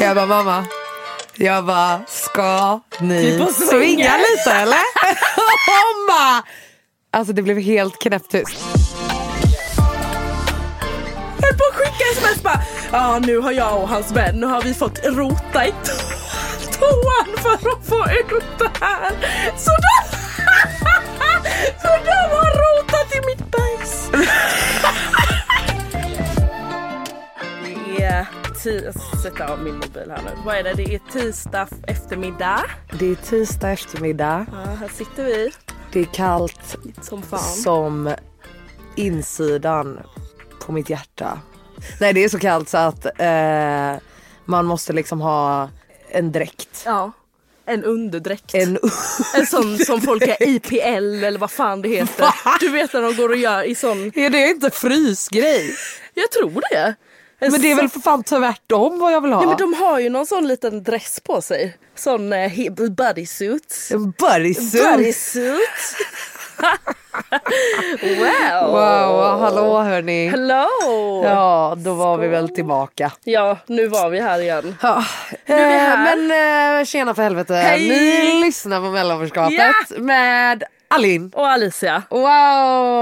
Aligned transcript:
Jag 0.00 0.16
bara, 0.16 0.26
mamma. 0.26 0.64
Jag 1.34 1.64
bara, 1.66 2.00
ska 2.08 2.80
ni 3.00 3.22
Typ 3.22 3.54
swinga 3.54 3.70
swinga. 3.70 4.16
lite 4.16 4.52
eller? 4.52 4.78
Hon 5.66 6.06
bara, 6.08 6.42
alltså 7.10 7.32
det 7.32 7.42
blev 7.42 7.58
helt 7.58 7.98
knäpptyst. 7.98 8.58
höll 11.42 11.54
på 11.58 11.64
att 11.70 11.74
skicka 11.76 12.04
sms 12.12 12.42
bara 12.42 12.62
Ja 12.92 13.18
nu 13.18 13.38
har 13.38 13.52
jag 13.52 13.82
och 13.82 13.88
hans 13.88 14.12
vän, 14.12 14.36
nu 14.40 14.46
har 14.46 14.62
vi 14.62 14.74
fått 14.74 15.04
rota 15.04 15.66
i 15.66 15.70
to- 15.70 16.12
toan 16.78 17.36
för 17.42 17.52
att 17.70 17.86
få 17.88 18.06
ut 18.10 18.58
det 18.58 18.70
här. 18.80 19.10
Så 19.56 19.70
de, 19.70 20.16
så 21.82 21.88
de 22.04 22.34
har 22.34 22.50
rotat 22.62 23.14
i 23.14 23.20
mitt 23.26 23.50
bajs. 23.50 24.10
Jag 28.70 28.94
ska 28.94 29.16
sätta 29.22 29.52
av 29.52 29.62
min 29.62 29.74
mobil 29.74 30.10
här 30.10 30.22
nu. 30.24 30.30
Vad 30.44 30.56
är 30.56 30.62
det? 30.62 30.74
Det 30.74 30.94
är 30.94 31.00
tisdag 31.12 31.68
eftermiddag. 31.86 32.60
Det 32.98 33.06
är 33.06 33.14
tisdag 33.14 33.70
eftermiddag. 33.70 34.46
Ja, 34.52 34.58
här 34.80 34.88
sitter 34.88 35.24
vi 35.24 35.52
Det 35.92 36.00
är 36.00 36.04
kallt 36.04 36.76
som 37.00 37.22
fan. 37.22 37.40
som 37.40 38.14
insidan 38.96 40.00
på 40.66 40.72
mitt 40.72 40.90
hjärta. 40.90 41.40
Nej 42.00 42.12
det 42.12 42.24
är 42.24 42.28
så 42.28 42.38
kallt 42.38 42.68
så 42.68 42.76
att 42.78 43.04
eh, 43.20 44.02
man 44.44 44.66
måste 44.66 44.92
liksom 44.92 45.20
ha 45.20 45.70
en 46.10 46.32
dräkt. 46.32 46.82
Ja. 46.84 47.12
En 47.66 47.84
underdräkt. 47.84 48.54
En, 48.54 48.78
En 49.34 49.46
sån 49.46 49.78
som 49.78 50.00
folk 50.00 50.22
är 50.22 50.48
IPL 50.48 51.24
eller 51.24 51.38
vad 51.38 51.50
fan 51.50 51.82
det 51.82 51.88
heter. 51.88 52.26
Du 52.60 52.68
vet 52.68 52.92
när 52.92 53.02
de 53.02 53.16
går 53.16 53.28
och 53.28 53.36
gör 53.36 53.62
i 53.62 53.74
sån... 53.74 54.12
är 54.14 54.30
det 54.30 54.48
inte 54.48 54.70
frysgrej? 54.70 55.74
Jag 56.14 56.30
tror 56.30 56.62
det. 56.70 56.94
En 57.42 57.52
Men 57.52 57.60
det 57.62 57.70
är 57.70 57.76
väl 57.76 57.88
för 57.88 58.00
fan 58.00 58.22
tvärtom 58.22 58.98
vad 58.98 59.12
jag 59.12 59.20
vill 59.20 59.32
ha. 59.32 59.42
Ja, 59.42 59.48
men 59.48 59.56
de 59.56 59.74
har 59.74 59.98
ju 59.98 60.08
någon 60.10 60.26
sån 60.26 60.48
liten 60.48 60.82
dress 60.82 61.20
på 61.20 61.42
sig. 61.42 61.76
Sån 61.94 62.32
eh, 62.32 62.36
he- 62.48 62.90
bodysuit. 62.94 63.88
En 63.92 64.10
bodysuit. 64.10 64.84
Bodysuit. 64.96 65.96
wow. 68.02 68.70
Wow, 68.70 69.40
hallå 69.40 69.78
hörni. 69.82 70.28
Hello. 70.28 70.66
Ja, 71.24 71.74
då 71.78 71.94
var 71.94 72.18
vi 72.18 72.28
väl 72.28 72.48
tillbaka. 72.48 73.12
Ja, 73.24 73.58
nu 73.66 73.86
var 73.88 74.10
vi 74.10 74.20
här 74.20 74.40
igen. 74.40 74.76
Ja. 74.82 75.04
är 75.46 75.56
vi 75.68 75.74
Eh, 75.74 75.80
här. 75.80 76.16
Men 76.16 76.78
eh, 76.80 76.84
tjena 76.84 77.14
för 77.14 77.22
helvete. 77.22 77.54
Hej. 77.54 77.88
Ni 77.88 78.40
lyssnar 78.44 78.80
på 78.80 78.86
mellanförskapet 78.90 79.98
med 79.98 80.64
Alin. 80.94 81.30
Och 81.34 81.48
Alicia. 81.48 82.02
Wow! 82.10 82.22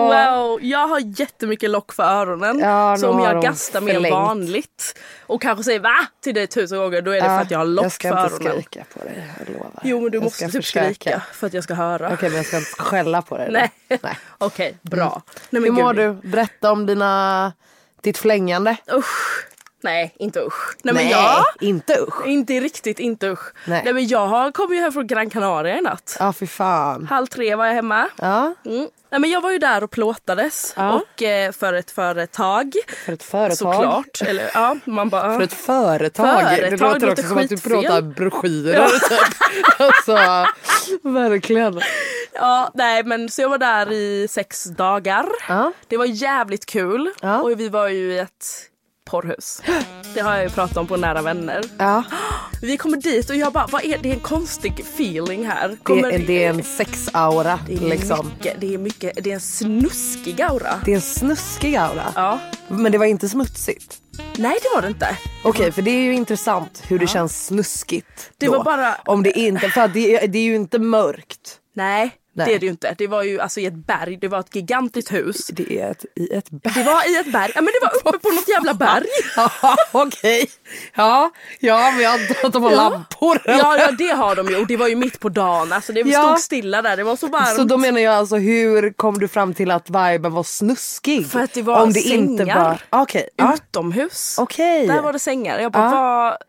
Wow, 0.09 0.59
jag 0.63 0.89
har 0.89 1.21
jättemycket 1.21 1.71
lock 1.71 1.93
för 1.93 2.03
öronen. 2.03 2.59
Ja, 2.59 2.97
så 2.97 3.11
om 3.11 3.19
jag 3.25 3.43
gastar 3.43 3.81
mer 3.81 3.95
förlängt. 3.95 4.13
vanligt 4.15 4.99
och 5.27 5.43
kanske 5.43 5.65
säger 5.65 5.81
va 5.81 5.97
till 6.23 6.35
dig 6.35 6.47
tusen 6.47 6.79
gånger 6.79 7.03
då 7.03 7.11
är 7.11 7.15
det 7.21 7.21
för 7.27 7.39
att 7.41 7.51
jag 7.51 7.59
har 7.59 7.65
lock 7.67 7.85
jag 7.85 7.93
ska 7.93 8.09
för 8.11 8.23
inte 8.25 8.35
öronen. 8.35 8.63
skrika 8.63 8.85
på 8.95 9.05
dig, 9.05 9.29
jag 9.39 9.55
lovar. 9.55 9.71
Jo 9.83 10.01
men 10.01 10.11
du 10.11 10.17
Jag 10.19 10.25
måste 10.25 10.45
typ 10.45 10.53
försöka. 10.65 10.85
skrika 10.95 11.23
för 11.33 11.47
att 11.47 11.55
jag 11.55 11.65
ska 11.65 11.75
höra. 11.75 12.11
Okej 12.15 12.29
men 12.29 12.37
jag 12.37 12.47
ska 12.47 12.57
inte 12.57 12.71
skälla 12.83 13.23
på 13.23 13.37
dig. 13.39 13.49
Nej. 13.51 13.71
Okej, 14.39 14.77
bra. 14.83 15.23
Nej, 15.51 15.63
Hur 15.63 15.71
mår 15.73 15.95
gud, 15.95 16.17
du? 16.23 16.29
Berätta 16.29 16.73
om 16.73 16.87
dina, 16.87 17.53
ditt 18.03 18.19
flängande. 18.19 18.77
Usch. 18.93 19.47
Nej, 19.83 20.15
inte 20.19 20.41
usch. 20.41 20.77
Nej, 20.83 20.95
Nej, 20.95 21.05
men 21.05 21.13
jag... 21.13 21.45
inte 21.61 21.97
usch. 22.09 22.27
Inte 22.27 22.53
riktigt, 22.61 22.99
inte 22.99 23.29
usch. 23.31 23.53
Nej. 23.67 23.83
Nej. 23.85 23.93
men 23.95 24.07
jag 24.09 24.55
kom 24.55 24.75
ju 24.75 24.81
här 24.81 24.91
från 24.91 25.07
Gran 25.07 25.31
Canaria 25.31 25.79
i 25.79 25.81
natt. 25.81 26.17
Ja 26.21 26.33
fy 26.33 26.47
fan. 26.47 27.07
Halv 27.07 27.27
tre 27.27 27.55
var 27.55 27.67
jag 27.67 27.75
hemma. 27.75 28.09
Ja, 28.17 28.55
Mm. 28.67 28.89
Nej, 29.13 29.21
men 29.21 29.31
jag 29.31 29.41
var 29.41 29.51
ju 29.51 29.59
där 29.59 29.85
och 29.85 29.91
plåtades 29.91 30.73
Ja. 30.77 30.93
och 30.93 31.23
eh, 31.23 31.53
för 31.53 31.73
ett 31.75 31.91
företag. 31.91 32.73
för 33.07 33.13
ett 33.13 33.23
företag. 33.23 33.57
Såklart. 33.57 34.23
Eller 34.27 34.51
ja, 34.55 34.77
man 34.85 35.09
bara... 35.09 35.35
För 35.37 35.43
ett 35.43 35.53
företag. 35.53 36.27
Företag 36.27 36.59
det 36.59 36.71
låter 36.71 36.87
låter 37.01 37.11
också 37.11 37.23
som 37.29 37.39
att 37.39 37.49
du 37.49 37.57
pratar 37.61 38.03
broschyrer. 38.03 38.87
Typ. 38.89 39.19
alltså, 39.79 40.17
verkligen. 41.03 41.81
Ja, 42.33 42.71
nej 42.75 43.03
men 43.05 43.29
så 43.29 43.43
jag 43.43 43.49
var 43.49 43.59
där 43.59 43.93
i 43.93 44.27
sex 44.31 44.65
dagar. 44.65 45.27
Ja. 45.49 45.73
Det 45.89 45.97
var 45.97 46.05
jävligt 46.05 46.67
kul 46.67 47.11
Ja. 47.21 47.41
och 47.43 47.61
vi 47.61 47.69
var 47.69 47.89
ju 47.89 48.13
i 48.13 48.19
ett 48.19 48.47
porrhus. 49.11 49.63
Det 50.15 50.21
har 50.21 50.35
jag 50.35 50.43
ju 50.45 50.51
pratat 50.51 50.77
om 50.77 50.87
på 50.87 50.97
Nära 50.97 51.23
Vänner. 51.23 51.65
Ja. 51.79 52.05
Vi 52.63 52.77
kommer 52.77 52.97
dit 52.97 53.31
och 53.31 53.37
jag 53.37 53.53
bara, 53.53 53.67
vad 53.67 53.85
är 53.85 53.99
det? 53.99 54.11
är 54.11 54.15
en 54.15 54.21
konstig 54.21 54.73
feeling 54.81 55.47
här. 55.47 55.69
Det, 55.69 55.77
Kommer, 55.83 56.11
är- 56.13 56.19
det 56.19 56.45
är 56.45 56.51
en 56.51 56.63
sexaura 56.63 57.59
det 57.67 57.75
är 57.75 57.81
liksom. 57.81 58.27
mycket, 58.29 58.61
det 58.61 58.75
är 58.75 58.79
mycket, 58.79 59.25
det 59.25 59.31
är 59.31 59.35
en 59.35 59.41
snuskig 59.41 60.43
aura. 60.43 60.81
Det 60.85 60.91
är 60.91 60.95
en 60.95 61.01
snuskig 61.01 61.77
aura. 61.77 62.13
Ja. 62.15 62.39
Men 62.69 62.93
det 62.93 62.99
var 62.99 63.07
inte 63.07 63.29
smutsigt. 63.29 63.97
Nej 64.37 64.59
det 64.63 64.69
var 64.75 64.83
det 64.83 64.89
inte. 64.89 65.17
Okej, 65.45 65.73
för 65.73 65.83
det 65.83 65.91
är 65.91 66.03
ju 66.03 66.15
intressant 66.15 66.83
hur 66.89 66.99
det 66.99 67.07
känns 67.07 67.47
snuskigt. 67.47 68.31
Det 68.39 68.47
då. 68.47 68.53
var 68.53 68.65
bara- 68.65 68.95
Om 69.07 69.23
det 69.23 69.39
inte, 69.39 69.69
för 69.69 69.89
det, 69.89 70.17
är- 70.25 70.29
det 70.29 70.39
är 70.39 70.43
ju 70.43 70.55
inte 70.57 70.79
mörkt. 70.79 71.57
Nej, 71.77 72.11
Nej. 72.45 72.49
det 72.49 72.55
är 72.55 72.59
det 72.59 72.67
ju 72.67 72.71
inte. 72.71 72.95
Det 72.99 73.07
var 73.07 73.23
ju 73.23 73.41
alltså 73.41 73.61
i 73.61 73.67
ett 73.67 73.87
berg, 73.87 74.17
det 74.17 74.29
var 74.29 74.41
ett 74.41 74.55
gigantiskt 74.55 75.13
hus. 75.13 75.47
Det 75.47 75.81
är 75.81 75.91
ett, 75.91 76.05
i 76.17 76.35
ett 76.35 76.51
berg. 76.51 76.73
Det 76.75 76.83
var 76.83 77.11
i 77.11 77.17
ett 77.17 77.33
berg, 77.33 77.53
ja 77.55 77.61
men 77.61 77.73
det 77.81 77.87
var 77.87 77.97
uppe 77.97 78.19
på 78.29 78.35
något 78.35 78.49
jävla 78.49 78.75
berg. 78.87 79.07
Ja, 79.37 79.51
Okej. 79.93 80.51
Ja, 80.95 81.31
ja, 81.61 81.91
men 81.91 82.01
jag 82.03 82.13
antar 82.21 82.47
att 82.47 82.53
de 82.53 82.63
har 82.63 82.71
lampor. 82.71 83.41
eller? 83.45 83.59
Ja, 83.59 83.79
ja 83.79 83.91
det 83.91 84.09
har 84.11 84.37
de 84.37 84.49
ju 84.49 84.57
och 84.57 84.67
det 84.67 84.77
var 84.77 84.89
ju 84.89 84.97
mitt 84.97 85.21
på 85.21 85.29
dagen. 85.29 85.73
Alltså 85.73 85.93
det 85.93 86.01
Ja. 86.01 86.23
stod 86.23 86.39
stilla 86.39 86.83
där, 86.83 86.97
det 86.97 87.05
var 87.05 87.17
så 87.17 87.27
varmt. 87.27 87.57
Så 87.57 87.65
då 87.65 87.77
menar 87.77 88.01
jag 88.01 88.15
alltså 88.15 88.37
hur 88.37 88.93
kom 88.93 89.19
du 89.19 89.29
fram 89.29 89.55
till 89.55 89.71
att 89.71 89.91
viben 89.91 90.33
var 90.33 90.43
snuskig? 90.43 91.27
För 91.31 91.41
att 91.41 91.53
det 91.53 91.63
var 91.63 91.83
Om 91.83 91.93
det 91.93 92.01
inte 92.01 92.45
sängar. 92.45 92.65
var... 92.91 93.01
Okej. 93.03 93.29
ja. 93.37 93.55
utomhus. 93.55 94.37
Okej. 94.39 94.87
Där 94.87 95.03
var 95.03 95.13
det 95.13 95.19
sängar. 95.19 95.59
Jag 95.61 95.73
bara, 95.73 95.85
Ja. 95.85 95.91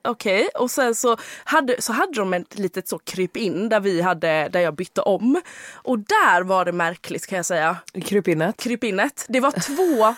vad- 0.04 0.12
okej. 0.12 0.50
Och 0.56 0.72
sen 0.72 0.96
så 0.96 1.18
hade, 1.44 1.82
så 1.82 1.94
hade 1.94 2.14
de 2.14 2.34
ett 2.34 2.58
litet 2.60 2.88
så 2.88 3.00
kryp 3.00 3.38
in 3.38 3.70
där 3.70 3.80
vi 3.80 4.02
hade, 4.02 4.50
där 4.50 4.60
jag 4.60 4.76
bytte 4.76 5.02
om. 5.02 5.42
Och 5.84 6.00
där 6.00 6.42
var 6.44 6.66
det 6.66 6.72
märkligt 6.72 7.28
kan 7.28 7.36
jag 7.36 7.46
säga. 7.46 7.78
Krypinnet. 8.06 8.58
krypinnet. 8.58 9.26
Det 9.30 9.40
var 9.40 9.52
två, 9.52 10.16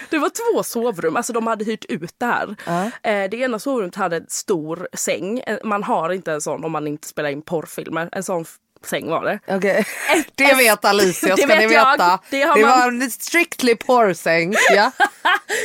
det 0.10 0.18
var 0.18 0.30
två 0.54 0.62
sovrum, 0.62 1.16
alltså 1.16 1.32
de 1.32 1.46
hade 1.46 1.64
hyrt 1.64 1.84
ut 1.84 2.14
det 2.18 2.26
här. 2.26 2.56
Eh, 3.02 3.30
det 3.30 3.36
ena 3.36 3.58
sovrummet 3.58 3.94
hade 3.94 4.16
en 4.16 4.26
stor 4.28 4.88
säng. 4.92 5.38
Eh, 5.38 5.58
Man 5.64 5.82
har 5.82 6.10
inte 6.12 6.32
en 6.32 6.40
sån 6.40 6.64
om 6.64 6.72
man 6.72 6.86
inte 6.86 7.08
spelar 7.08 7.30
in 7.30 7.42
porrfilmer. 7.42 8.08
En 8.12 8.22
sån 8.22 8.44
säng 8.84 9.10
var 9.10 9.24
det. 9.24 9.38
Okej, 9.56 9.86
det 10.34 10.54
vet 10.54 10.84
Alicia 10.84 11.28
Det 11.36 11.42
ska 11.42 11.46
vet 11.54 11.68
ni 11.68 11.74
jag. 11.74 11.90
veta. 11.92 12.18
Det 12.30 12.42
har 12.42 12.54
det 12.56 12.62
man- 12.66 12.78
var 12.78 12.86
en 13.04 13.10
strictly 13.10 13.76
porrsäng. 13.76 14.54
Ja, 14.74 14.92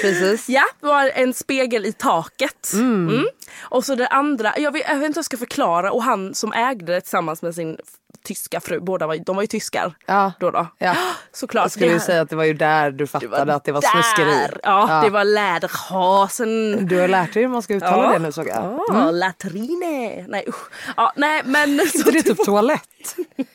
precis. 0.01 0.50
Ja, 0.50 0.63
det 0.80 0.88
var 0.88 1.12
en 1.15 1.33
spegel 1.33 1.86
i 1.86 1.94
taket. 1.94 2.74
Mm. 2.74 3.25
Och 3.62 3.86
så 3.86 3.95
det 3.95 4.07
andra, 4.07 4.53
jag 4.57 4.71
vet, 4.71 4.83
jag 4.88 4.95
vet 4.95 5.06
inte 5.06 5.18
hur 5.18 5.19
jag 5.19 5.25
ska 5.25 5.38
förklara. 5.38 5.92
Och 5.92 6.03
han 6.03 6.33
som 6.36 6.53
ägde 6.53 6.94
det 6.94 7.01
tillsammans 7.01 7.42
med 7.42 7.56
sin 7.56 7.77
tyska 8.23 8.59
fru, 8.59 8.79
båda 8.79 9.07
var, 9.07 9.15
de 9.18 9.35
var 9.35 9.44
ju 9.44 9.47
tyskar. 9.47 9.94
Ja. 10.06 10.31
Då 10.39 10.51
då. 10.51 10.68
Ja. 10.77 10.95
Såklart. 11.33 11.63
Jag 11.63 11.71
skulle 11.71 11.88
ju 11.88 11.94
Det- 11.94 12.00
säga 12.00 12.21
att 12.21 12.29
det 12.29 12.35
var 12.35 12.44
ju 12.44 12.53
där 12.53 12.91
du 12.91 13.07
fattade 13.07 13.56
att 13.56 13.63
det 13.63 13.71
var 13.71 13.81
snuskeri. 13.81 14.31
där. 14.31 14.59
Ja, 14.63 15.01
det 15.03 15.09
var 15.09 15.23
läderhasen. 15.23 16.85
Du 16.88 17.00
har 17.00 17.07
lärt 17.07 17.33
dig 17.33 17.44
hur 17.44 17.50
man 17.50 17.62
ska 17.62 17.73
uttala 17.73 18.03
Ja. 18.03 18.12
det 18.13 18.19
nu 18.19 18.31
såg 18.31 18.47
jag. 18.47 18.79
Ja, 18.88 19.12
latrine. 19.12 20.25
Nej 20.27 20.45
usch. 20.47 20.69
Ja, 20.97 21.13
nej 21.15 21.41
men. 21.45 21.79
så 22.03 22.12
det 22.12 22.21
typ 22.23 22.45
toalett? 22.45 23.15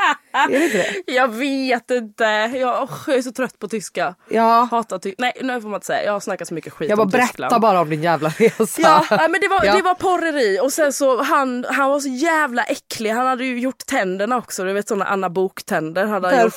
är 0.32 0.48
det 0.48 0.64
inte 0.64 0.76
det? 1.06 1.12
Jag 1.12 1.28
vet 1.28 1.90
inte. 1.90 2.24
Jag, 2.54 2.82
usch, 2.84 3.08
jag 3.08 3.16
är 3.18 3.22
så 3.22 3.32
trött 3.32 3.58
på 3.58 3.68
tyska. 3.68 4.14
Ja. 4.28 4.68
Hatar 4.70 4.98
ty- 4.98 5.14
Nej, 5.18 5.32
nu 5.42 5.60
får 5.60 5.68
man 5.68 5.76
inte 5.76 5.86
säga. 5.86 6.04
Jag 6.04 6.12
har 6.12 6.20
snackat 6.20 6.48
så 6.48 6.54
mycket 6.54 6.72
skit 6.72 6.88
Jag 6.88 6.98
bara 6.98 7.02
om 7.04 7.10
berätta 7.10 7.26
Tyskland. 7.28 7.62
bara 7.62 7.80
om 7.80 7.90
din 7.90 8.02
jävla 8.02 8.28
resa. 8.28 8.80
Ja, 8.82 9.04
men 9.30 9.40
det 9.40 9.48
var, 9.48 9.64
Ja. 9.64 9.76
det 9.76 9.82
var 9.82 9.94
porreri 9.94 10.60
och 10.62 10.72
sen 10.72 10.92
så 10.92 11.22
han, 11.22 11.66
han 11.70 11.90
var 11.90 12.00
så 12.00 12.08
jävla 12.08 12.62
äcklig. 12.62 13.10
Han 13.10 13.26
hade 13.26 13.44
ju 13.44 13.60
gjort 13.60 13.86
tänderna 13.86 14.36
också. 14.36 14.64
Du 14.64 14.72
vet 14.72 14.88
såna 14.88 15.04
Anna 15.04 15.30
Bok-tänder 15.30 16.06
hade 16.06 16.28
han 16.28 16.36
gjort. 16.44 16.54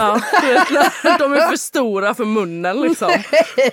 Ja, 0.00 0.20
de 1.18 1.32
är 1.32 1.48
för 1.48 1.56
stora 1.56 2.14
för 2.14 2.24
munnen 2.24 2.80
liksom. 2.80 3.10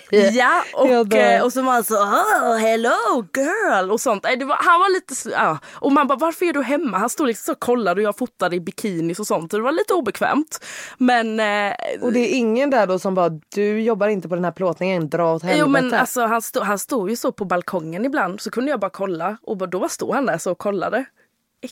Ja, 0.09 0.63
och, 0.73 1.13
eh, 1.15 1.43
och 1.43 1.53
så 1.53 1.61
var 1.61 1.73
han 1.73 1.83
så 1.83 1.95
oh, 1.95 2.57
hello 2.57 3.25
girl 3.37 3.91
och 3.91 4.01
sånt. 4.01 4.23
Det 4.23 4.45
var, 4.45 4.55
han 4.55 4.79
var 4.79 4.93
lite 4.93 5.13
ja. 5.29 5.57
Och 5.73 5.91
man 5.91 6.07
bara 6.07 6.17
varför 6.17 6.45
är 6.45 6.53
du 6.53 6.63
hemma? 6.63 6.97
Han 6.97 7.09
stod 7.09 7.27
liksom 7.27 7.45
så 7.45 7.51
och 7.51 7.59
kollade 7.59 8.01
och 8.01 8.05
jag 8.05 8.17
fotade 8.17 8.55
i 8.55 8.59
bikinis 8.59 9.19
och 9.19 9.27
sånt. 9.27 9.51
Det 9.51 9.61
var 9.61 9.71
lite 9.71 9.93
obekvämt. 9.93 10.65
Men, 10.97 11.39
eh, 11.39 11.75
Och 12.01 12.13
det 12.13 12.19
är 12.19 12.37
ingen 12.37 12.69
där 12.69 12.87
då 12.87 12.99
som 12.99 13.15
bara, 13.15 13.29
du 13.55 13.81
jobbar 13.81 14.07
inte 14.07 14.29
på 14.29 14.35
den 14.35 14.43
här 14.43 14.51
plåtningen, 14.51 15.09
dra 15.09 15.33
åt 15.33 15.43
helvete. 15.43 15.59
jo, 15.59 15.67
men 15.67 15.93
alltså, 15.93 16.25
han, 16.25 16.41
stod, 16.41 16.63
han 16.63 16.79
stod 16.79 17.09
ju 17.09 17.15
så 17.15 17.31
på 17.31 17.45
balkongen 17.45 18.05
ibland 18.05 18.41
så 18.41 18.51
kunde 18.51 18.71
jag 18.71 18.79
bara 18.79 18.91
kolla 18.91 19.37
och 19.41 19.69
då 19.69 19.89
stod 19.89 20.15
han 20.15 20.25
där 20.25 20.37
så 20.37 20.51
och 20.51 20.57
kollade. 20.57 21.05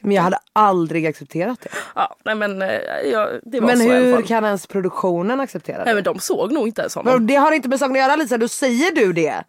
Men 0.02 0.12
jag 0.12 0.24
hade 0.24 0.38
aldrig 0.54 1.08
accepterat 1.08 1.62
det. 1.62 1.70
Ja, 1.96 2.16
nej 2.26 2.36
men 2.36 2.62
eh, 2.62 2.70
ja, 3.06 3.30
det 3.44 3.60
var 3.60 3.68
Men 3.68 3.78
så 3.78 3.84
hur 3.84 4.22
kan 4.22 4.46
ens 4.46 4.68
produktionen 4.68 5.40
acceptera 5.40 5.78
det? 5.78 5.86
Nej 5.86 5.94
men 5.96 6.04
de 6.04 6.20
såg 6.20 6.52
nog 6.52 6.68
inte 6.68 6.82
ens 6.82 6.96
honom. 6.96 7.14
Men 7.14 7.28
det 7.28 7.36
har 7.36 7.52
inte 7.52 7.70
med 7.70 7.80
saken 7.80 7.96
att 7.96 8.02
göra 8.02 8.16
Lisa, 8.16 8.38
då 8.38 8.48
säger 8.48 8.92
du 8.96 9.14
det. 9.14 9.44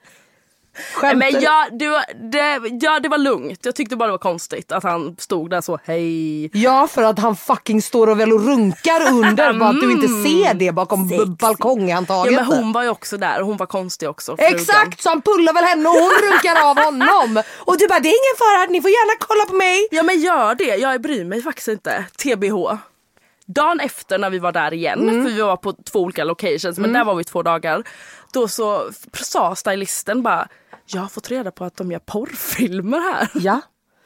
Skämtar 0.95 1.17
Men 1.17 1.33
du? 1.33 1.41
ja 1.41 1.67
det, 1.73 2.61
ja, 2.87 3.01
det 3.01 3.09
var 3.09 3.19
lugnt. 3.19 3.61
Jag 3.63 3.75
tyckte 3.75 3.97
bara 3.97 4.07
det 4.07 4.11
var 4.11 4.19
konstigt 4.19 4.73
att 4.73 4.83
han 4.83 5.17
stod 5.19 5.51
där 5.51 5.61
så, 5.61 5.79
hej. 5.85 6.51
Ja 6.63 6.87
för 6.89 7.03
att 7.03 7.19
han 7.19 7.37
fucking 7.37 7.83
står 7.83 8.07
och 8.07 8.21
väl 8.21 8.33
och 8.33 8.47
runkar 8.47 9.09
under 9.13 9.53
bara 9.53 9.69
att 9.69 9.81
du 9.81 9.93
inte 9.93 10.09
ser 10.09 10.55
det 10.55 10.73
bakom 10.73 11.09
b- 11.09 11.17
Ja, 12.09 12.27
men 12.31 12.45
hon 12.45 12.73
var 12.73 12.83
ju 12.83 12.89
också 12.89 13.17
där 13.17 13.41
och 13.41 13.47
hon 13.47 13.57
var 13.57 13.67
konstig 13.67 14.09
också. 14.09 14.37
frugan. 14.37 14.55
Exakt, 14.55 15.03
så 15.03 15.09
han 15.09 15.23
pullar 15.23 15.53
väl 15.53 15.65
henne 15.65 15.89
och 15.89 15.95
hon 15.95 16.11
runkar 16.31 16.71
av 16.71 16.77
honom. 16.85 17.43
Och 17.59 17.79
du 17.79 17.89
bara 17.89 18.01
det 18.01 18.09
är 18.09 18.11
ingen 18.27 18.37
fara, 18.39 18.67
ni 18.73 18.83
får 18.83 18.91
gärna 18.91 19.17
kolla 19.21 19.45
på 19.45 19.55
mig. 19.57 19.89
Ja 19.91 20.03
men 20.03 20.21
gör 20.21 20.55
det, 20.55 20.65
jag 20.77 21.01
bryr 21.03 21.25
mig 21.25 21.43
faktiskt 21.43 21.69
inte. 21.69 22.05
TBH. 22.23 22.79
Dagen 23.47 23.81
efter 23.81 24.19
när 24.19 24.31
vi 24.31 24.39
var 24.39 24.53
där 24.53 24.75
igen, 24.75 25.09
Mm. 25.09 25.25
för 25.25 25.31
vi 25.33 25.41
var 25.41 25.57
på 25.57 25.73
två 25.73 26.01
olika 26.01 26.25
locations 26.25 26.79
men 26.79 26.93
där 26.93 27.05
var 27.05 27.15
vi 27.15 27.25
två 27.25 27.43
dagar. 27.43 27.83
Då 28.33 28.49
så 28.49 28.91
sa 29.13 29.55
stylisten 29.55 30.23
bara, 30.23 30.49
jag 30.87 31.01
har 31.01 31.09
fått 31.09 31.31
reda 31.31 31.51
på 31.51 31.65
att 31.65 31.77
de 31.77 31.93
gör 31.93 31.99
porrfilmer 31.99 32.99
här. 33.01 33.29
Ja, 33.35 33.61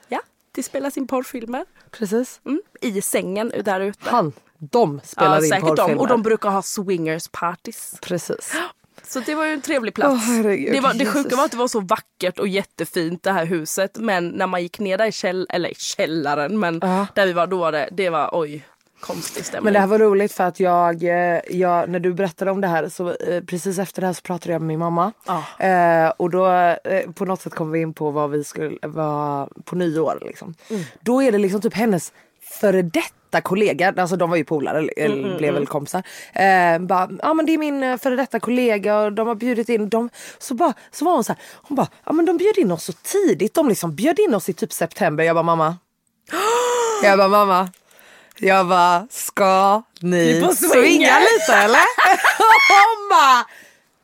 Ja, 0.09 0.21
det 0.53 0.62
spelas 0.62 0.97
in 0.97 1.06
porrfilmer. 1.06 1.65
precis. 1.91 2.41
Mm, 2.47 2.62
I 2.81 3.00
sängen 3.03 3.53
där 3.65 3.81
ute. 3.81 4.11
Han, 4.11 4.32
de 4.59 5.00
spelar 5.05 5.37
ja, 5.37 5.43
in 5.44 5.49
säkert 5.49 5.62
de. 5.69 5.77
porrfilmer. 5.77 6.00
Och 6.00 6.09
de 6.09 6.23
brukar 6.23 6.49
ha 6.50 6.62
swingers 6.62 7.29
parties. 7.29 7.94
Precis. 8.03 8.55
Så 9.03 9.21
det 9.21 9.35
var 9.35 9.44
ju 9.44 9.53
en 9.53 9.61
trevlig 9.62 9.94
plats. 9.94 10.25
Herregud, 10.27 10.73
det, 10.75 10.81
var, 10.81 10.94
det 10.94 11.06
sjuka 11.06 11.37
var 11.37 11.44
att 11.44 11.50
det 11.50 11.56
var 11.56 11.69
så 11.69 11.81
vackert 11.81 12.38
och 12.38 12.49
jättefint 12.49 13.23
det 13.23 13.32
här 13.32 13.47
huset. 13.47 13.99
Men 13.99 14.29
när 14.29 14.47
man 14.47 14.62
gick 14.62 14.79
ner 14.79 14.99
där 14.99 15.06
i 15.06 15.12
käll, 15.12 15.47
eller 15.50 15.69
i 15.69 15.75
källaren, 15.75 16.59
men 16.59 16.79
Ja. 16.82 17.06
där 17.15 17.27
vi 17.27 17.32
var 17.32 17.47
då 17.47 17.59
var 17.59 17.73
det, 17.73 17.88
det 17.93 18.11
var 18.11 18.31
oj, 18.32 18.67
konstig 19.00 19.44
stämning. 19.44 19.64
Men 19.64 19.73
det 19.73 19.81
här 19.81 19.87
var 19.87 19.99
roligt 19.99 20.32
för 20.32 20.44
att 20.44 20.61
jag, 20.61 21.02
eh, 21.02 21.41
jag 21.50 21.88
när 21.91 22.00
du 22.00 22.14
berättade 22.14 22.50
om 22.50 22.61
det 22.61 22.69
här 22.69 22.88
så 22.88 23.12
eh, 23.12 23.44
precis 23.44 23.79
efter 23.79 24.00
det 24.00 24.06
här 24.06 24.14
så 24.14 24.23
pratade 24.23 24.52
jag 24.52 24.61
med 24.61 24.69
min 24.69 24.79
mamma. 24.79 25.12
Ja. 25.26 25.67
Eh, 25.67 26.12
och 26.17 26.31
då 26.31 26.47
eh, 26.85 27.11
på 27.11 27.25
något 27.25 27.41
sätt 27.41 27.55
kom 27.55 27.70
vi 27.70 27.81
in 27.81 27.94
på 27.94 28.11
vad 28.11 28.31
vi 28.31 28.44
skulle 28.44 28.79
vara 28.82 29.49
på 29.64 29.76
nyår 29.76 30.19
liksom. 30.26 30.55
Mm. 30.70 30.82
Då 31.00 31.23
är 31.23 31.32
det 31.32 31.38
liksom 31.38 31.61
typ 31.61 31.75
hennes 31.75 32.12
före 32.61 32.82
detta 32.82 33.41
kollega, 33.43 33.94
alltså 33.97 34.17
de 34.17 34.31
var 34.31 34.37
ju 34.37 34.44
polare, 34.44 34.79
eller 34.79 35.19
Mm, 35.25 35.37
blev 35.37 35.55
väl 35.55 35.67
kompisar. 35.67 36.03
Eh, 36.32 36.79
bara, 36.79 37.11
ja 37.23 37.35
men 37.35 37.46
det 37.46 37.55
är 37.55 37.58
min 37.58 37.82
eh, 37.82 37.96
före 37.96 38.17
detta 38.17 38.41
kollega 38.41 38.99
och 38.99 39.12
de 39.12 39.29
har 39.29 39.35
bjudit 39.35 39.69
in 39.69 39.88
dem. 39.88 40.11
Så, 40.38 40.55
bara, 40.55 40.73
så 40.91 41.05
var 41.05 41.12
hon 41.12 41.25
så 41.25 41.32
här, 41.32 41.43
hon 41.55 41.76
bara, 41.76 41.88
ja 42.05 42.12
men 42.12 42.25
de 42.25 42.37
bjöd 42.37 42.58
in 42.58 42.73
oss 42.73 42.85
så 42.85 42.93
tidigt. 42.93 43.55
De 43.55 43.69
liksom 43.69 43.94
bjöd 43.94 44.19
in 44.19 44.35
oss 44.35 44.49
i 44.49 44.53
typ 44.53 44.73
september. 44.73 45.25
Jag 45.25 45.37
bara 45.37 45.43
mamma. 45.43 45.76
Jag 47.03 47.19
bara 47.19 47.29
mamma. 47.29 47.69
Jag 48.41 48.69
bara, 48.69 49.07
ska 49.11 49.83
Ni 50.01 50.35
swinga 50.41 50.53
swinga. 50.73 51.19
lite 51.21 51.53
eller? 51.55 51.81
Hon 52.39 53.09
bara, 53.11 53.47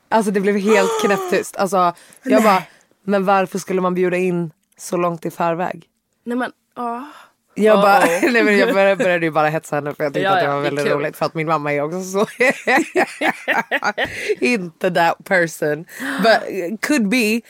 alltså 0.09 0.31
det 0.31 0.41
blev 0.41 0.57
helt 0.57 0.91
knäpptyst. 1.05 1.57
Alltså, 1.57 1.95
jag 2.23 2.43
bara, 2.43 2.63
men 3.05 3.25
varför 3.25 3.59
skulle 3.59 3.81
man 3.81 3.95
bjuda 3.95 4.17
in 4.17 4.51
så 4.79 4.97
långt 4.97 5.27
i 5.27 5.31
förväg? 5.31 5.85
Nej 6.25 6.37
men, 6.39 6.53
ja. 6.77 7.05
Jag, 7.59 7.79
bara, 7.83 7.99
nej, 8.23 8.43
men 8.45 8.59
jag 8.59 8.75
började, 8.75 8.97
började 9.05 9.27
ju 9.27 9.31
bara 9.31 9.49
hetsa 9.49 9.77
henne 9.77 9.95
för 9.95 10.05
jag 10.05 10.15
tyckte 10.15 10.25
Ja, 10.25 10.35
att 10.37 10.41
det 10.41 10.49
var 10.49 10.61
väldigt 10.61 10.85
kul. 10.85 10.95
roligt 10.95 11.17
för 11.17 11.27
att 11.27 11.35
min 11.35 11.47
mamma 11.47 11.73
är 11.73 11.81
också 11.83 12.03
så. 12.03 12.27
Inte 14.45 14.91
that 14.91 15.25
person. 15.25 15.85
But 16.23 16.41
could 16.81 17.09
be. 17.09 17.41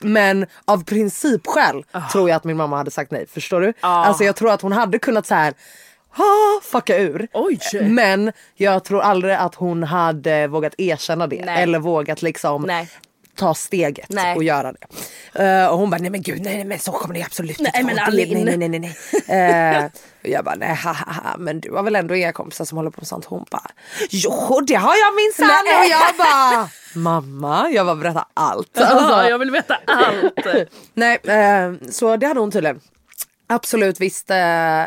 Men 0.00 0.46
av 0.64 0.84
principskäl 0.84 1.84
Ah. 1.92 2.08
tror 2.12 2.28
jag 2.28 2.36
att 2.36 2.44
min 2.44 2.56
mamma 2.56 2.76
hade 2.76 2.90
sagt 2.90 3.10
nej. 3.10 3.26
Förstår 3.34 3.60
du? 3.60 3.72
Alltså 3.80 4.24
jag 4.24 4.36
tror 4.36 4.50
att 4.52 4.60
hon 4.62 4.72
hade 4.72 4.98
kunnat 4.98 5.26
så 5.26 5.34
här 5.34 5.54
ah, 6.16 6.60
fucka 6.62 6.98
ur. 6.98 7.28
Oj. 7.32 7.58
Men 7.82 8.32
jag 8.54 8.84
tror 8.84 9.00
aldrig 9.02 9.34
att 9.34 9.54
hon 9.54 9.82
hade 9.82 10.46
vågat 10.46 10.74
erkänna 10.78 11.26
det. 11.26 11.44
Nej. 11.44 11.62
Eller 11.62 11.78
vågat 11.78 12.22
liksom 12.22 12.62
Nej. 12.62 12.88
ta 13.36 13.54
steget 13.54 14.08
Nej. 14.08 14.36
och 14.36 14.44
göra 14.44 14.72
det. 14.72 14.86
Eh, 15.44 15.66
och 15.66 15.78
hon 15.78 15.90
bara, 15.90 15.96
nej 16.00 16.10
men 16.10 16.22
gud, 16.22 16.40
nej, 16.42 16.54
nej 16.54 16.64
men 16.64 16.78
så 16.78 16.92
kommer 16.92 17.14
det 17.14 17.22
absolut 17.22 17.60
Nej, 17.60 17.72
inte 17.74 17.86
men. 17.86 17.96
Det- 17.96 18.02
Alin. 18.02 18.44
nej, 18.44 18.56
nej, 18.56 18.68
nej, 18.68 18.78
nej. 18.80 18.96
nej. 19.28 19.76
Eh, 19.76 19.84
och 20.22 20.28
jag 20.30 20.44
bara, 20.44 20.54
nej 20.54 20.74
ha, 20.76 20.92
ha, 20.92 21.12
ha, 21.12 21.36
men 21.38 21.60
du 21.60 21.72
har 21.72 21.82
väl 21.82 21.96
ändå 21.96 22.14
inga 22.14 22.32
kompisar 22.32 22.64
som 22.64 22.78
håller 22.78 22.90
på 22.90 23.00
med 23.00 23.06
sånt? 23.08 23.24
Hon 23.24 23.44
bara, 23.50 23.70
jo 24.10 24.60
det 24.66 24.74
har 24.74 24.94
jag 24.96 25.14
minsann. 25.14 25.64
Nej. 25.64 25.78
Och 25.80 25.90
jag 25.90 26.16
bara, 26.18 26.68
mamma, 26.94 27.70
jag 27.70 27.86
bara 27.86 27.96
berätta 27.96 28.26
allt. 28.34 28.78
Alltså, 28.78 29.08
Ja, 29.10 29.28
jag 29.28 29.38
vill 29.38 29.50
veta 29.50 29.78
allt. 29.86 30.46
Nej, 30.94 31.18
eh, 31.24 31.72
så 31.90 32.16
det 32.16 32.26
hade 32.26 32.40
hon 32.40 32.50
tydligen. 32.50 32.80
Absolut 33.46 34.00
visst 34.00 34.30
eh, 34.30 34.36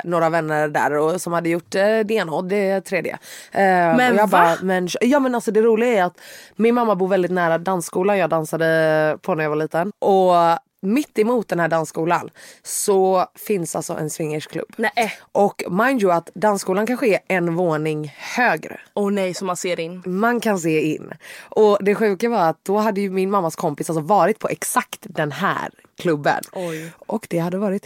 några 0.04 0.30
vänner 0.30 0.68
där 0.68 0.98
och, 0.98 1.22
som 1.22 1.34
hade 1.34 1.50
gjort 1.50 1.76
eh, 1.76 2.34
och 2.34 2.46
det 2.46 2.82
tredje. 2.82 3.14
Eh, 3.52 3.62
Men 3.62 4.12
och 4.14 4.20
jag 4.20 4.28
va? 4.28 4.28
bara, 4.28 4.58
men, 4.62 4.88
ja 5.02 5.20
men 5.20 5.36
alltså 5.36 5.52
det 5.52 5.62
roliga 5.62 5.90
är 5.90 6.04
att 6.04 6.20
min 6.56 6.76
mamma 6.76 6.96
bor 6.96 7.08
väldigt 7.08 7.32
nära 7.32 7.58
dansskolan 7.58 8.18
jag 8.18 8.30
dansade 8.30 9.18
på 9.22 9.36
när 9.36 9.44
jag 9.44 9.50
var 9.50 9.58
liten. 9.58 9.92
Och 10.00 10.60
mitt 10.82 11.20
emot 11.20 11.48
den 11.48 11.60
här 11.60 11.68
dansskolan 11.68 12.30
så 12.64 13.26
finns 13.36 13.76
alltså 13.76 13.94
en 13.94 14.10
swingersklubb. 14.10 14.74
Nej. 14.78 15.14
Och 15.32 15.64
mind 15.70 16.02
you 16.02 16.12
att 16.12 16.30
dansskolan 16.34 16.88
kanske 16.88 17.08
är 17.08 17.20
en 17.28 17.56
våning 17.56 18.14
högre. 18.18 18.80
Åh 18.94 19.12
nej, 19.12 19.34
som 19.34 19.48
man 19.48 19.58
ser 19.58 19.80
in. 19.80 20.04
Man 20.06 20.40
kan 20.40 20.60
se 20.60 20.82
in. 20.82 21.14
Och 21.40 21.78
det 21.82 21.96
sjuka 21.96 22.30
var 22.30 22.50
att 22.50 22.66
då 22.66 22.78
hade 22.78 23.02
ju 23.02 23.10
min 23.10 23.32
mammas 23.32 23.56
kompis 23.56 23.90
alltså 23.90 24.02
varit 24.02 24.40
på 24.40 24.48
exakt 24.48 25.00
den 25.02 25.32
här 25.32 25.70
klubben. 25.98 26.44
Oj. 26.54 26.92
Och 26.98 27.28
det 27.30 27.40
hade 27.40 27.58
varit 27.58 27.86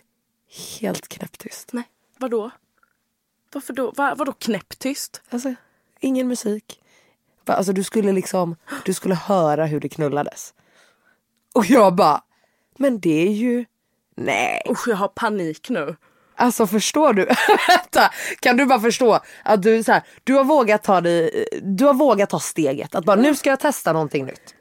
helt 0.79 1.08
knäpptyst. 1.08 1.74
Nej, 1.74 1.84
vadå? 2.17 2.51
Varför 3.53 3.74
då? 3.74 3.91
Va, 3.91 4.15
vadå 4.17 4.34
knäpptyst? 4.34 5.22
Alltså, 5.29 5.53
ingen 6.00 6.27
musik. 6.27 6.79
Alltså 7.46 7.74
du 7.74 7.84
skulle 7.84 8.12
liksom, 8.12 8.55
du 8.86 8.93
skulle 8.93 9.15
höra 9.15 9.65
hur 9.65 9.79
det 9.79 9.89
knullades. 9.89 10.53
Och 11.53 11.65
jag 11.65 11.96
bara, 11.96 12.24
men 12.77 13.00
det 13.00 13.27
är 13.27 13.31
ju, 13.31 13.65
nej. 14.15 14.62
Usch, 14.70 14.88
jag 14.88 14.96
har 14.96 15.08
panik 15.08 15.70
nu. 15.70 15.96
Alltså 16.36 16.67
förstår 16.67 17.13
du? 17.13 17.27
Kan 18.39 18.58
du 18.58 18.65
bara 18.65 18.79
förstå 18.79 19.20
att 19.43 19.63
du 19.63 19.84
så 19.84 19.91
här, 19.91 20.03
du 20.24 20.34
har 20.34 20.43
vågat 20.43 20.84
ta 20.84 21.01
dig, 21.01 21.46
du 21.62 21.86
har 21.86 21.93
vågat 21.93 22.29
ta 22.29 22.39
steget 22.39 22.96
att 22.96 23.05
bara 23.05 23.15
nu 23.15 23.36
ska 23.36 23.50
jag 23.50 23.60
testa 23.60 23.93
någonting 23.93 24.25
nytt. 24.25 24.55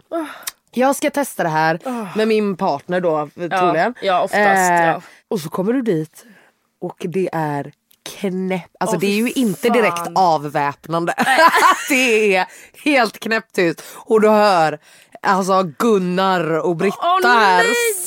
Jag 0.73 0.97
ska 0.97 1.11
testa 1.11 1.43
det 1.43 1.49
här 1.49 1.79
med 2.17 2.29
min 2.29 2.57
partner 2.57 3.01
då 3.01 3.29
troligen. 3.35 3.95
ja, 4.03 4.23
oftast, 4.23 4.71
ja. 4.71 5.03
Och 5.29 5.41
så 5.41 5.49
kommer 5.49 5.73
du 5.73 5.83
dit 5.83 6.25
Och 6.81 6.97
det 7.09 7.29
är 7.33 7.73
knäpp. 8.21 8.71
Alltså 8.81 8.97
Åh, 8.97 9.01
det 9.01 9.07
är 9.07 9.17
ju 9.17 9.31
inte 9.31 9.69
direkt 9.69 9.97
fan. 9.99 10.17
avväpnande. 10.17 11.15
det 11.89 12.37
är 12.37 12.47
helt 12.85 13.19
knäpptyst. 13.21 13.83
Och 13.97 14.21
du 14.21 14.29
hör 14.29 14.79
alltså 15.23 15.63
Gunnar 15.79 16.59
och 16.59 16.77
Britta 16.77 16.97
Åh, 17.25 17.31
här 17.31 17.67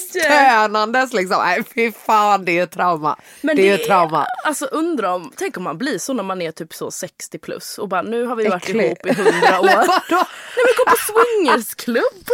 stönandes 0.10 1.14
liksom. 1.14 1.38
Nej 1.44 1.64
fy 1.76 1.92
fan 1.92 2.46
det 2.46 2.60
är 2.60 2.66
trauma. 2.66 3.18
Men 3.42 3.56
det 3.56 3.70
är 3.70 3.76
ett 3.76 3.86
trauma. 3.86 4.26
Alltså 4.46 4.66
undrar 4.66 5.14
om, 5.14 5.32
tänk 5.36 5.58
om 5.58 5.64
man 5.64 5.78
blir 5.78 5.98
så 6.00 6.14
när 6.14 6.24
man 6.24 6.42
är 6.42 6.52
typ 6.52 6.74
så 6.74 6.92
60 6.92 7.38
plus 7.38 7.78
och 7.78 7.88
bara 7.90 8.02
nu 8.02 8.26
har 8.26 8.36
vi 8.36 8.48
varit 8.48 8.64
Äcklig. 8.64 8.86
ihop 8.86 9.06
i 9.06 9.10
100 9.10 9.32
år. 9.60 9.66
Nej 9.66 9.86
men 10.56 10.74
gå 10.78 10.86
på 10.92 10.96
swingersklubb. 10.98 12.28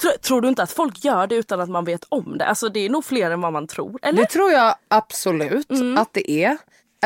Tror, 0.00 0.12
tror 0.12 0.40
du 0.40 0.48
inte 0.48 0.62
att 0.62 0.72
folk 0.72 1.04
gör 1.04 1.26
det 1.26 1.34
utan 1.34 1.60
att 1.60 1.68
man 1.68 1.84
vet 1.84 2.04
om 2.08 2.38
det? 2.38 2.44
Alltså 2.46 2.68
det 2.68 2.80
är 2.80 2.90
nog 2.90 3.04
fler 3.04 3.30
än 3.30 3.40
vad 3.40 3.52
man 3.52 3.66
tror. 3.66 3.98
Eller? 4.02 4.18
Det 4.22 4.26
tror 4.28 4.52
jag 4.52 4.74
absolut 4.88 5.70
Mm. 5.70 5.98
att 5.98 6.08
det 6.12 6.30
är. 6.30 6.58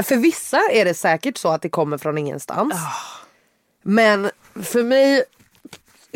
För 0.03 0.17
vissa 0.17 0.61
är 0.73 0.85
det 0.85 0.95
säkert 0.95 1.37
så 1.39 1.49
att 1.49 1.63
det 1.63 1.69
kommer 1.69 1.99
från 1.99 2.19
ingenstans. 2.19 2.75
Men 3.83 4.31
för 4.63 4.83
mig, 4.83 5.25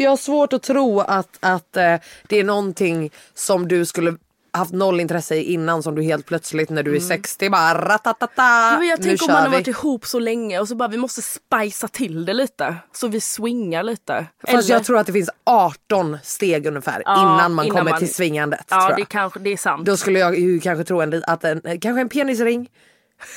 jag 0.05 0.11
har 0.11 0.17
svårt 0.17 0.53
att 0.53 0.63
tro 0.63 1.01
att, 1.01 1.29
att 1.41 1.77
eh, 1.77 1.95
det 2.29 2.37
är 2.41 2.45
någonting 2.45 3.11
som 3.35 3.69
du 3.69 3.87
skulle 3.87 4.17
haft 4.53 4.73
noll 4.73 5.01
intresse 5.01 5.35
i 5.37 5.53
innan 5.53 5.83
som 5.83 5.95
du 5.95 6.03
helt 6.03 6.27
plötsligt 6.27 6.71
när 6.71 6.83
du 6.83 6.97
är 6.97 7.01
60 7.01 7.51
bara 7.51 7.75
ratatata, 7.89 8.43
Mm. 8.43 8.79
Men 8.79 8.89
jag 8.89 9.03
tänker 9.03 9.25
om 9.29 9.33
man 9.33 9.43
har 9.43 9.51
vi. 9.51 9.57
varit 9.57 9.67
ihop 9.69 10.07
så 10.07 10.19
länge 10.19 10.59
och 10.61 10.69
så 10.69 10.75
bara 10.75 10.89
vi 10.89 10.97
måste 10.97 11.23
spicea 11.23 11.89
till 11.89 12.25
det 12.25 12.33
lite. 12.33 12.77
Så 12.93 13.09
vi 13.09 13.21
swingar 13.21 13.83
lite. 13.83 14.27
Fast 14.49 14.69
jag 14.69 14.85
tror 14.85 14.99
att 14.99 15.07
det 15.07 15.13
finns 15.13 15.31
18 15.45 16.19
steg 16.23 16.67
ungefär 16.67 17.03
Ja, 17.05 17.21
innan 17.21 17.55
man 17.55 17.65
innan 17.67 17.77
kommer 17.79 17.91
man- 17.91 17.99
till 17.99 18.15
svingandet. 18.15 18.65
Ja 18.71 18.95
det 18.97 19.05
kanske 19.05 19.39
det 19.41 19.53
är 19.53 19.57
sant. 19.57 19.87
Då 19.87 19.97
skulle 19.97 20.19
jag 20.19 20.39
ju 20.39 20.61
kanske 20.61 20.85
tro 20.85 21.01
en, 21.01 21.23
att 21.27 21.45
en, 21.45 21.61
kanske 21.81 22.01
en 22.01 22.09
penisring, 22.09 22.69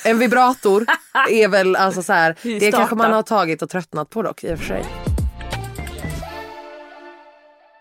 en 0.05 0.19
vibrator 0.19 0.85
är 1.29 1.47
väl 1.47 1.75
alltså 1.75 2.03
så 2.03 2.13
här, 2.13 2.35
det 2.59 2.71
kanske 2.71 2.95
man 2.95 3.11
har 3.13 3.23
tagit 3.23 3.61
och 3.61 3.69
tröttnat 3.69 4.09
på 4.09 4.21
dock 4.21 4.43
i 4.43 4.53
och 4.53 4.59
för 4.59 4.65
sig. 4.65 4.85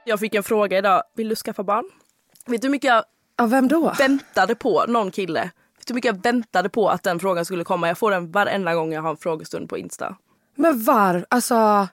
Jag 0.04 0.20
fick 0.20 0.34
en 0.34 0.42
fråga 0.42 0.78
idag. 0.78 1.02
Vill 1.16 1.28
du 1.28 1.36
skaffa 1.36 1.62
barn? 1.62 1.84
Vet 2.46 2.62
du 2.62 2.68
hur 2.68 2.72
mycket 2.72 2.88
jag 2.88 3.04
Ja 3.36 3.46
vem 3.46 3.68
då? 3.68 3.94
väntade 3.98 4.54
på 4.54 4.84
någon 4.88 5.10
kille? 5.10 5.40
Vet 5.42 5.86
du 5.86 5.92
hur 5.92 5.94
mycket 5.94 6.14
jag 6.14 6.22
väntade 6.22 6.68
på 6.68 6.88
att 6.88 7.02
den 7.02 7.20
frågan 7.20 7.44
skulle 7.44 7.64
komma? 7.64 7.88
Jag 7.88 7.98
får 7.98 8.10
den 8.10 8.30
varenda 8.30 8.74
gång 8.74 8.92
jag 8.92 9.02
har 9.02 9.10
en 9.10 9.16
frågestund 9.16 9.68
på 9.68 9.78
Insta. 9.78 10.16
Men 10.54 10.84
var, 10.84 11.26
alltså. 11.30 11.88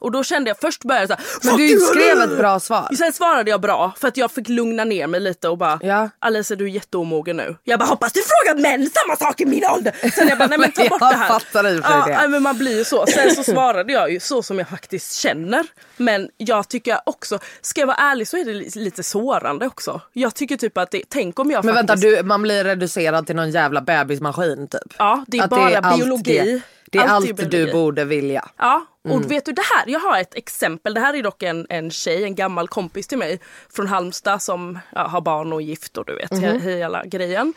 Och 0.00 0.10
då 0.12 0.24
kände 0.24 0.50
jag 0.50 0.58
först 0.60 0.84
började 0.84 1.02
jag 1.02 1.08
såhär. 1.08 1.24
Men 1.42 1.50
"Fuck 1.50 1.58
du 1.58 1.70
you!" 1.70 1.80
skrev 1.80 2.20
ett 2.20 2.38
bra 2.38 2.60
svar. 2.60 2.94
Sen 2.98 3.12
svarade 3.12 3.50
jag 3.50 3.60
bra 3.60 3.92
för 4.00 4.08
att 4.08 4.16
jag 4.16 4.30
fick 4.30 4.48
lugna 4.48 4.84
ner 4.84 5.06
mig 5.06 5.20
lite 5.20 5.48
och 5.48 5.58
bara 5.58 5.78
Ja. 5.82 6.08
Alice 6.18 6.56
du 6.56 6.64
är 6.64 6.68
jätteomogen 6.68 7.36
nu. 7.36 7.56
Jag 7.64 7.78
bara 7.78 7.84
hoppas 7.84 8.12
du 8.12 8.20
frågar 8.22 8.62
män 8.62 8.90
samma 8.94 9.16
sak 9.16 9.40
i 9.40 9.46
min 9.46 9.64
ålder. 9.74 10.10
Sen 10.14 10.28
jag 10.28 10.38
bara 10.38 10.48
nej 10.48 10.58
men 10.58 10.72
ta 10.72 10.82
Jag 10.86 10.90
bort 10.90 11.00
det 11.00 11.06
här. 11.06 11.28
fattar 11.28 11.68
i 11.68 11.80
ja, 11.84 12.04
det. 12.06 12.16
nej, 12.18 12.28
men 12.28 12.42
man 12.42 12.58
blir 12.58 12.78
ju 12.78 12.84
så. 12.84 13.06
Sen 13.06 13.34
så 13.34 13.42
svarade 13.44 13.92
jag 13.92 14.12
ju 14.12 14.20
så 14.20 14.42
som 14.42 14.58
jag 14.58 14.68
faktiskt 14.68 15.14
känner. 15.14 15.66
Men 15.96 16.28
jag 16.36 16.68
tycker 16.68 16.98
också, 17.06 17.38
ska 17.60 17.80
jag 17.80 17.86
vara 17.86 17.96
ärlig 17.96 18.28
så 18.28 18.36
är 18.36 18.44
det 18.44 18.52
li- 18.52 18.70
lite 18.74 19.02
sårande 19.02 19.66
också. 19.66 20.00
Jag 20.12 20.34
tycker 20.34 20.56
typ 20.56 20.78
att 20.78 20.90
det, 20.90 21.02
tänk 21.08 21.38
om 21.38 21.50
jag 21.50 21.64
Men 21.64 21.74
vänta 21.74 21.92
faktiskt... 21.92 22.16
du, 22.18 22.22
man 22.22 22.42
blir 22.42 22.64
reducerad 22.64 23.26
till 23.26 23.36
någon 23.36 23.50
jävla 23.50 23.80
bebismaskin 23.80 24.68
typ. 24.68 24.94
Ja 24.98 25.24
det 25.26 25.38
är 25.38 25.42
Att 25.44 25.50
bara 25.50 25.78
allt 25.78 25.96
biologi. 25.98 26.38
Det, 26.38 26.60
det 26.96 27.02
är 27.02 27.08
Allt 27.08 27.40
allt, 27.40 27.50
du 27.50 27.72
borde 27.72 28.04
vilja. 28.04 28.48
Ja, 28.56 28.86
och 29.04 29.10
Mm. 29.10 29.28
vet 29.28 29.44
du 29.44 29.52
det 29.52 29.62
här, 29.76 29.84
jag 29.92 30.00
har 30.00 30.18
ett 30.20 30.34
exempel. 30.34 30.94
Det 30.94 31.00
här 31.00 31.14
är 31.14 31.22
dock 31.22 31.42
en, 31.42 31.66
en 31.68 31.90
tjej, 31.90 32.24
en 32.24 32.34
gammal 32.34 32.68
kompis 32.68 33.06
till 33.08 33.18
mig 33.18 33.40
från 33.72 33.86
Halmstad 33.86 34.42
som 34.42 34.78
ja, 34.92 35.06
har 35.06 35.20
barn 35.20 35.52
och 35.52 35.62
gift 35.62 35.96
och 35.98 36.04
du 36.04 36.14
vet 36.16 36.30
he- 36.30 36.58
hela 36.58 37.04
grejen. 37.04 37.54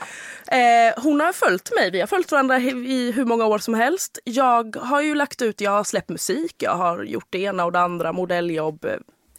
Eh, 0.47 1.03
hon 1.03 1.19
har 1.19 1.33
följt 1.33 1.71
mig, 1.75 1.91
vi 1.91 1.99
har 1.99 2.07
följt 2.07 2.31
varandra 2.31 2.57
i 2.59 3.11
hur 3.15 3.25
många 3.25 3.45
år 3.45 3.57
som 3.59 3.73
helst. 3.73 4.19
Jag 4.23 4.75
har 4.75 5.01
ju 5.01 5.15
lagt 5.15 5.41
ut, 5.41 5.61
jag 5.61 5.71
har 5.71 5.83
släppt 5.83 6.09
musik, 6.09 6.55
jag 6.57 6.75
har 6.75 7.03
gjort 7.03 7.27
det 7.29 7.39
ena 7.39 7.65
och 7.65 7.71
det 7.71 7.79
andra, 7.79 8.11
modelljobb, 8.13 8.85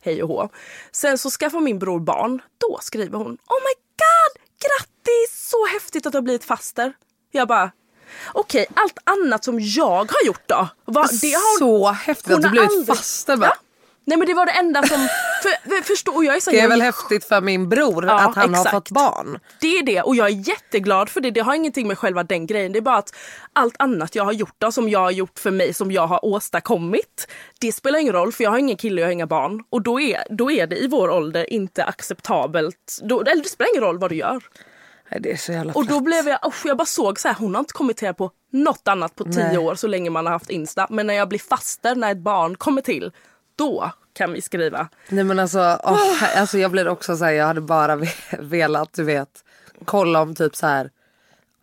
hej 0.01 0.23
och 0.23 0.29
hå. 0.29 0.49
Sen 0.93 1.19
så 1.19 1.31
skaffar 1.31 1.61
min 1.61 1.79
bror 1.79 2.01
barn, 2.01 2.43
då 2.59 2.79
skriver 2.83 3.19
hon 3.19 3.27
Oh 3.27 3.61
my 3.63 3.75
god, 3.99 4.43
grattis! 4.61 5.49
Så 5.51 5.67
häftigt 5.73 6.07
att 6.07 6.13
du 6.13 6.17
har 6.19 6.23
blivit 6.23 6.45
faster. 6.45 6.93
Jag 7.33 7.49
bara 7.49 7.71
Okej, 8.33 8.67
allt 8.75 8.99
annat 9.05 9.45
som 9.45 9.61
jag 9.61 9.91
har 10.13 10.27
gjort 10.27 10.43
då? 10.47 10.69
Vad, 10.85 11.21
det 11.21 11.33
har 11.33 11.59
Så 11.59 11.89
häftigt 11.91 12.33
att 12.35 12.43
du 12.43 12.49
blivit 12.49 12.71
aldrig- 12.71 12.87
faster 12.97 13.37
bara. 13.37 13.47
Ja. 13.47 13.57
Nej 14.05 14.19
men 14.19 14.27
det 14.29 14.35
var 14.35 14.47
det 14.47 14.53
enda 14.53 14.83
som... 14.83 14.97
För, 15.43 15.69
för, 15.71 15.83
förstå, 15.83 16.13
och 16.13 16.25
jag 16.25 16.37
är 16.37 16.41
så, 16.41 16.51
Det 16.51 16.59
är 16.59 16.63
jag, 16.63 16.69
väl 16.69 16.81
häftigt 16.83 17.25
för 17.25 17.41
min 17.41 17.69
bror 17.69 18.05
Ja, 18.07 18.21
att 18.21 18.37
han 18.37 18.51
exakt. 18.51 18.71
har 18.71 18.81
fått 18.81 18.91
barn. 18.91 19.39
Det 19.61 19.79
är 19.79 19.83
det 19.83 20.03
och 20.03 20.17
jag 20.17 20.27
är 20.27 20.49
jätteglad 20.49 21.09
för 21.09 21.21
det. 21.21 21.31
Det 21.31 21.41
har 21.41 21.55
ingenting 21.55 21.89
med 21.89 21.99
själva 21.99 22.23
den 22.23 22.47
grejen. 22.47 22.73
Det 22.73 22.79
är 22.79 22.81
bara 22.81 22.97
att 22.97 23.15
allt 23.53 23.75
annat 23.79 24.15
jag 24.15 24.25
har 24.25 24.33
gjort 24.33 24.55
då, 24.59 24.73
som 24.73 24.89
jag 24.89 25.01
har 25.01 25.11
gjort 25.11 25.39
för 25.39 25.51
mig, 25.51 25.75
som 25.75 25.93
jag 25.93 26.07
har 26.07 26.25
åstadkommit. 26.25 27.27
Det 27.61 27.73
spelar 27.73 27.99
ingen 27.99 28.13
roll 28.13 28.33
för 28.33 28.45
jag 28.45 28.51
har 28.51 28.59
ingen 28.59 28.77
kille, 28.77 29.01
jag 29.01 29.09
har 29.09 29.13
inga 29.13 29.27
barn. 29.27 29.65
Och 29.71 29.83
då 29.83 30.01
är, 30.01 30.25
då 30.31 30.51
är 30.51 30.67
det 30.67 30.77
i 30.77 30.87
vår 30.89 31.11
ålder 31.11 31.53
inte 31.53 31.85
acceptabelt. 31.85 32.99
Då, 33.03 33.21
eller 33.21 33.43
det 33.43 33.49
spelar 33.49 33.71
ingen 33.75 33.85
roll 33.85 33.99
vad 33.99 34.11
du 34.11 34.17
gör. 34.17 34.43
Det 35.21 35.33
är 35.33 35.37
så 35.37 35.53
jävla 35.53 35.73
Och 35.73 35.87
då 35.87 36.01
blev 36.01 36.29
jag, 36.29 36.39
usch, 36.47 36.67
jag 36.67 36.77
bara 36.77 36.87
såg 36.87 37.21
så 37.21 37.29
här, 37.29 37.35
hon 37.35 37.55
har 37.55 37.61
inte 37.61 37.73
kommenterat 37.73 38.17
på 38.17 38.31
något 38.53 38.89
annat 38.89 39.15
på 39.15 39.25
tio 39.25 39.45
Nej. 39.49 39.59
år 39.59 39.75
så 39.75 39.87
länge 39.87 40.11
man 40.11 40.27
har 40.27 40.33
haft 40.33 40.51
Insta. 40.51 40.87
Men 40.91 41.07
när 41.07 41.15
jag 41.15 41.29
blir 41.29 41.39
faster, 41.39 41.95
när 41.95 42.13
ett 42.13 42.19
barn 42.19 42.57
kommer 42.57 42.83
till, 42.83 43.13
då 43.57 43.91
kan 44.13 44.33
vi 44.33 44.43
skriva. 44.43 44.89
Nej 45.09 45.25
men 45.25 45.39
alltså, 45.39 45.59
åh, 45.85 45.99
he- 46.21 46.41
alltså 46.41 46.59
jag 46.59 46.71
blir 46.71 46.89
också 46.89 47.17
så 47.17 47.25
här, 47.25 47.33
jag 47.33 47.47
hade 47.47 47.61
bara 47.61 47.97
ve- 47.97 48.09
velat 48.39 48.93
du 48.93 49.05
vet 49.05 49.45
kolla 49.85 50.21
om 50.23 50.35
typ 50.35 50.57
så 50.57 50.67
här 50.67 50.91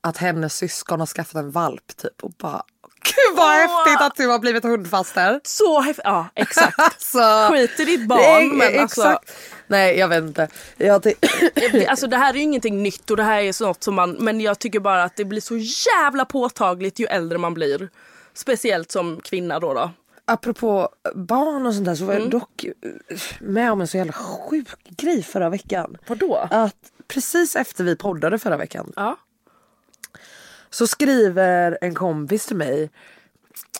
att 0.02 0.18
hennes 0.18 0.56
syskon 0.56 1.00
har 1.00 1.08
skaffat 1.08 1.36
en 1.36 1.52
valp 1.52 1.98
typ 1.98 2.24
och 2.24 2.32
bara 2.32 2.64
Gud 3.08 3.36
vad 3.38 3.46
Åh. 3.46 3.54
häftigt 3.56 4.02
att 4.02 4.16
du 4.16 4.28
har 4.28 4.40
blivit 4.40 4.64
hundfaster. 4.64 5.40
Så 5.44 5.82
häftigt, 5.82 6.02
ja 6.06 6.28
exakt. 6.36 6.80
Alltså, 6.82 7.20
Skit 7.54 7.80
i 7.80 7.86
ditt 7.86 8.08
barn 8.08 8.58
men 8.58 8.80
alltså, 8.80 9.02
exakt. 9.02 9.34
Nej 9.68 9.98
jag 10.00 10.08
vet 10.08 10.24
inte. 10.24 10.48
Jag 10.78 11.02
alltså 11.88 12.08
det 12.08 12.18
här 12.18 12.30
är 12.34 12.38
ju 12.38 12.44
ingenting 12.44 12.84
nytt 12.84 13.12
och 13.12 13.18
det 13.18 13.24
här 13.24 13.42
är 13.42 13.52
så 13.52 13.66
något 13.68 13.84
som 13.84 13.96
man, 13.96 14.12
men 14.12 14.42
jag 14.42 14.60
tycker 14.60 14.80
bara 14.80 15.04
att 15.04 15.16
det 15.16 15.26
blir 15.26 15.42
så 15.42 15.58
jävla 15.58 16.26
påtagligt 16.26 17.00
ju 17.00 17.06
äldre 17.06 17.38
man 17.38 17.54
blir. 17.54 17.90
Speciellt 18.34 18.92
som 18.92 19.20
kvinna 19.24 19.60
då. 19.60 19.74
då. 19.74 19.92
Apropå 20.26 20.90
barn 21.16 21.66
och 21.66 21.74
sånt 21.74 21.86
där 21.86 21.96
så 21.96 22.06
var 22.06 22.14
Mm. 22.14 22.24
jag 22.24 22.32
dock 22.42 22.64
eh, 22.64 23.18
med 23.40 23.72
om 23.72 23.82
en 23.82 23.88
så 23.88 23.98
jävla 23.98 24.14
sjuk 24.14 24.68
grej 24.98 25.24
förra 25.24 25.50
veckan. 25.50 25.98
Vadå? 26.08 26.48
Att 26.52 26.76
precis 27.08 27.56
efter 27.56 27.84
vi 27.84 27.96
poddade 27.96 28.40
förra 28.40 28.58
veckan 28.58 28.94
Ja. 28.96 29.18
Så 30.78 30.88
skriver 30.88 31.78
en 31.82 31.96
kompis 31.96 32.46
till 32.46 32.56
mig 32.56 32.90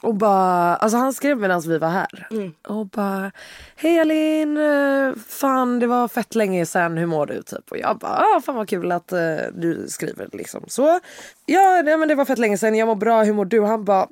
och 0.02 0.16
bara, 0.16 0.76
alltså 0.76 0.98
han 0.98 1.14
skrev 1.14 1.38
medan 1.38 1.62
vi 1.62 1.78
var 1.78 1.90
här. 1.90 2.28
Och 2.68 2.86
bara, 2.88 3.32
hej 3.76 3.98
Elin, 3.98 4.58
eh, 4.58 5.14
fan 5.28 5.80
det 5.80 5.88
var 5.88 6.08
fett 6.08 6.36
länge 6.36 6.66
sedan, 6.66 6.98
hur 6.98 7.06
mår 7.06 7.26
du? 7.26 7.42
Typ. 7.44 7.72
Och 7.72 7.78
jag 7.78 7.98
bara, 7.98 8.12
ah, 8.18 8.42
fan 8.42 8.56
vad 8.56 8.70
kul 8.70 8.92
att 8.92 9.12
eh, 9.12 9.38
du 9.54 9.86
skriver 9.88 10.30
liksom 10.34 10.64
så. 10.68 11.00
Ja, 11.46 11.82
nej, 11.86 11.98
men 11.98 12.08
det 12.08 12.16
var 12.16 12.26
fett 12.26 12.40
länge 12.40 12.58
sedan, 12.58 12.76
jag 12.76 12.88
mår 12.88 12.96
bra, 12.96 13.24
hur 13.24 13.34
mår 13.34 13.46
du? 13.46 13.62
Han 13.62 13.86
bara, 13.86 14.08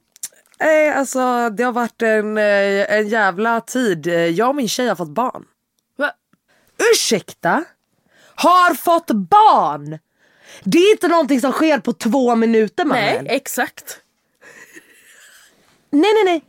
eh, 0.59 0.97
alltså 0.97 1.49
det 1.49 1.63
har 1.63 1.71
varit 1.71 2.01
en, 2.01 2.37
eh, 2.37 2.93
en 2.93 3.07
jävla 3.07 3.61
tid, 3.61 4.07
jag 4.07 4.49
och 4.49 4.55
min 4.55 4.69
tjej 4.69 4.87
har 4.87 4.95
fått 4.95 5.09
barn. 5.09 5.45
Va? 5.97 6.11
Ursäkta? 6.93 7.63
Har 8.35 8.73
fått 8.73 9.11
barn? 9.11 9.99
Det 10.63 10.77
är 10.77 10.91
inte 10.91 11.07
någonting 11.07 11.41
som 11.41 11.51
sker 11.51 11.79
på 11.79 11.93
två 11.93 12.35
minuter 12.35 12.85
mannen. 12.85 13.23
Nej, 13.23 13.35
exakt. 13.35 13.97
Nej, 15.89 16.11
nej, 16.13 16.23
nej. 16.25 16.43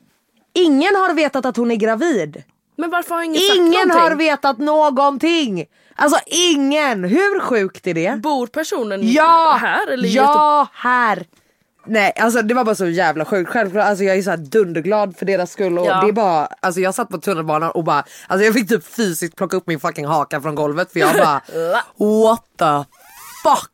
Ingen 0.53 0.95
har 0.97 1.15
vetat 1.15 1.47
att 1.47 1.57
hon 1.57 1.71
är 1.71 1.77
gravid. 1.77 2.43
Men 2.77 2.91
varför 2.91 3.15
har 3.15 3.23
ingen 3.23 3.41
sagt 3.41 3.57
Ingen 3.57 3.73
någonting? 3.73 3.99
har 4.01 4.15
vetat 4.17 4.59
någonting. 4.59 5.65
Alltså 5.95 6.19
ingen. 6.27 7.05
Hur 7.05 7.41
sjukt 7.41 7.87
är 7.87 7.95
det? 7.95 8.21
Bor 8.23 8.47
personen 8.47 9.01
Ja! 9.13 9.59
här 9.61 9.87
eller 9.93 10.09
ja, 10.09 10.69
här. 10.73 11.27
Nej, 11.89 12.13
alltså 12.17 12.43
det 12.43 12.55
var 12.55 12.65
bara 12.65 12.75
så 12.75 12.87
jävla 12.87 13.25
sjukt. 13.25 13.51
Självklart, 13.51 13.85
alltså 13.85 14.05
jag 14.05 14.17
är 14.17 14.23
så 14.23 14.31
här 14.31 14.37
dunderglad 14.37 15.17
för 15.17 15.27
deras 15.27 15.53
skull. 15.53 15.79
Och 15.79 15.87
Ja. 15.87 16.01
det 16.01 16.09
är 16.09 16.13
bara, 16.13 16.47
alltså 16.61 16.81
jag 16.81 16.95
satt 16.95 17.09
på 17.09 17.19
tunnelbanan 17.19 17.71
och 17.71 17.85
bara, 17.85 18.05
alltså 18.29 18.45
jag 18.45 18.55
fick 18.55 18.69
typ 18.69 18.85
fysiskt 18.87 19.37
plocka 19.37 19.57
upp 19.57 19.67
min 19.67 19.81
fucking 19.81 20.07
haka 20.07 20.41
från 20.41 20.55
golvet 20.55 20.93
för 20.93 21.01
jag 21.01 21.15
bara, 21.15 21.41
what 21.97 22.45
the 22.59 22.85
fuck? 23.43 23.71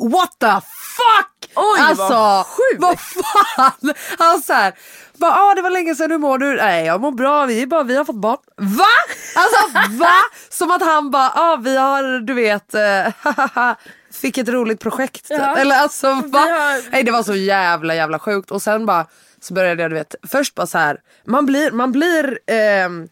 What 0.00 0.38
the 0.38 0.60
fuck? 0.96 1.50
Oj, 1.54 1.80
vad 1.80 1.88
alltså, 1.88 2.44
sjukt. 2.52 2.82
vad 2.82 3.00
fan? 3.00 3.94
Han 4.18 4.42
så 4.42 4.52
här, 4.52 4.72
bara, 5.14 5.32
ah, 5.34 5.54
det 5.54 5.62
var 5.62 5.70
länge 5.70 5.94
sedan, 5.94 6.10
hur 6.10 6.18
mår 6.18 6.38
du? 6.38 6.56
Nej 6.56 6.84
jag 6.86 7.00
mår 7.00 7.10
bra, 7.12 7.46
vi, 7.46 7.66
bara, 7.66 7.82
vi 7.82 7.96
har 7.96 8.04
fått 8.04 8.16
barn. 8.16 8.38
Va? 8.56 8.84
Alltså 9.36 9.88
va? 9.98 10.12
Som 10.48 10.70
att 10.70 10.82
han 10.82 11.10
bara, 11.10 11.30
ah, 11.34 11.56
vi 11.56 11.76
har 11.76 12.20
du 12.20 12.34
vet, 12.34 12.74
eh, 12.74 13.74
fick 14.12 14.38
ett 14.38 14.48
roligt 14.48 14.80
projekt. 14.80 15.26
Ja. 15.28 15.56
Eller 15.56 15.76
alltså 15.76 16.06
va? 16.14 16.38
har- 16.40 16.90
Nej 16.90 17.02
det 17.02 17.12
var 17.12 17.22
så 17.22 17.34
jävla 17.34 17.94
jävla 17.94 18.18
sjukt 18.18 18.50
och 18.50 18.62
sen 18.62 18.86
bara 18.86 19.06
så 19.40 19.54
började 19.54 19.82
jag 19.82 19.90
du 19.90 19.94
vet, 19.94 20.14
först 20.28 20.54
bara 20.54 20.66
så 20.66 20.78
här, 20.78 20.98
man 21.26 21.46
blir, 21.46 21.70
man 21.70 21.92
blir 21.92 22.38
ehm, 22.46 23.08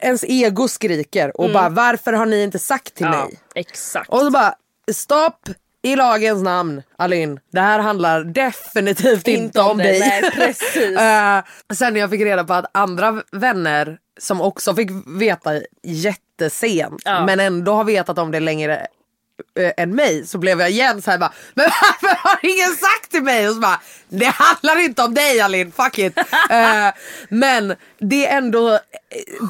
ens 0.00 0.24
ego 0.24 0.68
skriker 0.68 1.40
och 1.40 1.50
bara 1.52 1.68
varför 1.68 2.12
har 2.12 2.26
ni 2.26 2.42
inte 2.42 2.58
sagt 2.58 2.94
till 2.94 3.06
Mm. 3.06 3.18
Ja, 3.18 3.24
mig? 3.24 3.38
exakt. 3.54 4.10
Och 4.10 4.20
så 4.20 4.30
bara 4.30 4.54
stopp, 4.92 5.48
i 5.84 5.96
lagens 5.96 6.42
namn, 6.42 6.82
Alin, 6.98 7.40
det 7.52 7.60
här 7.60 7.78
handlar 7.78 8.24
definitivt 8.24 9.28
inte, 9.28 9.60
om, 9.60 9.78
det, 9.78 9.84
dig. 9.84 10.00
nej, 10.00 10.30
precis. 10.34 10.98
Eh, 10.98 11.42
sen 11.74 11.92
när 11.92 12.00
jag 12.00 12.10
fick 12.10 12.20
reda 12.20 12.44
på 12.44 12.52
att 12.54 12.66
andra 12.72 13.22
vänner 13.32 13.98
som 14.20 14.40
också 14.40 14.74
fick 14.74 14.90
veta 15.06 15.50
jättesent 15.82 17.02
Ja. 17.04 17.26
men 17.26 17.40
ändå 17.40 17.72
har 17.72 17.84
vetat 17.84 18.18
om 18.18 18.30
det 18.30 18.40
längre 18.40 18.86
eh, 19.58 19.72
än 19.76 19.94
mig 19.94 20.26
så 20.26 20.38
blev 20.38 20.60
jag 20.60 20.70
igen 20.70 21.02
så 21.02 21.10
här 21.10 21.18
bara 21.18 21.32
Men 21.54 21.64
varför 21.82 22.16
har 22.28 22.38
ingen 22.42 22.76
sagt 22.76 23.10
till 23.10 23.22
mig? 23.22 23.48
Och 23.48 23.54
så 23.54 23.60
bara, 23.60 23.80
det 24.08 24.26
handlar 24.26 24.78
inte 24.84 25.02
om 25.02 25.14
dig 25.14 25.40
Alin, 25.40 25.72
fuck 25.72 25.98
it. 25.98 26.18
Eh, 26.50 26.92
men 27.28 27.74
det 27.98 28.26
är 28.26 28.36
ändå 28.38 28.72
eh, 28.74 28.80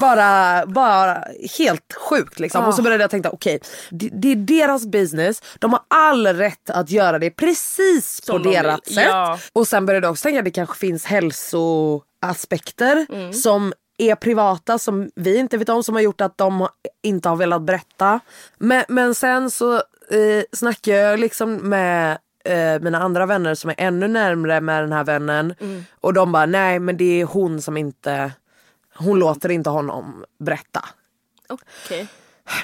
bara, 0.01 0.67
bara 0.67 1.25
helt 1.59 1.93
sjukt 2.11 2.41
liksom. 2.41 2.65
Och 2.65 2.75
så 2.75 2.83
började 2.83 3.05
jag 3.05 3.11
tänka 3.11 3.31
okej 3.31 3.61
det, 3.91 4.09
det 4.13 4.33
är 4.33 4.37
deras 4.37 4.87
business, 4.87 5.43
de 5.59 5.73
har 5.73 5.83
all 5.89 6.27
rätt 6.27 6.71
att 6.71 6.91
göra 6.91 7.19
det 7.19 7.31
precis 7.31 8.21
på 8.27 8.39
de 8.39 8.53
deras 8.53 8.81
vill, 8.87 8.95
sätt. 8.95 9.07
ja. 9.09 9.39
Och 9.53 9.69
sen 9.69 9.87
började 9.87 10.07
jag 10.07 10.13
också 10.13 10.23
tänka 10.23 10.39
att 10.39 10.45
det 10.45 10.51
kanske 10.51 10.79
finns 10.79 11.05
hälsoaspekter 11.05 13.07
Mm. 13.13 13.33
som 13.33 13.73
är 13.99 14.15
privata 14.15 14.79
som 14.79 15.11
vi 15.15 15.37
inte 15.37 15.57
vet 15.59 15.69
om 15.69 15.85
som 15.85 15.95
har 15.95 16.03
gjort 16.03 16.21
att 16.21 16.39
de 16.39 16.69
inte 17.03 17.29
har 17.29 17.37
velat 17.37 17.63
berätta. 17.63 18.21
Men, 18.59 18.85
men 18.89 19.15
sen 19.15 19.51
så 19.51 19.75
eh, 20.11 20.43
snackade 20.53 20.97
jag 20.97 21.21
liksom 21.21 21.55
med 21.55 22.19
eh, 22.45 22.81
mina 22.81 22.99
andra 22.99 23.27
vänner 23.27 23.55
som 23.55 23.71
är 23.71 23.75
ännu 23.79 24.09
närmre 24.09 24.61
med 24.61 24.83
den 24.83 24.93
här 24.93 25.05
vännen 25.05 25.55
Mm. 25.61 25.85
och 26.01 26.13
de 26.15 26.33
bara 26.33 26.47
nej 26.47 26.79
men 26.79 26.97
det 26.97 27.21
är 27.21 27.25
hon 27.25 27.63
som 27.63 27.77
inte 27.77 28.33
hon 28.97 29.19
låter 29.19 29.51
inte 29.51 29.71
honom 29.71 30.25
berätta. 30.39 30.85
Okej. 31.49 32.07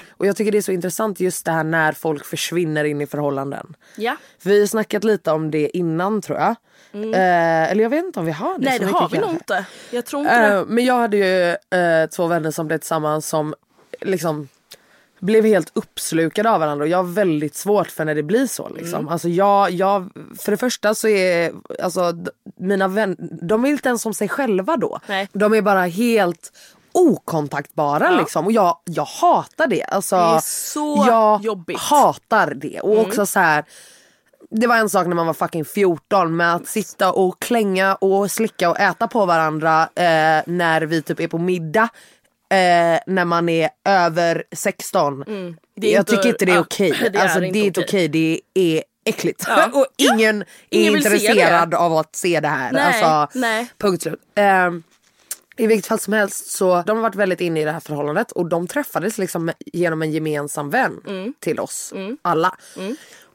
Och 0.09 0.25
jag 0.25 0.35
tycker 0.35 0.51
det 0.51 0.57
är 0.57 0.61
så 0.61 0.71
intressant 0.71 1.19
just 1.19 1.45
det 1.45 1.51
här 1.51 1.63
när 1.63 1.91
folk 1.91 2.25
försvinner 2.25 2.83
in 2.83 3.01
i 3.01 3.07
förhållanden. 3.07 3.75
Ja. 3.95 4.15
Vi 4.43 4.59
har 4.59 4.67
snackat 4.67 5.03
lite 5.03 5.31
om 5.31 5.51
det 5.51 5.77
innan 5.77 6.21
tror 6.21 6.37
jag. 6.39 6.55
Eh, 6.93 7.71
eller 7.71 7.83
jag 7.83 7.89
vet 7.89 8.05
inte 8.05 8.19
om 8.19 8.25
vi 8.25 8.31
har 8.31 8.47
det 8.47 8.53
Mm. 8.55 8.61
Nej 8.69 8.79
det 8.79 8.85
mycket 8.85 8.99
har 9.01 9.09
vi 9.09 9.17
nog 9.17 9.29
kanske. 9.29 9.37
inte. 9.57 9.65
Jag 9.91 10.05
tror 10.05 10.21
inte 10.21 10.33
Eh, 10.33 10.59
det. 10.59 10.65
men 10.67 10.85
jag 10.85 10.95
hade 10.95 11.17
ju 11.17 11.49
eh, 11.79 12.09
två 12.15 12.27
vänner 12.27 12.51
som 12.51 12.67
blev 12.67 12.77
tillsammans 12.77 13.27
som 13.27 13.53
liksom 14.01 14.47
blev 15.19 15.45
helt 15.45 15.71
uppslukade 15.73 16.49
av 16.49 16.59
varandra 16.59 16.83
och 16.83 16.89
jag 16.89 16.97
har 16.97 17.03
väldigt 17.13 17.55
svårt 17.55 17.87
för 17.91 18.05
när 18.05 18.15
det 18.15 18.23
blir 18.23 18.47
så. 18.47 18.69
Liksom. 18.69 18.99
Mm. 18.99 19.07
Alltså 19.07 19.29
jag, 19.29 19.71
jag, 19.71 20.09
för 20.39 20.51
det 20.51 20.57
första 20.57 20.95
så 20.95 21.07
är 21.07 21.51
alltså, 21.83 22.13
mina 22.57 22.87
vänner, 22.87 23.17
de 23.41 23.65
är 23.65 23.69
inte 23.69 23.89
ens 23.89 24.01
som 24.01 24.13
sig 24.13 24.29
själva 24.29 24.77
då. 24.77 24.99
Nej. 25.07 25.29
De 25.33 25.53
är 25.53 25.61
bara 25.61 25.85
helt 25.85 26.51
okontaktbara 26.91 28.11
liksom 28.11 28.45
och 28.45 28.51
jag, 28.51 28.77
jag 28.85 29.05
hatar 29.05 29.67
det. 29.67 29.83
Alltså, 29.83 30.15
Det 30.15 30.21
är 30.21 30.39
så 30.39 31.03
jag 31.07 31.41
jobbigt. 31.43 31.79
hatar 31.79 32.53
det 32.55 32.79
och 32.79 32.93
Mm. 32.93 33.05
också 33.05 33.25
så 33.25 33.39
här 33.39 33.65
det 34.51 34.67
var 34.67 34.77
en 34.77 34.89
sak 34.89 35.07
när 35.07 35.15
man 35.15 35.25
var 35.27 35.33
fucking 35.33 35.65
14 35.65 36.35
med 36.37 36.55
att 36.55 36.67
sitta 36.67 37.11
och 37.11 37.39
klänga 37.41 37.95
och 37.95 38.31
slicka 38.31 38.69
och 38.69 38.79
äta 38.79 39.07
på 39.07 39.25
varandra 39.25 39.81
eh, 39.81 40.43
när 40.45 40.81
vi 40.81 41.01
typ 41.01 41.19
är 41.19 41.27
på 41.27 41.37
middag. 41.37 41.89
Eh, 42.49 42.99
när 43.07 43.25
man 43.25 43.49
är 43.49 43.69
över 43.85 44.43
16. 44.55 45.23
Mm. 45.23 45.57
Jag 45.75 45.91
inte- 45.91 46.11
tycker 46.11 46.29
inte 46.29 46.45
det 46.45 46.51
är 46.51 46.55
ja, 46.55 46.61
okej. 46.61 46.91
det 47.13 47.17
är 47.19 47.23
alltså, 47.23 47.39
det 47.39 47.47
inte 47.47 47.59
är 47.59 47.63
inte 47.63 47.79
okej. 47.81 47.87
okej, 48.07 48.07
det 48.07 48.41
är 48.77 48.83
äckligt. 49.05 49.43
Ja. 49.47 49.69
och 49.73 49.85
ingen 49.97 50.41
är 50.41 50.45
Ingen 50.69 50.95
intresserad 50.95 51.73
av 51.73 51.93
att 51.97 52.15
se 52.15 52.39
det 52.39 52.47
här. 52.47 52.71
Nej, 52.71 53.03
alltså, 53.03 53.39
nej. 53.39 53.69
Punkt 53.77 54.01
slut. 54.03 54.19
Eh, 54.35 54.69
I 55.57 55.67
vilket 55.67 55.87
fall 55.87 55.99
som 55.99 56.13
helst 56.13 56.51
så 56.51 56.81
de 56.85 56.97
har 56.97 57.01
varit 57.03 57.15
väldigt 57.15 57.41
inne 57.41 57.61
i 57.61 57.65
det 57.65 57.71
här 57.71 57.79
förhållandet 57.79 58.31
och 58.31 58.45
de 58.49 58.67
träffades 58.67 59.17
liksom 59.17 59.51
genom 59.65 60.01
en 60.01 60.11
gemensam 60.11 60.69
vän 60.69 61.01
Mm. 61.07 61.33
till 61.39 61.59
oss 61.59 61.93
alla. 62.21 62.57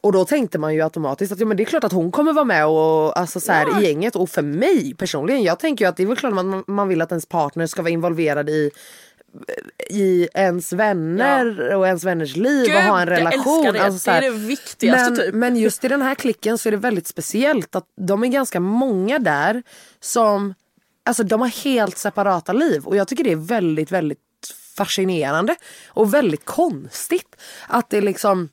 Och 0.06 0.12
då 0.12 0.24
tänkte 0.24 0.58
man 0.58 0.74
ju 0.74 0.82
automatiskt 0.82 1.32
att 1.32 1.40
ja, 1.40 1.46
men 1.46 1.56
det 1.56 1.62
är 1.62 1.64
klart 1.64 1.84
att 1.84 1.92
hon 1.92 2.12
kommer 2.12 2.32
vara 2.32 2.44
med 2.44 2.66
och, 2.66 3.18
alltså, 3.18 3.40
så 3.40 3.52
här, 3.52 3.80
i 3.80 3.86
gänget. 3.86 4.16
Och 4.16 4.30
för 4.30 4.42
mig 4.42 4.94
personligen, 4.94 5.42
jag 5.42 5.58
tänker 5.58 5.84
ju 5.84 5.88
att 5.88 5.96
det 5.96 6.02
är 6.02 6.06
väl 6.06 6.16
klart 6.16 6.38
att 6.38 6.46
man, 6.46 6.64
man 6.66 6.88
vill 6.88 7.02
att 7.02 7.12
ens 7.12 7.26
partner 7.26 7.66
ska 7.66 7.82
vara 7.82 7.92
involverad 7.92 8.48
i 8.48 8.70
i 9.90 10.28
ens 10.34 10.72
vänner 10.72 11.74
och 11.74 11.86
ens 11.86 12.04
vänners 12.04 12.36
liv 12.36 12.76
och 12.76 12.82
ha 12.82 13.00
en 13.00 13.06
Gud, 13.06 13.12
jag 13.12 13.20
relation. 13.20 13.66
älskar 13.66 13.72
det. 13.72 13.84
Alltså, 13.84 13.98
så 13.98 14.10
här. 14.10 14.20
Det 14.20 14.26
är 14.26 14.32
det 14.32 14.38
viktigaste, 14.38 15.10
men, 15.10 15.16
typ. 15.16 15.34
Men 15.34 15.56
just 15.56 15.84
i 15.84 15.88
den 15.88 16.02
här 16.02 16.14
klicken 16.14 16.58
så 16.58 16.68
är 16.68 16.70
det 16.70 16.76
väldigt 16.76 17.06
speciellt 17.06 17.76
att 17.76 17.86
de 18.00 18.24
är 18.24 18.28
ganska 18.28 18.60
många 18.60 19.18
där 19.18 19.62
som 20.00 20.54
Alltså 21.04 21.22
de 21.22 21.40
har 21.40 21.64
helt 21.64 21.98
separata 21.98 22.52
liv 22.52 22.84
och 22.84 22.96
jag 22.96 23.08
tycker 23.08 23.24
det 23.24 23.32
är 23.32 23.36
väldigt, 23.36 23.92
väldigt 23.92 24.18
fascinerande 24.76 25.56
och 25.88 26.14
väldigt 26.14 26.44
konstigt 26.44 27.36
att 27.68 27.90
det 27.90 28.00
liksom 28.00 28.48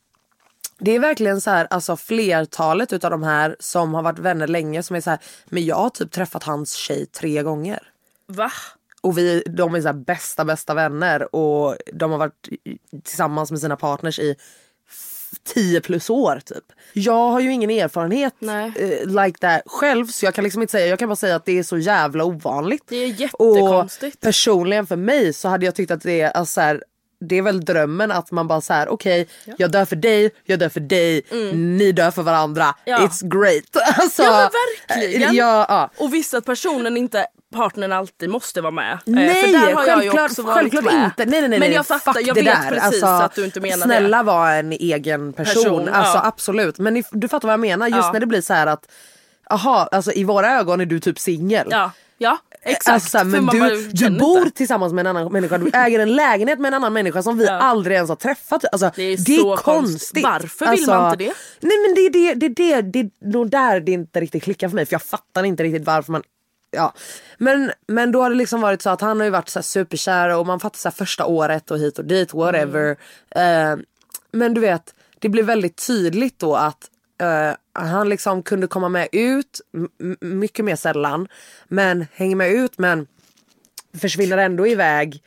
det 0.79 0.91
är 0.91 0.99
verkligen 0.99 1.41
så 1.41 1.49
här, 1.51 1.67
alltså 1.69 1.97
flertalet 1.97 2.93
utav 2.93 3.12
de 3.12 3.23
här 3.23 3.55
som 3.59 3.93
har 3.93 4.01
varit 4.03 4.19
vänner 4.19 4.47
länge 4.47 4.83
som 4.83 4.95
är 4.95 5.01
så 5.01 5.09
här, 5.09 5.19
men 5.45 5.65
jag 5.65 5.75
har 5.75 5.89
typ 5.89 6.12
träffat 6.12 6.43
hans 6.43 6.73
tjej 6.73 7.05
tre 7.05 7.43
gånger. 7.43 7.79
Va? 8.27 8.51
Och 9.01 9.17
vi, 9.17 9.43
de 9.47 9.75
är 9.75 9.81
så 9.81 9.88
här 9.88 9.93
bästa 9.93 10.45
bästa 10.45 10.73
vänner 10.73 11.36
och 11.36 11.75
de 11.93 12.12
har 12.12 12.17
varit 12.17 12.49
tillsammans 13.03 13.51
med 13.51 13.59
sina 13.59 13.75
partners 13.75 14.19
i 14.19 14.36
f- 14.89 15.29
10 15.53 15.81
plus 15.81 16.09
år 16.09 16.41
typ. 16.45 16.63
Jag 16.93 17.29
har 17.31 17.39
ju 17.39 17.51
ingen 17.51 17.69
erfarenhet 17.69 18.33
eh, 18.75 19.05
like 19.23 19.38
that 19.39 19.62
själv 19.65 20.07
så 20.07 20.25
jag 20.25 20.33
kan 20.33 20.43
liksom 20.43 20.62
inte 20.62 20.71
säga, 20.71 20.88
jag 20.88 20.99
kan 20.99 21.09
bara 21.09 21.15
säga 21.15 21.36
att 21.36 21.45
det 21.45 21.59
är 21.59 21.63
så 21.63 21.77
jävla 21.77 22.23
ovanligt. 22.25 22.83
Det 22.88 22.95
är 22.95 23.07
jättekonstigt. 23.07 24.15
Och 24.15 24.21
personligen 24.21 24.88
för 24.88 24.95
mig 24.95 25.33
så 25.33 25.47
hade 25.49 25.65
jag 25.65 25.75
tyckt 25.75 25.91
att 25.91 26.01
det 26.01 26.21
är 26.21 26.29
alltså 26.31 26.53
så 26.53 26.62
här, 26.62 26.83
det 27.27 27.38
är 27.38 27.41
väl 27.41 27.65
drömmen 27.65 28.12
att 28.12 28.31
man 28.31 28.47
bara 28.47 28.62
så 28.62 28.73
här: 28.73 28.89
okej 28.89 29.27
jag 29.57 29.71
dör 29.71 29.86
för 29.86 29.95
dig, 29.95 30.31
jag 30.45 30.59
dör 30.59 30.69
för 30.69 30.79
dig, 30.79 31.21
ni 31.53 31.91
dör 31.91 32.12
för 32.12 32.21
varandra. 32.23 32.63
Mm. 32.63 32.75
Ja. 32.86 32.97
It's 33.07 33.27
great. 33.41 33.63
Alltså, 34.01 34.23
Ja 34.23 34.49
men 34.88 34.97
verkligen. 34.97 35.29
eh, 35.29 35.36
Ja, 35.38 35.65
ja. 35.69 35.89
Och 35.97 36.13
visst 36.13 36.33
att 36.33 36.45
personen 36.45 36.97
inte, 36.97 37.25
partnern 37.55 37.91
alltid 37.91 38.29
måste 38.29 38.62
vara 38.62 38.71
med. 38.71 38.93
Eh, 38.93 38.99
Nej, 39.05 39.43
för 39.43 39.51
där 39.51 39.73
har 39.73 39.86
jag 39.88 40.03
ju 40.03 40.09
självklart, 40.09 40.55
självklart 40.55 40.83
inte. 40.93 41.25
Nej, 41.25 41.39
nej, 41.41 41.49
nej, 41.49 41.59
men 41.59 41.71
jag 41.71 41.88
fattar, 41.88 42.21
jag 42.27 42.36
vet 42.36 42.45
där. 42.45 42.69
precis 42.69 42.83
Alltså, 42.83 43.05
att 43.07 43.36
du 43.36 43.45
inte 43.45 43.59
menar 43.59 43.86
Snälla 43.86 44.17
det. 44.17 44.23
var 44.23 44.51
en 44.51 44.71
egen 44.71 45.33
person. 45.33 45.63
Person, 45.63 45.89
alltså, 45.89 46.17
ja. 46.17 46.21
Absolut. 46.25 46.79
Men 46.79 47.03
du 47.12 47.27
fattar 47.27 47.47
vad 47.47 47.53
jag 47.53 47.59
menar. 47.59 47.88
Just 47.88 47.97
Ja. 47.97 48.12
när 48.12 48.19
det 48.19 48.25
blir 48.25 48.41
så 48.41 48.53
här 48.53 48.67
att 48.67 48.91
Aha, 49.49 49.89
alltså 49.91 50.12
i 50.12 50.23
våra 50.23 50.51
ögon 50.59 50.81
är 50.81 50.86
du 50.86 50.99
typ 50.99 51.19
singel. 51.19 51.67
Ja, 51.71 51.91
ja 52.17 52.38
exakt. 52.63 53.15
Alltså, 53.15 53.23
men 53.23 53.45
du, 53.45 53.88
du 53.91 53.97
känner 53.97 54.19
bor 54.19 54.49
tillsammans 54.49 54.93
med 54.93 55.08
en 55.08 55.17
annan 55.17 55.32
människa, 55.32 55.58
du 55.58 55.69
äger 55.73 55.99
en 55.99 56.15
lägenhet 56.15 56.60
med 56.60 56.69
en 56.69 56.73
annan 56.73 56.93
människa 56.93 57.23
som 57.23 57.38
vi 57.38 57.45
Ja. 57.45 57.52
aldrig 57.52 57.95
ens 57.95 58.10
har 58.10 58.15
träffat. 58.15 58.65
Alltså, 58.71 58.91
Det 58.95 59.04
är 59.04 59.17
det 59.17 59.36
är 59.36 59.56
konstigt. 59.56 60.23
Varför 60.23 60.65
vill 60.65 60.69
alltså, 60.69 60.91
man 60.91 61.12
inte 61.12 61.23
det? 61.23 61.34
Nej 61.60 61.78
men 61.88 61.95
det 61.95 62.02
är 62.02 62.10
det, 62.10 62.34
det, 62.34 62.49
det, 62.49 62.82
det 62.82 62.99
är 62.99 63.10
nog 63.32 63.49
där 63.49 63.80
det 63.80 63.91
inte 63.91 64.19
riktigt 64.19 64.43
klickar 64.43 64.69
för 64.69 64.76
mig 64.76 64.86
för 64.86 64.93
jag 64.93 65.04
fattar 65.04 65.43
inte 65.43 65.63
riktigt 65.63 65.86
varför 65.86 66.12
man 66.12 66.23
Ja. 66.76 66.93
Men, 67.38 67.71
men 67.88 68.12
då 68.12 68.21
har 68.21 68.30
det 68.30 68.36
liksom 68.36 68.62
varit 68.62 68.82
så 68.82 68.89
att 68.89 69.02
han 69.02 69.17
har 69.19 69.26
ju 69.26 69.30
varit 69.30 69.49
så 69.49 69.62
superkär 69.62 70.38
och 70.38 70.47
man 70.47 70.60
fattar 70.60 70.78
så 70.78 70.91
första 70.91 71.26
året 71.26 71.71
och 71.71 71.78
hit 71.80 71.99
och 71.99 72.06
dit 72.06 72.34
whatever. 72.34 72.95
Mm. 73.30 73.80
Eh, 73.80 73.86
men 74.32 74.54
du 74.54 74.62
vet 74.62 74.93
det 75.19 75.30
blev 75.30 75.45
väldigt 75.45 75.88
tydligt 75.88 76.39
då 76.39 76.56
att 76.56 76.89
eh, 77.23 77.55
han 77.73 78.09
liksom 78.09 78.43
kunde 78.43 78.67
komma 78.67 78.89
med 78.89 79.07
ut 79.12 79.62
mycket 80.21 80.65
mer 80.65 80.75
sällan. 80.75 81.27
Men 81.67 82.05
hänger 82.13 82.36
med 82.36 82.51
ut 82.51 82.77
men 82.77 83.07
försvinner 83.97 84.38
ändå 84.38 84.67
iväg 84.67 85.23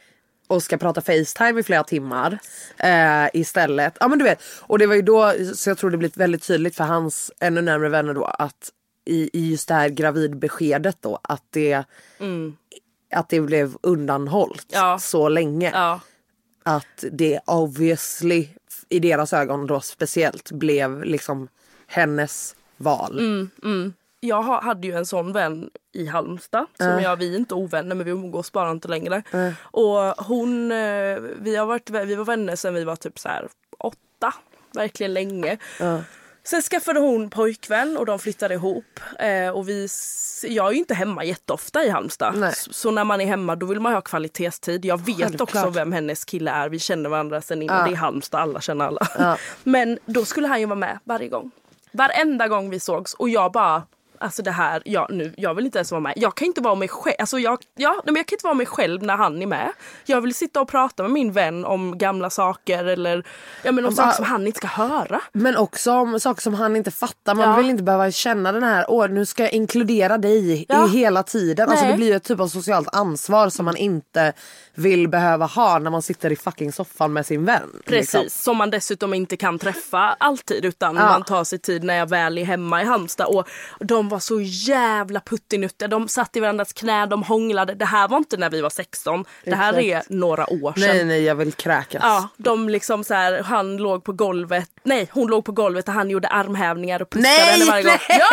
och 0.48 0.62
ska 0.62 0.76
prata 0.76 1.00
Facetime 1.00 1.60
i 1.60 1.62
flera 1.62 1.84
timmar 1.84 2.38
eh, 2.78 3.26
istället. 3.32 3.96
Ja 4.00 4.08
men 4.08 4.18
du 4.18 4.24
vet. 4.24 4.42
Och 4.60 4.78
det 4.78 4.86
var 4.86 4.94
ju 4.94 5.02
då 5.02 5.32
så 5.54 5.70
jag 5.70 5.78
tror 5.78 5.90
det 5.90 5.96
blivit 5.96 6.16
väldigt 6.16 6.46
tydligt 6.46 6.76
för 6.76 6.84
hans 6.84 7.32
ännu 7.40 7.60
närmare 7.62 7.88
vänner 7.88 8.14
då 8.14 8.24
att 8.24 8.70
i, 9.04 9.30
i 9.38 9.50
just 9.50 9.68
det 9.68 9.74
här 9.74 9.88
gravidbeskedet 9.88 10.96
då 11.00 11.18
att 11.22 11.42
det 11.50 11.84
att 13.14 13.28
det 13.28 13.40
blev 13.40 13.76
undanhållt 13.82 14.66
Ja. 14.68 14.98
så 14.98 15.28
länge. 15.28 15.70
Ja. 15.74 16.00
Att 16.62 17.04
det 17.12 17.40
obviously 17.46 18.48
i 18.88 18.98
deras 18.98 19.32
ögon 19.32 19.66
då 19.66 19.80
speciellt 19.80 20.50
blev 20.52 21.04
liksom 21.04 21.48
hennes 21.86 22.56
val. 22.76 23.18
Mm. 23.62 23.94
Jag 24.20 24.42
ha- 24.42 24.62
hade 24.62 24.86
ju 24.86 24.96
en 24.96 25.06
sån 25.06 25.32
vän 25.32 25.70
i 25.92 26.06
Halmstad. 26.06 26.66
Som 26.78 27.00
jag, 27.02 27.16
vi 27.16 27.32
är 27.34 27.38
inte 27.38 27.54
ovänner 27.54 27.94
men 27.94 28.04
vi 28.04 28.10
umgås 28.10 28.52
bara 28.52 28.70
inte 28.70 28.88
längre. 28.88 29.22
Och 29.60 30.24
hon, 30.26 30.72
eh, 30.72 31.18
vi, 31.40 31.56
har 31.56 31.66
varit, 31.66 31.90
vi 31.90 32.14
var 32.14 32.24
vänner 32.24 32.56
sedan 32.56 32.74
vi 32.74 32.84
var 32.84 32.96
typ 32.96 33.18
så 33.18 33.28
här 33.28 33.48
åtta. 33.78 34.34
Verkligen 34.72 35.14
länge. 35.14 35.58
Sen 36.44 36.62
skaffade 36.62 37.00
hon 37.00 37.30
pojkvän 37.30 37.96
och 37.96 38.06
de 38.06 38.18
flyttade 38.18 38.54
ihop. 38.54 39.00
Eh, 39.18 39.48
och 39.50 39.68
vi, 39.68 39.88
jag 40.42 40.66
är 40.66 40.72
ju 40.72 40.78
inte 40.78 40.94
hemma 40.94 41.24
jätteofta 41.24 41.84
i 41.84 41.88
Halmstad. 41.88 42.34
Nej. 42.36 42.48
S- 42.52 42.68
Så 42.70 42.90
när 42.90 43.04
man 43.04 43.20
är 43.20 43.26
hemma 43.26 43.56
då 43.56 43.66
vill 43.66 43.80
man 43.80 43.92
ha 43.92 44.00
kvalitetstid. 44.00 44.84
Jag 44.84 45.06
vet 45.06 45.16
Självklart. 45.16 45.40
också 45.54 45.70
vem 45.70 45.92
hennes 45.92 46.24
kille 46.24 46.50
är. 46.50 46.68
Vi 46.68 46.78
känner 46.78 47.10
varandra 47.10 47.40
sen 47.40 47.62
innan. 47.62 47.88
Det 47.88 47.94
är 47.94 47.96
Halmstad, 47.96 48.40
alla 48.40 48.60
känner 48.60 48.84
alla. 48.84 49.36
Men 49.62 49.98
då 50.06 50.24
skulle 50.24 50.48
han 50.48 50.60
ju 50.60 50.66
vara 50.66 50.74
med 50.78 50.98
varje 51.04 51.28
gång. 51.28 51.50
Varenda 51.96 52.48
gång 52.48 52.70
vi 52.70 52.80
sågs 52.80 53.14
och 53.14 53.28
jag 53.28 53.52
bara 53.52 53.82
Alltså 54.20 54.42
det 54.42 54.50
här, 54.50 54.82
ja, 54.84 55.06
nu, 55.10 55.34
jag 55.36 55.54
vill 55.54 55.64
inte 55.64 55.78
ens 55.78 55.90
vara 55.90 56.00
med. 56.00 56.12
Jag 56.16 56.34
kan 56.34 56.46
inte 56.46 56.60
vara 56.60 56.74
mig 56.74 56.88
själv. 56.88 57.16
Alltså 57.18 57.38
jag, 57.38 57.58
ja, 57.76 58.02
men 58.04 58.16
jag 58.16 58.26
kan 58.26 58.34
inte 58.36 58.46
vara 58.46 58.54
mig 58.54 58.66
själv 58.66 59.02
när 59.02 59.16
han 59.16 59.42
är 59.42 59.46
med. 59.46 59.72
Jag 60.04 60.20
vill 60.20 60.34
sitta 60.34 60.60
och 60.60 60.68
prata 60.68 61.02
med 61.02 61.12
min 61.12 61.32
vän 61.32 61.64
om 61.64 61.98
gamla 61.98 62.30
saker 62.30 62.84
eller 62.84 63.26
ja, 63.62 63.72
men 63.72 63.84
om 63.84 63.88
Och 63.88 63.94
saker 63.94 64.06
bara- 64.06 64.14
som 64.16 64.24
han 64.24 64.46
inte 64.46 64.56
ska 64.58 64.66
höra. 64.66 65.20
Men 65.32 65.56
också 65.56 65.92
om 65.92 66.20
saker 66.20 66.42
som 66.42 66.54
han 66.54 66.76
inte 66.76 66.90
fattar. 66.90 67.34
Man 67.34 67.48
Ja. 67.50 67.56
vill 67.56 67.70
inte 67.70 67.82
behöva 67.82 68.10
känna 68.10 68.52
den 68.52 68.62
här, 68.62 68.84
åh 68.88 69.08
nu 69.08 69.26
ska 69.26 69.42
jag 69.42 69.52
inkludera 69.52 70.18
dig 70.18 70.66
Ja. 70.68 70.86
i 70.86 70.88
hela 70.88 71.22
tiden. 71.22 71.68
Alltså 71.70 71.86
det 71.86 71.94
blir 71.96 72.06
ju 72.06 72.14
ett 72.14 72.24
typ 72.24 72.40
av 72.40 72.48
socialt 72.48 72.88
ansvar 72.92 73.48
som 73.48 73.64
man 73.64 73.76
inte 73.76 74.32
vill 74.74 75.08
behöva 75.08 75.46
ha 75.46 75.78
när 75.78 75.90
man 75.90 76.02
sitter 76.02 76.32
i 76.32 76.36
fucking 76.36 76.72
soffan 76.72 77.12
med 77.12 77.26
sin 77.26 77.44
vän. 77.44 77.62
Precis, 77.86 78.14
liksom. 78.14 78.30
som 78.30 78.56
man 78.56 78.70
dessutom 78.70 79.14
inte 79.14 79.36
kan 79.36 79.58
träffa 79.58 80.16
alltid 80.20 80.64
utan 80.64 80.96
Ja. 80.96 81.02
man 81.06 81.22
tar 81.24 81.44
sig 81.44 81.58
tid 81.58 81.84
när 81.84 81.94
jag 81.94 82.08
väl 82.08 82.38
är 82.38 82.44
hemma 82.44 82.82
i 82.82 82.84
Halmstad. 82.84 83.26
Och 83.26 83.48
de 83.80 84.05
var 84.08 84.18
så 84.18 84.40
jävla 84.40 85.20
puttinuttiga. 85.20 85.88
De 85.88 86.08
satt 86.08 86.36
i 86.36 86.40
varandras 86.40 86.72
knä, 86.72 87.06
de 87.06 87.22
hånglade. 87.22 87.74
Det 87.74 87.84
här 87.84 88.08
var 88.08 88.16
inte 88.18 88.36
när 88.36 88.50
vi 88.50 88.60
var 88.60 88.70
16. 88.70 89.24
Det 89.44 89.54
här 89.54 89.78
är 89.78 90.02
några 90.08 90.52
år 90.52 90.72
sedan. 90.72 90.96
Nej 90.96 91.04
nej 91.04 91.22
jag 91.22 91.34
vill 91.34 91.52
kräkas. 91.52 92.00
Ja, 92.02 92.28
de 92.36 92.68
liksom 92.68 93.04
så 93.04 93.14
här, 93.14 93.42
han 93.42 93.76
låg 93.76 94.04
på 94.04 94.12
golvet, 94.12 94.70
nej 94.86 95.08
hon 95.12 95.26
låg 95.30 95.44
på 95.44 95.52
golvet 95.52 95.88
och 95.88 95.94
han 95.94 96.10
gjorde 96.10 96.28
armhävningar 96.28 97.02
och 97.02 97.10
pussade 97.10 97.28
Nej, 97.34 97.50
henne 97.52 97.64
varje 97.64 97.82
gång. 97.82 97.98
nej! 98.08 98.18
Ja, 98.18 98.26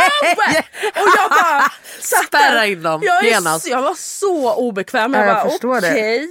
och 1.02 1.10
jag 1.18 1.30
bara 1.30 1.62
satt. 2.00 2.26
Spärra 2.26 2.66
in 2.66 2.84
dem 2.84 3.02
jag, 3.04 3.24
genast. 3.26 3.68
jag 3.68 3.82
var 3.82 3.94
så 3.96 4.54
obekväm. 4.56 5.14
Jag 5.14 5.28
Ja, 5.28 5.48
jag 5.62 5.70
bara 5.70 5.78
okej, 5.78 6.28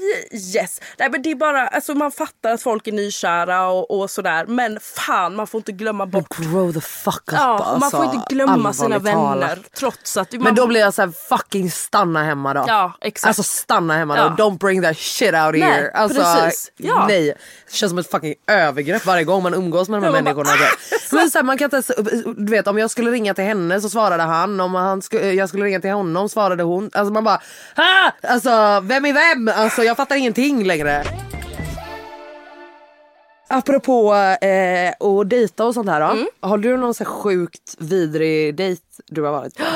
yes. 0.54 0.80
Nej 0.98 1.08
men 1.10 1.22
det 1.22 1.30
är 1.30 1.34
bara, 1.34 1.68
alltså 1.68 1.94
man 1.94 2.12
fattar 2.12 2.50
att 2.52 2.62
folk 2.62 2.86
är 2.86 2.92
nykära 2.92 3.66
och, 3.68 4.00
och 4.00 4.10
sådär 4.10 4.46
men 4.46 4.78
fan 4.80 5.36
man 5.36 5.46
får 5.46 5.58
inte 5.58 5.72
glömma 5.72 6.06
bort 6.06 6.36
Grow 6.36 6.72
the 6.72 6.80
fuck 6.80 7.14
up 7.32 7.32
Ja, 7.32 7.58
alltså. 7.58 7.78
man 7.78 7.90
får 7.90 8.04
inte 8.14 8.34
glömma 8.34 8.72
sina 8.72 8.98
vänner 8.98 9.14
talat. 9.14 9.58
trots 9.76 10.16
att 10.16 10.32
man, 10.32 10.42
Men 10.42 10.54
då 10.54 10.66
blir 10.66 10.80
jag 10.80 10.94
såhär 10.94 11.12
fucking 11.28 11.70
stanna 11.70 12.24
hemma 12.24 12.54
då. 12.54 12.64
Ja, 12.66 12.92
exakt. 13.00 13.26
Alltså 13.28 13.42
stanna 13.42 13.94
hemma 13.94 14.16
då. 14.16 14.34
Ja. 14.38 14.44
Don't 14.44 14.58
bring 14.58 14.82
that 14.82 14.96
shit 14.98 15.34
out 15.34 15.52
Nej, 15.52 15.60
here. 15.62 15.90
Alltså, 15.94 16.20
precis. 16.42 16.72
Ja. 16.76 17.06
Nej. 17.08 17.34
Det 17.66 17.72
känns 17.74 17.90
som 17.90 17.98
ett 17.98 18.10
fucking 18.10 18.34
övergrepp 18.46 19.06
varje 19.06 19.24
gång 19.24 19.42
man 19.42 19.54
umgås 19.54 19.88
med 19.88 20.02
de 20.02 20.04
här 20.06 20.11
människorna. 20.12 20.50
Men 21.12 21.30
så 21.30 21.38
här, 21.38 21.42
man 21.42 21.58
kan 21.58 21.64
inte 21.74 21.94
du 22.36 22.50
vet 22.50 22.66
om 22.66 22.78
jag 22.78 22.90
skulle 22.90 23.10
ringa 23.10 23.34
till 23.34 23.44
henne 23.44 23.80
så 23.80 23.88
svarade 23.88 24.22
han. 24.22 24.60
Om 24.60 24.74
han 24.74 25.02
skulle, 25.02 25.32
jag 25.32 25.48
skulle 25.48 25.64
ringa 25.64 25.80
till 25.80 25.90
honom 25.90 26.28
svarade 26.28 26.62
hon. 26.62 26.90
Alltså 26.92 27.12
man 27.12 27.24
bara 27.24 27.40
ah! 27.74 28.10
Alltså 28.22 28.80
vem 28.82 29.04
är 29.04 29.12
vem? 29.12 29.54
Alltså 29.56 29.82
jag 29.82 29.96
fattar 29.96 30.16
ingenting 30.16 30.64
längre. 30.64 31.04
Apropå 33.48 34.14
eh, 34.40 35.20
dejta 35.26 35.64
och 35.64 35.74
sånt 35.74 35.88
här 35.88 36.00
då. 36.00 36.06
Mm. 36.06 36.26
Har 36.40 36.58
du 36.58 36.76
någon 36.76 36.94
så 36.94 37.04
sjukt 37.04 37.76
vidrig 37.78 38.54
dejt 38.54 38.82
du 39.06 39.22
har 39.22 39.32
varit 39.32 39.56
på? 39.56 39.64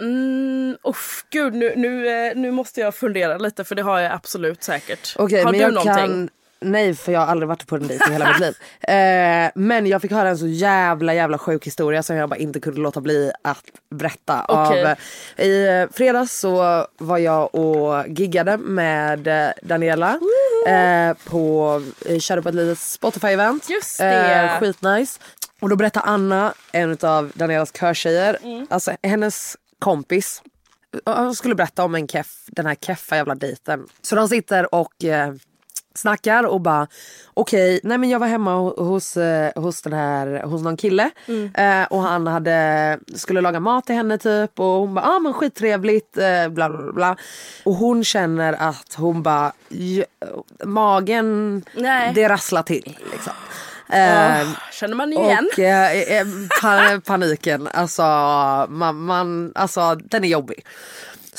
Mm, 0.00 0.76
uff, 0.82 1.24
gud 1.30 1.54
nu, 1.54 1.72
nu, 1.76 2.08
eh, 2.08 2.36
nu 2.36 2.50
måste 2.50 2.80
jag 2.80 2.94
fundera 2.94 3.38
lite 3.38 3.64
för 3.64 3.74
det 3.74 3.82
har 3.82 4.00
jag 4.00 4.12
absolut 4.12 4.62
säkert. 4.62 5.16
Okej, 5.18 5.42
har 5.42 5.52
du 5.52 5.58
jag 5.58 5.74
någonting? 5.74 5.94
kan... 5.94 6.30
Nej 6.60 6.94
för 6.94 7.12
jag 7.12 7.20
har 7.20 7.26
aldrig 7.26 7.48
varit 7.48 7.66
på 7.66 7.76
en 7.76 7.88
dejt 7.88 8.04
i 8.08 8.12
hela 8.12 8.28
mitt 8.28 8.40
liv. 8.40 8.54
Eh, 8.90 9.50
men 9.54 9.86
jag 9.86 10.02
fick 10.02 10.12
höra 10.12 10.28
en 10.28 10.38
så 10.38 10.46
jävla 10.46 11.14
jävla 11.14 11.38
sjuk 11.38 11.66
historia 11.66 12.02
som 12.02 12.16
jag 12.16 12.28
bara 12.28 12.36
inte 12.36 12.60
kunde 12.60 12.80
låta 12.80 13.00
bli 13.00 13.32
att 13.44 13.64
berätta. 13.90 14.44
Okej. 14.48 14.84
Av, 14.84 14.96
I 15.44 15.66
eh, 15.68 15.86
fredags 15.92 16.38
så 16.40 16.86
var 16.98 17.18
jag 17.18 17.54
och 17.54 18.08
giggade 18.08 18.56
med 18.56 19.26
eh, 19.28 19.50
Daniela. 19.62 20.18
Eh, 20.68 21.16
på, 21.24 21.82
eh, 22.06 22.18
körde 22.18 22.42
på 22.42 22.48
ett 22.48 22.54
litet 22.54 22.78
Spotify-event. 22.78 23.70
Just 23.70 23.98
det. 23.98 24.34
Eh, 24.34 24.58
skitnice. 24.60 25.20
Och 25.60 25.68
då 25.68 25.76
berättade 25.76 26.06
Anna, 26.06 26.54
en 26.72 26.98
av 27.02 27.32
Danielas 27.34 27.72
körtjejer, 27.72 28.38
Mm. 28.42 28.66
alltså 28.70 28.92
hennes 29.02 29.56
kompis 29.78 30.42
hon 31.04 31.34
skulle 31.34 31.54
berätta 31.54 31.84
om 31.84 31.94
en 31.94 32.08
keff, 32.08 32.44
den 32.46 32.66
här 32.66 32.74
keffa 32.74 33.16
jävla 33.16 33.34
dejten. 33.34 33.86
Så 34.02 34.16
de 34.16 34.28
sitter 34.28 34.74
och 34.74 35.04
eh, 35.04 35.32
snackar 36.00 36.44
och 36.44 36.60
bara 36.60 36.86
okej, 37.34 37.80
nej 37.82 37.98
men 37.98 38.10
jag 38.10 38.18
var 38.18 38.26
hemma 38.26 38.54
ho- 38.54 38.84
hos, 38.84 39.16
eh, 39.16 39.50
hos 39.62 39.82
den 39.82 39.92
här, 39.92 40.42
hos 40.42 40.62
någon 40.62 40.76
kille 40.76 41.10
eh, 41.54 41.82
och 41.90 42.02
han 42.02 42.26
hade, 42.26 42.98
skulle 43.14 43.40
laga 43.40 43.60
mat 43.60 43.86
till 43.86 43.94
henne 43.94 44.18
typ 44.18 44.60
och 44.60 44.64
hon 44.66 44.94
bara, 44.94 45.04
ah 45.04 45.18
men 45.18 45.32
skittrevligt, 45.32 46.16
eh, 46.18 46.48
bla 46.48 46.68
bla 46.70 46.92
bla. 46.92 47.16
Och 47.64 47.74
hon 47.74 48.04
känner 48.04 48.52
att 48.52 48.94
hon 48.96 49.22
bara, 49.22 49.52
magen, 50.64 51.62
Nej. 51.74 52.12
det 52.14 52.28
rasslar 52.28 52.62
till 52.62 52.98
liksom. 53.12 53.32
Eh, 53.92 54.48
Känner 54.72 54.94
man 54.94 55.12
igen? 55.12 55.48
och 55.52 55.58
eh, 55.58 56.26
pa- 56.62 57.00
paniken, 57.06 57.68
alltså, 57.74 58.02
man, 58.68 58.96
man, 59.04 59.52
alltså 59.54 59.94
den 59.94 60.24
är 60.24 60.28
jobbig. 60.28 60.64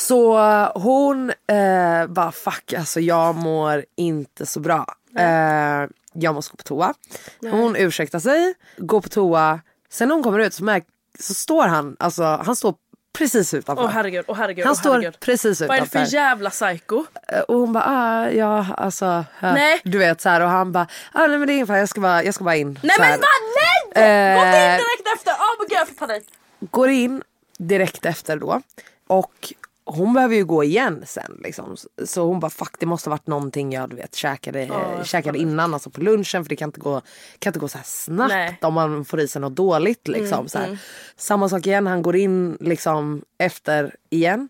Så 0.08 0.38
eh, 0.40 0.72
hon 0.82 1.30
eh, 1.30 2.08
bara 2.08 2.32
fuck 2.32 2.74
alltså 2.74 3.00
jag 3.00 3.36
mår 3.36 3.86
inte 3.98 4.46
så 4.46 4.60
bra. 4.60 4.86
Eh, 5.18 5.88
jag 6.14 6.34
måste 6.36 6.52
gå 6.52 6.58
på 6.58 6.64
toa. 6.64 6.94
Hon 7.42 7.76
ursäktar 7.76 8.20
sig, 8.20 8.54
går 8.78 9.02
på 9.02 9.10
toa. 9.10 9.60
Sen 9.90 10.08
när 10.08 10.16
hon 10.16 10.24
kommer 10.24 10.40
ut 10.40 10.54
så, 10.54 10.64
märk, 10.64 10.86
så 11.20 11.34
står 11.34 11.68
han, 11.68 11.96
alltså 12.00 12.24
han 12.24 12.56
står 12.56 12.76
precis 13.18 13.54
utanför. 13.54 13.84
Åh 13.84 13.90
herregud, 13.90 14.26
åh 14.28 14.36
herregud, 14.38 14.66
han 14.66 14.72
åh 14.72 14.78
står 14.80 14.92
herregud. 14.94 15.20
precis 15.20 15.62
Vad 15.62 15.70
är 15.70 15.74
det 15.74 15.78
utanför. 15.78 16.06
för 16.06 16.14
jävla 16.14 16.50
psycho? 16.50 17.06
Eh, 17.28 17.40
Och 17.40 17.56
hon 17.56 17.74
bara, 17.74 17.84
ah, 17.88 18.30
ja 18.30 18.66
alltså. 18.78 19.06
eh, 19.42 19.54
Nej. 19.54 19.82
Du 19.84 19.98
vet 19.98 20.22
så 20.22 20.30
här 20.30 20.42
och 20.42 20.50
han 20.50 20.72
bara, 20.72 20.88
ah, 21.14 21.28
nej 21.28 21.38
men 21.38 21.48
det 21.48 21.54
är 21.54 21.56
ingen 21.56 21.68
fara 21.68 21.80
jag 21.80 21.90
ska 21.90 22.02
bara, 22.02 22.24
jag 22.24 22.34
ska 22.34 22.44
bara 22.44 22.56
in. 22.56 22.80
Nej 22.84 22.96
så 22.96 23.02
men 23.02 23.12
vad, 23.12 23.20
nej! 23.56 24.36
Gå 24.36 24.46
inte 24.46 24.58
in 24.58 24.72
Eh, 24.72 24.78
direkt 24.78 25.16
efter! 25.16 25.32
Åh 25.40 25.56
men 25.60 25.68
gud 25.68 25.78
jag 25.78 25.88
får 25.88 25.96
panik. 26.08 26.24
går 26.60 26.90
in 26.90 27.24
direkt 27.58 28.06
efter 28.06 28.38
då 28.38 28.62
och 29.08 29.54
hon 29.86 30.14
behöver 30.14 30.36
ju 30.36 30.46
gå 30.46 30.64
igen 30.64 31.04
sen 31.08 31.40
liksom. 31.44 31.76
Så 32.06 32.26
hon 32.26 32.40
bara 32.40 32.50
fuck 32.52 32.80
det 32.80 32.86
måste 32.86 33.10
ha 33.10 33.14
varit 33.14 33.28
någonting 33.28 33.72
jag 33.74 33.90
du 33.90 33.96
vet 33.96 34.16
käkade, 34.16 34.70
käkade 35.04 35.38
innan 35.38 35.74
alltså 35.74 35.90
på 35.90 36.02
lunchen 36.02 36.44
för 36.44 36.50
det 36.50 36.56
kan 36.56 36.70
inte 36.70 36.80
gå, 36.80 37.02
kan 37.40 37.50
inte 37.50 37.60
gå 37.60 37.68
så 37.68 37.78
här 37.78 37.86
snabbt 37.86 38.34
Nej. 38.34 38.48
Mm, 38.48 38.58
om 38.62 38.74
man 38.74 39.06
får 39.06 39.20
i 39.20 39.28
sig 39.28 39.42
något 39.42 39.56
dåligt 39.56 40.08
liksom. 40.08 40.50
så 40.50 40.58
här. 40.60 40.78
Samma 41.18 41.50
sak 41.50 41.68
igen, 41.68 41.88
han 41.88 42.02
går 42.02 42.16
in 42.16 42.58
liksom 42.60 43.22
efter 43.38 43.96
igen. 44.10 44.50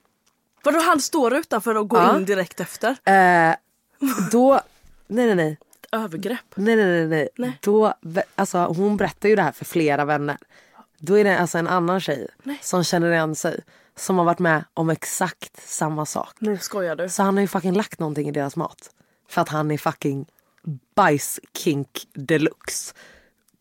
Vadå 0.63 0.79
han 0.79 1.01
står 1.01 1.33
utanför 1.35 1.75
och 1.77 1.87
går 1.89 2.01
Ja. 2.01 2.17
in 2.17 2.25
direkt 2.25 2.59
efter? 2.59 2.89
Eh, 3.03 3.55
då, 4.31 4.61
nej 5.07 5.25
nej 5.25 5.35
nej. 5.35 5.57
Övergrepp. 5.91 6.55
Nej 6.55 6.75
nej 6.75 6.85
nej. 6.85 7.07
nej. 7.07 7.29
Nej. 7.37 7.57
Då, 7.61 7.93
alltså, 8.35 8.57
hon 8.57 8.97
berättar 8.97 9.29
ju 9.29 9.35
det 9.35 9.41
här 9.41 9.51
för 9.51 9.65
flera 9.65 10.05
vänner. 10.05 10.37
Då 10.97 11.17
är 11.17 11.23
det 11.23 11.39
alltså 11.39 11.57
en 11.57 11.67
annan 11.67 11.99
tjej 12.01 12.27
Nej. 12.43 12.59
som 12.61 12.83
känner 12.83 13.11
igen 13.11 13.35
sig. 13.35 13.59
Som 14.01 14.17
har 14.17 14.25
varit 14.25 14.39
med 14.39 14.63
om 14.73 14.89
exakt 14.89 15.69
samma 15.69 16.05
sak. 16.05 16.33
Nu 16.39 16.57
skojar 16.57 16.95
du. 16.95 17.09
Så 17.09 17.23
han 17.23 17.33
har 17.37 17.41
ju 17.41 17.47
fucking 17.47 17.73
lagt 17.73 17.99
någonting 17.99 18.27
i 18.29 18.31
deras 18.31 18.55
mat. 18.55 18.89
För 19.29 19.41
att 19.41 19.49
han 19.49 19.71
är 19.71 19.77
fucking 19.77 20.25
bajskink 20.95 22.07
deluxe. 22.13 22.93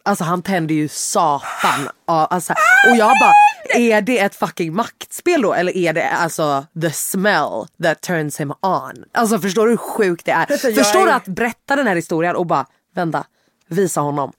Alltså 0.03 0.25
han 0.25 0.43
tänder 0.43 0.75
ju 0.75 0.89
satan. 0.89 1.89
Alltså, 2.07 2.53
och 2.91 2.97
jag 2.97 3.09
bara, 3.21 3.33
är 3.81 4.01
det 4.01 4.19
ett 4.19 4.35
fucking 4.35 4.75
maktspel 4.75 5.43
då? 5.43 5.53
Eller 5.55 5.77
är 5.77 5.93
det 5.93 6.09
alltså 6.11 6.67
the 6.83 6.91
smell 6.91 7.67
that 7.83 8.01
turns 8.01 8.41
him 8.41 8.53
on? 8.63 9.05
Alltså 9.13 9.39
förstår 9.39 9.65
du 9.67 9.71
hur 9.73 9.77
sjukt 9.77 10.25
det 10.27 10.33
är? 10.33 10.47
förstår 10.75 11.07
du 11.07 11.13
att 11.13 11.25
berätta 11.29 11.77
den 11.77 11.87
här 11.87 11.97
historien 11.97 12.37
och 12.37 12.47
bara, 12.47 12.67
vänta, 12.95 13.25
visa 13.69 14.01
honom. 14.01 14.33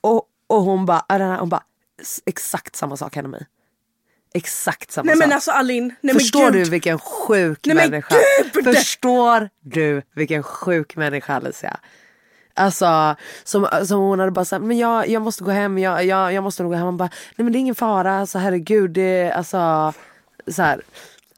Och, 0.00 0.22
och 0.46 0.62
hon 0.62 0.86
bara, 0.86 1.36
hon 1.40 1.48
bara, 1.48 1.62
"S- 2.02 2.20
exakt 2.26 2.76
samma 2.76 2.96
sak 2.96 3.14
hände 3.16 3.30
mig. 3.30 3.46
Exakt 4.36 4.92
samma 4.92 5.06
Nej 5.06 5.16
sak. 5.16 5.26
men 5.26 5.32
alltså 5.32 5.50
Alin, 5.50 5.94
nej 6.00 6.14
Förstår 6.14 6.42
men 6.42 6.52
du 6.52 6.64
vilken 6.64 6.98
sjuk 6.98 7.58
Nej, 7.66 7.76
människa? 7.76 8.14
Förstår 8.64 9.48
du 9.60 10.02
vilken 10.14 10.42
sjuk 10.42 10.96
människa 10.96 11.34
Alicia? 11.34 11.76
Alltså 12.54 13.16
som, 13.44 13.68
som 13.84 13.98
hon 14.00 14.18
hade 14.18 14.32
bara 14.32 14.44
sagt, 14.44 14.62
men 14.62 14.78
jag, 14.78 15.08
jag 15.08 15.22
måste 15.22 15.44
gå 15.44 15.50
hem, 15.50 15.78
jag, 15.78 16.04
jag, 16.04 16.32
jag 16.32 16.44
måste 16.44 16.62
nog 16.62 16.72
gå 16.72 16.76
hem. 16.76 16.84
Man 16.84 16.96
bara, 16.96 17.10
nej 17.36 17.44
men 17.44 17.52
det 17.52 17.58
är 17.58 17.60
ingen 17.60 17.74
fara, 17.74 18.20
alltså 18.20 18.38
herregud, 18.38 18.90
det 18.90 19.32
alltså 19.32 19.92
så 20.46 20.62
här. 20.62 20.82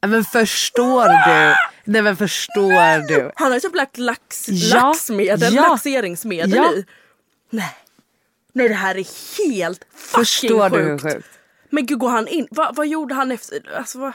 Men 0.06 0.24
förstår 0.24 1.09
du? 1.28 1.54
Nej 1.92 2.02
men 2.02 2.16
förstår 2.16 3.09
du? 3.09 3.32
Han 3.35 3.48
har 3.48 3.54
ju 3.54 3.61
typ 3.61 3.74
lagt 3.74 3.98
lax, 3.98 4.48
Ja, 4.48 4.80
laxmedel, 4.80 5.54
ja, 5.54 5.68
laxeringsmedel 5.68 6.54
ja. 6.56 6.72
i. 6.72 6.85
Nej. 7.50 7.76
Nej 8.52 8.68
det 8.68 8.74
här 8.74 8.94
är 8.94 9.04
helt 9.48 9.80
fucking 9.94 10.24
Förstår 10.24 10.70
du 10.70 10.78
hur 10.78 10.98
sjukt. 10.98 11.28
Men 11.76 11.86
gud 11.86 11.98
går 11.98 12.08
han 12.08 12.28
in, 12.28 12.48
vad, 12.50 12.76
vad 12.76 12.86
gjorde 12.86 13.14
han 13.14 13.32
efter, 13.32 13.76
alltså 13.78 13.98
vad, 13.98 14.12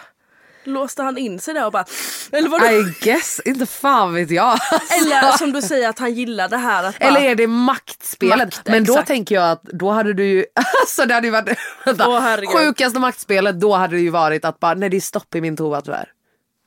låste 0.63 1.03
han 1.03 1.17
in 1.17 1.39
sig 1.39 1.53
där 1.53 1.65
och 1.65 1.71
bara, 1.71 1.85
eller 2.31 2.49
vadå? 2.49 2.65
I 2.65 2.93
guess, 3.01 3.41
inte 3.45 3.65
fan 3.65 4.13
vet 4.13 4.31
jag. 4.31 4.45
Alltså. 4.71 4.95
Eller 4.95 5.37
som 5.37 5.51
du 5.51 5.61
säger 5.61 5.89
att 5.89 5.99
han 5.99 6.13
gillar 6.13 6.49
det 6.49 6.57
här 6.57 6.83
att 6.83 6.99
bara, 6.99 7.07
Eller 7.07 7.21
är 7.21 7.35
det 7.35 7.47
maktspelet? 7.47 8.37
Makt, 8.39 8.61
men 8.65 8.83
då 8.83 8.93
exakt. 8.93 9.07
tänker 9.07 9.35
jag 9.35 9.51
att 9.51 9.63
då 9.63 9.89
hade 9.89 10.13
du 10.13 10.25
ju, 10.25 10.45
alltså 10.81 11.05
det 11.05 11.13
hade 11.13 11.27
ju 11.27 11.31
varit, 11.31 11.57
vänta, 11.85 12.19
herregud. 12.19 12.55
sjukaste 12.55 12.99
maktspelet 12.99 13.59
då 13.59 13.73
hade 13.73 13.95
det 13.95 14.01
ju 14.01 14.09
varit 14.09 14.45
att 14.45 14.59
bara, 14.59 14.73
nej 14.73 14.89
det 14.89 14.97
är 14.97 15.01
stopp 15.01 15.35
i 15.35 15.41
min 15.41 15.57
toa 15.57 15.81
tyvärr. 15.81 16.09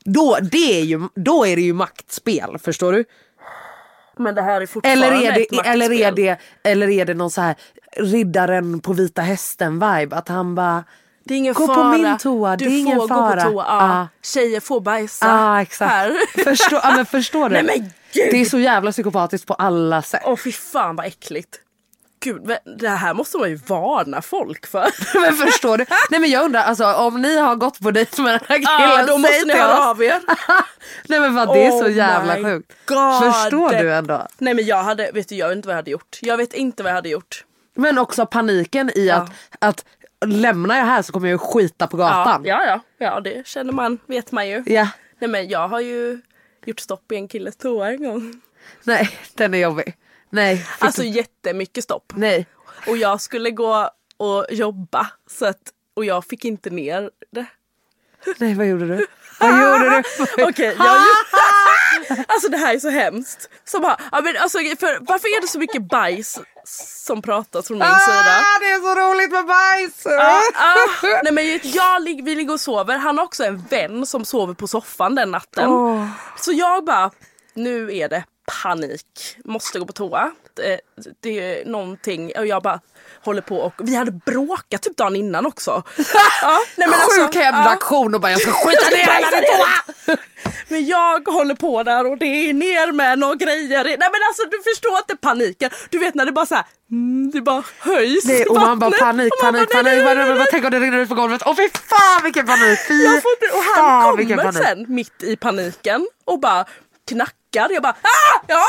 Då, 0.04 0.38
det 0.42 0.80
är 0.80 0.84
ju, 0.84 1.08
då 1.14 1.46
är 1.46 1.56
det 1.56 1.62
ju 1.62 1.72
maktspel, 1.72 2.58
förstår 2.58 2.92
du? 2.92 3.04
Men 4.16 4.34
det 4.34 4.42
här 4.42 4.60
är 4.60 4.66
fortfarande 4.66 5.06
Eller 5.06 5.26
är, 5.32 5.40
ett 5.40 5.48
det, 5.50 5.58
eller, 5.68 5.92
är 5.92 6.12
det, 6.12 6.36
eller 6.62 6.88
är 6.90 7.04
det 7.04 7.14
någon 7.14 7.30
så 7.30 7.40
här 7.40 7.54
riddaren 7.96 8.80
på 8.80 8.92
vita 8.92 9.22
hästen 9.22 9.72
vibe? 9.74 10.16
Att 10.16 10.28
han 10.28 10.54
bara, 10.54 10.84
Det 11.24 11.34
är 11.34 11.38
ingen 11.38 11.54
Gå 11.54 11.66
på 11.66 11.74
fara. 11.74 11.88
min 11.92 12.18
toa, 12.18 12.56
du 12.56 12.64
det 12.64 12.70
är 12.70 12.78
ingen 12.80 12.98
får 12.98 13.08
fara. 13.08 13.34
gå 13.36 13.42
på 13.44 13.50
toa. 13.50 13.64
Ja. 13.68 14.08
Tjejer 14.22 14.60
får 14.60 14.80
bajsa 14.80 15.26
Ja, 15.26 15.62
exakt. 15.62 15.90
här. 15.92 16.42
Förstå, 16.44 16.80
ja, 16.82 16.92
men 16.96 17.06
förstår 17.06 17.48
du? 17.48 17.54
Nej 17.54 17.64
men 17.64 17.78
gud! 18.12 18.28
Det 18.30 18.40
är 18.40 18.44
så 18.44 18.58
jävla 18.58 18.92
psykopatiskt 18.92 19.46
på 19.46 19.54
alla 19.54 20.02
sätt. 20.02 20.22
Åh 20.24 20.36
fy 20.36 20.52
fan 20.52 20.96
vad 20.96 21.06
äckligt. 21.06 21.60
Gud, 22.24 22.50
det 22.78 22.88
här 22.88 23.14
måste 23.14 23.38
man 23.38 23.50
ju 23.50 23.56
varna 23.56 24.22
folk 24.22 24.66
för. 24.66 24.88
Men 25.20 25.32
förstår 25.36 25.78
du? 25.78 25.84
Nej 26.10 26.20
men 26.20 26.30
jag 26.30 26.44
undrar, 26.44 26.62
alltså, 26.62 26.92
om 26.92 27.22
ni 27.22 27.38
har 27.38 27.56
gått 27.56 27.80
på 27.80 27.90
dejt 27.90 28.22
med 28.22 28.32
den 28.32 28.40
här 28.48 28.56
killen, 28.56 28.98
Ja, 29.00 29.06
då 29.06 29.18
måste 29.18 29.44
ni 29.46 29.52
höra 29.54 29.90
av 29.90 30.02
er. 30.02 30.20
Nej 31.08 31.20
men 31.20 31.34
vad 31.34 31.48
det 31.54 31.66
är 31.66 31.70
så 31.70 31.84
Oh 31.84 31.92
jävla 31.92 32.34
sjukt. 32.36 32.72
God. 32.86 33.22
Förstår 33.32 33.70
du 33.82 33.92
ändå? 33.94 34.26
Nej 34.38 34.54
men 34.54 34.64
jag 34.66 34.82
hade, 34.82 35.10
vet 35.14 35.28
du 35.28 35.34
jag 35.34 35.48
vet 35.48 35.56
inte 35.56 35.68
vad 35.68 35.72
jag 35.74 35.78
hade 35.78 35.90
gjort. 35.90 36.18
Jag 36.22 36.36
vet 36.36 36.52
inte 36.54 36.82
vad 36.82 36.90
jag 36.90 36.96
hade 36.96 37.08
gjort. 37.08 37.44
Men 37.76 37.98
också 37.98 38.26
paniken 38.26 38.90
i 38.94 39.10
att, 39.10 39.30
att 39.58 39.84
lämnar 40.26 40.76
jag 40.76 40.84
här 40.84 41.02
så 41.02 41.12
kommer 41.12 41.28
jag 41.28 41.34
ju 41.34 41.38
skita 41.38 41.86
på 41.86 41.98
Ja, 41.98 42.08
gatan. 42.08 42.42
ja, 42.44 42.64
ja, 42.66 42.80
ja 42.98 43.20
det 43.20 43.46
känner 43.46 43.72
man, 43.72 43.98
vet 44.06 44.32
man 44.32 44.48
ju. 44.48 44.62
Ja. 44.66 44.88
Nej 45.18 45.30
men 45.30 45.48
jag 45.48 45.68
har 45.68 45.80
ju 45.80 46.20
gjort 46.64 46.80
stopp 46.80 47.12
i 47.12 47.16
en 47.16 47.28
killes 47.28 47.56
toa 47.56 47.88
en 47.90 48.02
gång. 48.02 48.40
Nej, 48.82 49.10
den 49.34 49.54
är 49.54 49.58
jobbig. 49.58 49.96
Nej, 50.34 50.56
fick 50.58 50.84
Alltså 50.84 51.02
du- 51.02 51.08
jättemycket 51.08 51.84
stopp. 51.84 52.12
nej. 52.16 52.46
Och 52.88 52.96
jag 52.96 53.20
skulle 53.20 53.50
gå 53.50 53.90
och 54.16 54.46
jobba 54.50 55.06
så 55.30 55.46
att, 55.46 55.60
och 55.96 56.04
jag 56.04 56.24
fick 56.24 56.44
inte 56.44 56.70
ner 56.70 57.10
det. 57.32 57.46
Nej, 58.38 58.54
vad 58.54 58.66
gjorde 58.66 58.86
du? 58.86 59.06
Vad 59.40 59.50
gjorde 59.50 59.90
du? 59.90 60.42
Okej, 60.44 60.76
jag 60.78 60.96
ju- 60.98 62.24
Alltså 62.28 62.48
det 62.48 62.56
här 62.56 62.74
är 62.74 62.78
så 62.78 62.88
hemskt. 62.88 63.48
Så 63.64 63.80
bara, 63.80 63.96
ja, 64.12 64.20
men 64.20 64.36
alltså, 64.36 64.58
för, 64.58 64.98
varför 65.00 65.28
är 65.36 65.40
det 65.40 65.48
så 65.48 65.58
mycket 65.58 65.82
bajs 65.88 66.38
som 67.06 67.22
pratas 67.22 67.66
från 67.66 67.78
min 67.78 67.86
sida? 67.86 68.40
Ah, 68.40 68.58
det 68.60 68.70
är 68.70 68.80
så 68.80 68.94
roligt 69.00 69.30
med 69.32 69.46
bajs! 69.46 70.06
Ah, 70.06 70.40
ah. 70.54 71.20
Nej 71.22 71.32
men 71.32 71.60
jag, 71.62 72.00
vi 72.24 72.34
ligger 72.34 72.52
och 72.52 72.60
sover, 72.60 72.98
han 72.98 73.18
har 73.18 73.24
också 73.24 73.44
en 73.44 73.62
vän 73.70 74.06
som 74.06 74.24
sover 74.24 74.54
på 74.54 74.66
soffan 74.68 75.14
den 75.14 75.30
natten. 75.30 75.70
Så 76.40 76.52
jag 76.52 76.84
bara, 76.84 77.10
nu 77.54 77.96
är 77.96 78.08
det 78.08 78.24
panik, 78.62 79.36
måste 79.44 79.78
gå 79.78 79.86
på 79.86 79.92
toa. 79.92 80.32
Det, 80.56 80.80
det 81.20 81.60
är 81.60 81.64
någonting, 81.64 82.32
och 82.38 82.46
jag 82.46 82.62
bara 82.62 82.80
håller 83.24 83.42
på 83.42 83.56
och 83.58 83.74
vi 83.78 83.94
hade 83.96 84.10
bråkat 84.12 84.82
typ 84.82 84.96
dagen 84.96 85.16
innan 85.16 85.46
också. 85.46 85.82
Ja, 86.42 86.58
nej, 86.76 86.88
men 86.88 87.00
alltså, 87.00 87.26
Sjuk 87.26 87.34
jävla 87.34 87.78
ja. 87.90 87.96
och 88.14 88.20
bara 88.20 88.32
jag 88.32 88.40
ska 88.40 88.50
skita 88.52 88.90
ner 88.90 89.14
hela 89.14 89.30
din 89.30 89.44
toa! 89.56 90.16
Men 90.68 90.86
jag 90.86 91.28
håller 91.28 91.54
på 91.54 91.82
där 91.82 92.06
och 92.06 92.18
det 92.18 92.26
är 92.26 92.52
ner 92.54 92.92
med 92.92 93.18
några 93.18 93.34
grejer. 93.34 93.84
Nej 93.84 93.96
men 93.98 94.20
alltså 94.28 94.42
du 94.50 94.62
förstår 94.70 94.98
inte 94.98 95.16
paniken. 95.16 95.70
Du 95.90 95.98
vet 95.98 96.14
när 96.14 96.26
det 96.26 96.32
bara 96.32 96.46
så 96.46 96.54
här, 96.54 96.64
mm, 96.90 97.30
det 97.30 97.40
bara 97.40 97.62
höjs. 97.78 98.24
Nej, 98.24 98.44
och 98.44 98.56
man 98.56 98.78
bara 98.78 98.90
panik, 98.90 99.32
panik, 99.42 99.72
panik. 99.72 100.04
Vad- 100.04 100.46
Tänk 100.50 100.64
om 100.64 100.70
det 100.70 100.80
rinner 100.80 100.98
ut 100.98 101.08
på 101.08 101.14
golvet. 101.14 101.42
Åh 101.46 101.56
fy 101.56 101.68
fan 101.88 102.22
vilken 102.24 102.46
panik! 102.46 102.78
Fy 102.88 102.94
Jag 103.04 103.22
får 103.22 103.30
inte, 103.32 103.56
och 103.56 103.62
han 103.62 104.16
kommer 104.16 104.52
sen 104.52 104.84
mitt 104.88 105.22
i 105.22 105.36
paniken 105.36 106.08
och 106.24 106.40
bara 106.40 106.64
knackar. 107.08 107.34
Jag 107.54 107.82
bara 107.82 107.92
ah, 107.92 108.44
ja, 108.46 108.64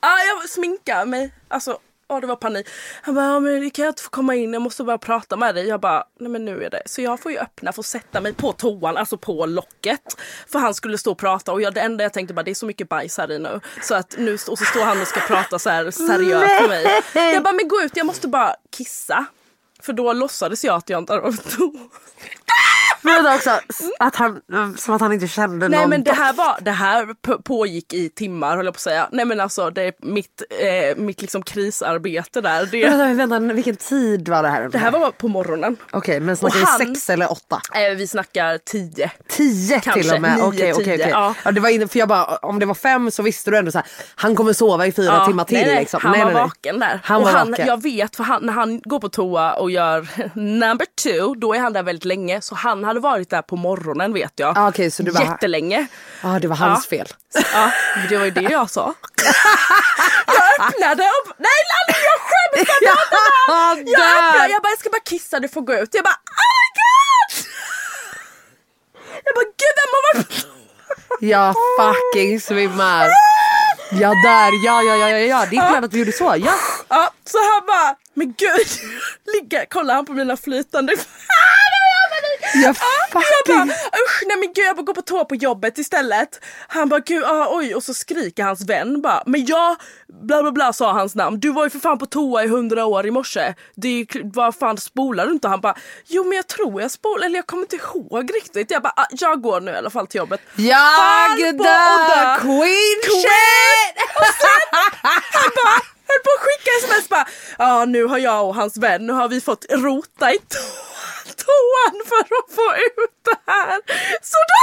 ah, 0.00 0.18
jag 0.18 0.48
sminkar 0.50 1.04
mig. 1.06 1.34
Alltså 1.48 1.78
Ja 2.10 2.20
det 2.20 2.26
var 2.26 2.36
panik. 2.36 2.68
Han 3.02 3.14
bara, 3.14 3.26
ja, 3.26 3.40
men 3.40 3.70
kan 3.70 3.84
jag 3.84 3.90
inte 3.92 4.02
få 4.02 4.10
komma 4.10 4.34
in? 4.34 4.52
Jag 4.52 4.62
måste 4.62 4.84
bara 4.84 4.98
prata 4.98 5.36
med 5.36 5.54
dig. 5.54 5.68
Jag 5.68 5.80
bara, 5.80 6.04
nej 6.20 6.30
men 6.30 6.44
nu 6.44 6.64
är 6.64 6.70
det. 6.70 6.82
Så 6.86 7.02
jag 7.02 7.20
får 7.20 7.32
ju 7.32 7.38
öppna 7.38 7.72
för 7.72 7.82
att 7.82 7.86
sätta 7.86 8.20
mig 8.20 8.32
på 8.34 8.52
toan, 8.52 8.96
alltså 8.96 9.18
på 9.18 9.46
locket. 9.46 10.16
För 10.46 10.58
han 10.58 10.74
skulle 10.74 10.98
stå 10.98 11.12
och 11.12 11.18
prata 11.18 11.52
och 11.52 11.62
jag, 11.62 11.74
det 11.74 11.80
enda 11.80 12.04
jag 12.04 12.12
tänkte 12.12 12.34
bara, 12.34 12.42
det 12.42 12.50
är 12.50 12.54
så 12.54 12.66
mycket 12.66 12.88
bajs 12.88 13.18
här 13.18 13.30
i 13.30 13.38
nu. 13.38 13.60
Så 13.82 13.94
att 13.94 14.14
nu, 14.18 14.34
och 14.34 14.58
så 14.58 14.64
står 14.64 14.84
han 14.84 15.00
och 15.00 15.08
ska 15.08 15.20
prata 15.20 15.58
så 15.58 15.70
här 15.70 15.90
seriöst 15.90 16.60
med 16.60 16.68
mig. 16.68 17.02
Jag 17.34 17.42
bara, 17.42 17.52
men 17.52 17.68
gå 17.68 17.82
ut, 17.82 17.96
jag 17.96 18.06
måste 18.06 18.28
bara 18.28 18.54
kissa. 18.76 19.26
För 19.82 19.92
då 19.92 20.12
låtsades 20.12 20.64
jag 20.64 20.76
att 20.76 20.88
jag 20.88 20.98
inte 20.98 21.12
hade 21.12 21.22
varit 21.22 21.44
på 21.44 21.50
toa. 21.50 21.88
Men 23.02 23.26
också 23.34 23.50
att 23.98 24.16
han, 24.16 24.40
som 24.76 24.94
att 24.94 25.00
han 25.00 25.12
inte 25.12 25.28
kände 25.28 25.68
Nej 25.68 25.80
någon 25.80 25.90
men 25.90 26.04
det 26.04 26.12
här, 26.12 26.32
var, 26.32 26.56
det 26.60 26.70
här 26.70 27.08
pågick 27.42 27.94
i 27.94 28.08
timmar 28.08 28.56
höll 28.56 28.64
jag 28.64 28.74
på 28.74 28.78
att 28.78 28.80
säga. 28.82 29.08
Nej 29.12 29.24
men 29.24 29.40
alltså 29.40 29.70
det 29.70 29.82
är 29.82 29.92
mitt, 30.02 30.42
eh, 30.60 30.96
mitt 31.02 31.20
liksom 31.22 31.42
krisarbete 31.42 32.40
där. 32.40 32.66
Det, 32.66 32.84
Vänta, 32.88 33.26
vänta, 33.26 33.54
vilken 33.54 33.76
tid 33.76 34.28
var 34.28 34.42
det 34.42 34.48
här? 34.48 34.68
det 34.68 34.78
här 34.78 34.90
var 34.90 35.10
på 35.10 35.28
morgonen. 35.28 35.76
Okej, 35.92 36.20
men 36.20 36.36
snackar 36.36 36.58
vi 36.58 36.64
han- 36.64 36.78
sex 36.78 37.10
eller 37.10 37.32
åtta? 37.32 37.60
Eh, 37.74 37.96
vi 37.96 38.06
snackar 38.06 38.58
tio. 38.58 39.10
Tio 39.28 39.80
Kanske, 39.80 40.02
till 40.02 40.12
och 40.14 40.20
med? 40.20 40.38
Okej, 40.42 40.72
okej, 40.72 40.94
okej. 40.94 41.08
ja. 41.10 41.34
Ja, 41.44 41.50
det 41.50 41.60
var 41.60 41.68
inne, 41.68 41.88
för 41.88 41.98
jag 41.98 42.08
bara, 42.08 42.24
om 42.36 42.58
det 42.58 42.66
var 42.66 42.74
fem 42.74 43.10
så 43.10 43.22
visste 43.22 43.50
du 43.50 43.56
ändå 43.56 43.70
så 43.70 43.78
här, 43.78 43.86
han 44.14 44.36
kommer 44.36 44.52
sova 44.52 44.86
i 44.86 44.92
fyra 44.92 45.04
Ja, 45.12 45.26
timmar 45.26 45.44
till. 45.44 45.56
nej, 45.66 45.76
liksom. 45.80 46.00
Han 46.02 46.12
nej, 46.12 46.24
var 46.24 46.32
nej, 46.32 46.42
vaken 46.42 46.78
där. 46.78 47.00
Han 47.04 47.16
och 47.16 47.22
var 47.22 47.32
han, 47.32 47.50
vaken. 47.50 47.66
Jag 47.66 47.82
vet 47.82 48.16
för 48.16 48.24
han, 48.24 48.46
när 48.46 48.52
han 48.52 48.80
går 48.84 49.00
på 49.00 49.08
toa 49.08 49.52
och 49.54 49.70
gör 49.70 50.08
number 50.38 50.86
two, 51.02 51.34
då 51.40 51.54
är 51.54 51.58
han 51.58 51.72
där 51.72 51.82
väldigt 51.82 52.04
länge. 52.04 52.40
Så 52.40 52.54
han 52.54 52.84
hade 52.84 52.97
varit 53.00 53.30
där 53.30 53.42
på 53.42 53.56
morgonen 53.56 54.12
vet 54.12 54.32
jag. 54.36 54.58
Ah, 54.58 54.68
okej, 54.68 54.90
så 54.90 55.02
du 55.02 55.12
bara- 55.12 55.24
Jättelänge. 55.24 55.86
Ja, 56.22 56.38
det 56.42 56.48
var 56.48 56.56
hans 56.56 56.86
Ja. 56.90 56.96
fel. 56.98 57.08
Ja, 57.54 57.70
det 58.08 58.16
var 58.18 58.24
ju 58.24 58.30
det 58.30 58.40
jag 58.42 58.70
sa. 58.70 58.94
jag 60.26 60.66
öppnade 60.68 61.02
och... 61.02 61.32
Nej 61.38 61.58
Lalli 61.70 61.98
jag 62.04 62.20
skäms! 62.20 62.68
Ja, 62.80 62.92
Jag 63.86 64.18
öppnade, 64.18 64.38
där! 64.38 64.48
jag 64.52 64.62
bara 64.62 64.68
jag 64.70 64.78
ska 64.78 64.90
bara 64.90 65.00
kissa, 65.04 65.40
du 65.40 65.48
får 65.48 65.60
gå 65.60 65.74
ut. 65.74 65.88
Jag 65.92 66.04
bara 66.04 66.14
oh 66.14 66.48
my 66.54 66.68
god! 66.78 67.46
Jag 69.24 69.34
bara 69.34 69.44
gud 69.44 69.74
vem 69.78 69.90
har 69.94 70.14
varit 70.14 70.46
Jag 71.20 71.54
fucking 71.78 72.40
svimmar. 72.40 73.08
Ja 73.92 74.08
där, 74.08 74.64
ja 74.66 74.82
ja 74.82 74.96
ja 74.96 75.08
ja, 75.08 75.18
ja. 75.18 75.46
det 75.50 75.56
är 75.56 75.68
klart 75.70 75.84
att 75.84 75.92
vi 75.92 75.98
gjorde 75.98 76.12
så. 76.12 76.24
Ja. 76.38 76.54
Ja, 76.88 77.10
så 77.24 77.38
han 77.38 77.66
bara, 77.66 77.96
men 78.14 78.26
gud, 78.38 78.66
ligger, 79.34 79.64
kollar 79.66 79.94
han 79.94 80.06
på 80.06 80.12
mina 80.12 80.36
flytande 80.36 80.92
Jag 82.54 82.62
Jag 82.62 82.76
fucking... 82.76 83.56
bara 83.56 83.64
usch 84.04 84.22
nej 84.26 84.36
men 84.36 84.52
gud 84.52 84.64
jag 84.64 84.76
bara 84.76 84.82
går 84.82 84.94
på 84.94 85.02
tå 85.02 85.24
på 85.24 85.34
jobbet 85.34 85.78
istället. 85.78 86.40
Han 86.68 86.88
bara 86.88 87.00
gud 87.00 87.24
ah, 87.24 87.48
oj 87.50 87.74
och 87.74 87.82
så 87.82 87.94
skriker 87.94 88.44
hans 88.44 88.64
vän 88.68 89.02
bara 89.02 89.22
men 89.26 89.46
jag 89.46 89.76
bla 90.22 90.42
bla 90.42 90.52
bla 90.52 90.72
sa 90.72 90.92
hans 90.92 91.14
namn. 91.14 91.40
Du 91.40 91.52
var 91.52 91.64
ju 91.64 91.70
för 91.70 91.78
fan 91.78 91.98
på 91.98 92.06
toa 92.06 92.44
i 92.44 92.48
hundra 92.48 92.86
år 92.86 93.06
i 93.06 93.10
morse. 93.10 93.54
Det 93.74 93.88
är 93.88 93.92
ju, 93.92 94.06
vad 94.24 94.54
fan 94.54 94.76
spolar 94.76 95.26
du 95.26 95.32
inte? 95.32 95.48
Han 95.48 95.60
bara 95.60 95.74
jo 96.06 96.24
men 96.24 96.32
jag 96.36 96.46
tror 96.46 96.82
jag 96.82 96.90
spolar 96.90 97.26
eller 97.26 97.36
jag 97.36 97.46
kommer 97.46 97.62
inte 97.62 97.76
ihåg 97.76 98.30
riktigt. 98.34 98.70
Jag 98.70 98.82
bara 98.82 98.92
ah, 98.96 99.06
jag 99.10 99.42
går 99.42 99.60
nu 99.60 99.70
i 99.70 99.76
alla 99.76 99.90
fall 99.90 100.06
till 100.06 100.18
jobbet. 100.18 100.40
Jag! 100.56 101.38
Odda. 101.38 102.38
Queen 102.40 103.00
Queen! 103.02 103.22
shit! 103.22 104.48
Han 105.32 105.50
bara 105.64 105.97
höll 106.08 106.22
på 106.24 106.30
att 106.36 106.44
skicka 106.46 106.70
sms 106.82 107.08
bara 107.08 107.26
ja 107.58 107.84
nu 107.84 108.04
har 108.04 108.18
jag 108.18 108.46
och 108.48 108.54
hans 108.54 108.76
vän 108.76 109.06
nu 109.06 109.12
har 109.12 109.28
vi 109.28 109.40
fått 109.40 109.64
rota 109.70 110.32
i 110.32 110.36
to- 110.36 110.74
toan 111.44 112.02
för 112.06 112.20
att 112.20 112.54
få 112.54 112.74
ut 112.76 113.14
det 113.24 113.52
här. 113.52 113.80
Så 114.22 114.38
de, 114.50 114.60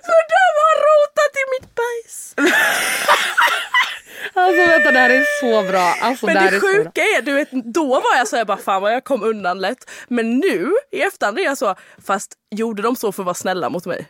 så 0.06 0.12
de 0.34 0.44
har 0.62 0.76
rotat 0.88 1.32
i 1.42 1.44
mitt 1.60 1.74
bajs. 1.74 2.34
Alltså 4.34 4.66
vänta 4.66 4.90
det 4.92 4.98
här 4.98 5.10
är 5.10 5.24
så 5.40 5.70
bra. 5.70 5.94
Alltså, 6.00 6.26
Men 6.26 6.34
det, 6.34 6.50
det 6.50 6.56
är 6.56 6.60
sjuka 6.60 7.00
är, 7.02 7.22
du 7.22 7.32
vet, 7.32 7.50
då 7.50 7.86
var 8.00 8.16
jag 8.16 8.28
så 8.28 8.36
jag 8.36 8.46
bara 8.46 8.56
fan 8.56 8.82
vad 8.82 8.92
jag 8.94 9.04
kom 9.04 9.22
undan 9.22 9.58
lätt. 9.60 9.90
Men 10.08 10.38
nu 10.38 10.72
i 10.92 11.00
efterhand 11.02 11.38
är 11.38 11.42
jag 11.42 11.58
så, 11.58 11.74
fast 12.06 12.32
gjorde 12.50 12.82
de 12.82 12.96
så 12.96 13.12
för 13.12 13.22
att 13.22 13.26
vara 13.26 13.34
snälla 13.34 13.70
mot 13.70 13.86
mig? 13.86 14.06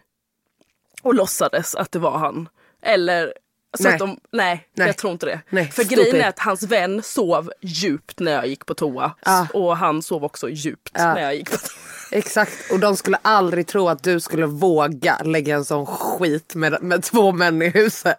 Och 1.03 1.15
låtsades 1.15 1.75
att 1.75 1.93
det 1.93 1.99
var 1.99 2.19
han? 2.19 2.49
Eller 2.83 3.33
så 3.79 3.83
Nej. 3.83 3.93
att 3.93 3.99
de, 3.99 4.19
nej, 4.33 4.69
Nej. 4.77 4.87
jag 4.87 4.97
tror 4.97 5.13
inte 5.13 5.27
det. 5.27 5.41
Nej, 5.51 5.65
för 5.67 5.85
stupid. 5.85 5.99
grejen 5.99 6.17
är 6.25 6.29
att 6.29 6.39
hans 6.39 6.63
vän 6.63 7.03
sov 7.03 7.51
djupt 7.63 8.21
när 8.21 8.33
jag 8.33 8.47
gick 8.47 8.67
på 8.67 8.75
toa. 8.75 9.13
Ja. 9.25 9.47
Och 9.55 9.77
han 9.77 10.03
sov 10.03 10.25
också 10.25 10.49
djupt 10.49 10.91
när 10.97 11.21
jag 11.23 11.35
gick 11.35 11.51
på 11.51 11.57
toa. 11.57 11.69
Exakt, 12.11 12.53
och 12.73 12.79
de 12.81 12.97
skulle 12.97 13.19
aldrig 13.23 13.67
tro 13.67 13.89
att 13.89 14.03
du 14.03 14.21
skulle 14.21 14.47
våga 14.47 15.19
lägga 15.25 15.55
en 15.57 15.65
sån 15.65 15.87
skit 15.87 16.55
med, 16.55 16.83
med 16.83 17.03
två 17.03 17.33
män 17.33 17.63
i 17.63 17.69
huset. 17.69 18.19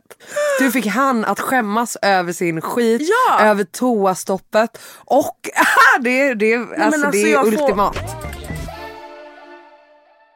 Du 0.60 0.72
fick 0.72 0.86
han 0.86 1.26
att 1.26 1.40
skämmas 1.40 1.98
över 2.02 2.34
sin 2.34 2.62
skit, 2.62 3.02
Ja. 3.30 3.40
över 3.46 3.64
toastoppet 3.64 4.80
och 5.06 5.38
det, 6.00 6.34
det, 6.34 6.56
alltså, 6.56 6.76
alltså, 6.84 7.12
det 7.12 7.18
är 7.22 7.32
jag 7.32 7.46
får- 7.46 7.52
ultimat. 7.64 7.98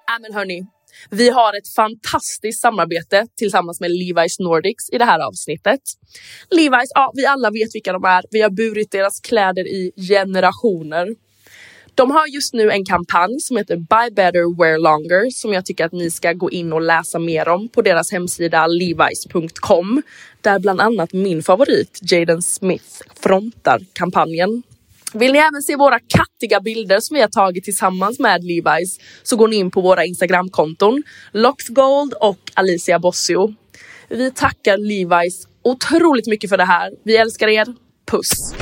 Ja, 0.08 0.20
men 0.22 0.34
hörni, 0.34 0.66
vi 1.10 1.30
har 1.30 1.58
ett 1.58 1.68
fantastiskt 1.76 2.62
samarbete 2.62 3.28
tillsammans 3.38 3.80
med 3.80 3.92
Levi's 3.92 4.36
Nordics 4.40 4.90
i 4.92 4.98
det 4.98 5.06
här 5.06 5.20
avsnittet. 5.20 5.82
Levi's, 6.56 6.92
ja, 6.96 7.12
vi 7.16 7.26
alla 7.26 7.52
vet 7.52 7.76
vilka 7.76 7.94
de 7.94 8.04
är. 8.04 8.24
Vi 8.32 8.42
har 8.42 8.50
burit 8.50 8.92
deras 8.92 9.20
kläder 9.20 9.68
i 9.68 9.92
generationer. 10.10 11.08
De 11.96 12.12
har 12.12 12.28
just 12.28 12.54
nu 12.54 12.72
en 12.72 12.86
kampanj 12.86 13.40
som 13.40 13.58
heter 13.58 13.76
Buy 13.76 14.10
Better 14.16 14.58
Wear 14.58 14.78
Longer 14.78 15.30
som 15.30 15.54
jag 15.54 15.66
tycker 15.66 15.86
att 15.86 15.92
ni 15.92 16.12
ska 16.12 16.34
gå 16.34 16.52
in 16.52 16.74
och 16.74 16.82
läsa 16.82 17.20
mer 17.20 17.50
om 17.50 17.70
på 17.70 17.82
deras 17.82 18.12
hemsida 18.12 18.68
levis.com 18.68 20.02
där 20.42 20.60
bland 20.60 20.82
annat 20.82 21.14
min 21.14 21.44
favorit 21.44 22.00
Jaden 22.12 22.42
Smith 22.42 23.02
frontar 23.24 23.80
kampanjen. 23.94 24.64
Vill 25.14 25.34
ni 25.34 25.40
även 25.40 25.62
se 25.62 25.76
våra 25.76 26.00
kattiga 26.00 26.62
bilder 26.62 27.00
som 27.00 27.16
vi 27.16 27.22
har 27.22 27.28
tagit 27.28 27.64
tillsammans 27.64 28.20
med 28.20 28.44
Levi's 28.44 29.00
så 29.24 29.36
går 29.36 29.48
ni 29.48 29.56
in 29.56 29.72
på 29.72 29.82
våra 29.82 30.06
Instagramkonton 30.06 31.04
Loxgold 31.32 32.14
och 32.14 32.40
Alicia 32.54 33.00
Bossio. 33.00 33.56
Vi 34.10 34.32
tackar 34.32 34.78
Levi's 34.78 35.48
otroligt 35.64 36.28
mycket 36.28 36.50
för 36.50 36.58
det 36.58 36.66
här. 36.66 36.92
Vi 37.04 37.18
älskar 37.18 37.48
er. 37.48 37.66
Puss! 38.12 38.54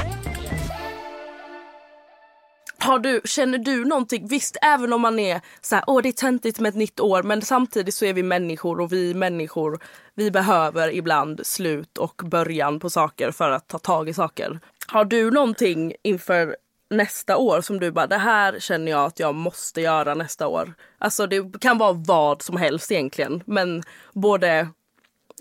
Har 2.81 2.99
du, 2.99 3.21
känner 3.25 3.57
du 3.57 3.85
någonting, 3.85 4.27
visst 4.27 4.57
även 4.61 4.93
om 4.93 5.01
man 5.01 5.19
är 5.19 5.41
så 5.61 5.75
här, 5.75 5.83
åh 5.87 6.01
det 6.01 6.09
är 6.09 6.13
töntigt 6.13 6.59
med 6.59 6.69
ett 6.69 6.75
nytt 6.75 6.99
år 6.99 7.23
men 7.23 7.41
samtidigt 7.41 7.95
så 7.95 8.05
är 8.05 8.13
vi 8.13 8.23
människor 8.23 8.79
och 8.79 8.93
vi 8.93 9.13
människor 9.13 9.79
vi 10.15 10.31
behöver 10.31 10.95
ibland 10.95 11.41
slut 11.43 11.97
och 11.97 12.21
början 12.25 12.79
på 12.79 12.89
saker 12.89 13.31
för 13.31 13.49
att 13.49 13.67
ta 13.67 13.79
tag 13.79 14.09
i 14.09 14.13
saker. 14.13 14.59
Har 14.91 15.05
du 15.05 15.31
någonting 15.31 15.93
inför 16.03 16.55
nästa 16.89 17.37
år 17.37 17.61
som 17.61 17.79
du 17.79 17.91
bara, 17.91 18.07
det 18.07 18.17
här 18.17 18.59
känner 18.59 18.91
jag 18.91 19.05
att 19.05 19.19
jag 19.19 19.35
måste 19.35 19.81
göra 19.81 20.13
nästa 20.15 20.47
år? 20.47 20.73
Alltså 20.97 21.27
det 21.27 21.59
kan 21.61 21.77
vara 21.77 21.93
vad 21.93 22.41
som 22.41 22.57
helst 22.57 22.91
egentligen 22.91 23.43
men 23.45 23.83
både 24.13 24.67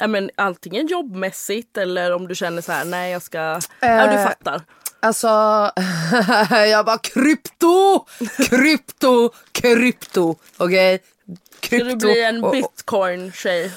Ja, 0.00 0.06
men 0.06 0.30
antingen 0.36 0.86
jobbmässigt 0.86 1.76
eller 1.76 2.12
om 2.14 2.28
du 2.28 2.34
känner 2.34 2.62
så 2.62 2.72
här, 2.72 2.84
nej 2.84 3.12
jag 3.12 3.22
ska... 3.22 3.38
ja 3.80 4.06
du 4.06 4.14
Eh, 4.14 4.24
fattar. 4.24 4.62
Alltså, 5.00 5.28
jag 6.50 6.84
bara 6.86 6.98
krypto, 6.98 8.06
krypto, 8.48 9.30
krypto. 9.52 10.36
Okej? 10.56 11.02
Ska 11.62 11.84
du 11.84 11.96
bli 11.96 12.22
en 12.22 12.40
bitcoin-tjej? 12.40 13.70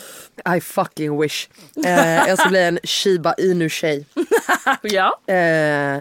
I 0.58 0.62
fucking 0.62 1.22
wish. 1.22 1.50
Eh, 1.86 2.28
jag 2.28 2.39
ska 2.39 2.50
bli 2.50 2.63
en 2.63 2.80
shiba 2.84 3.34
inu-tjej. 3.38 4.06
ja. 4.82 5.20
Eh, 5.34 6.00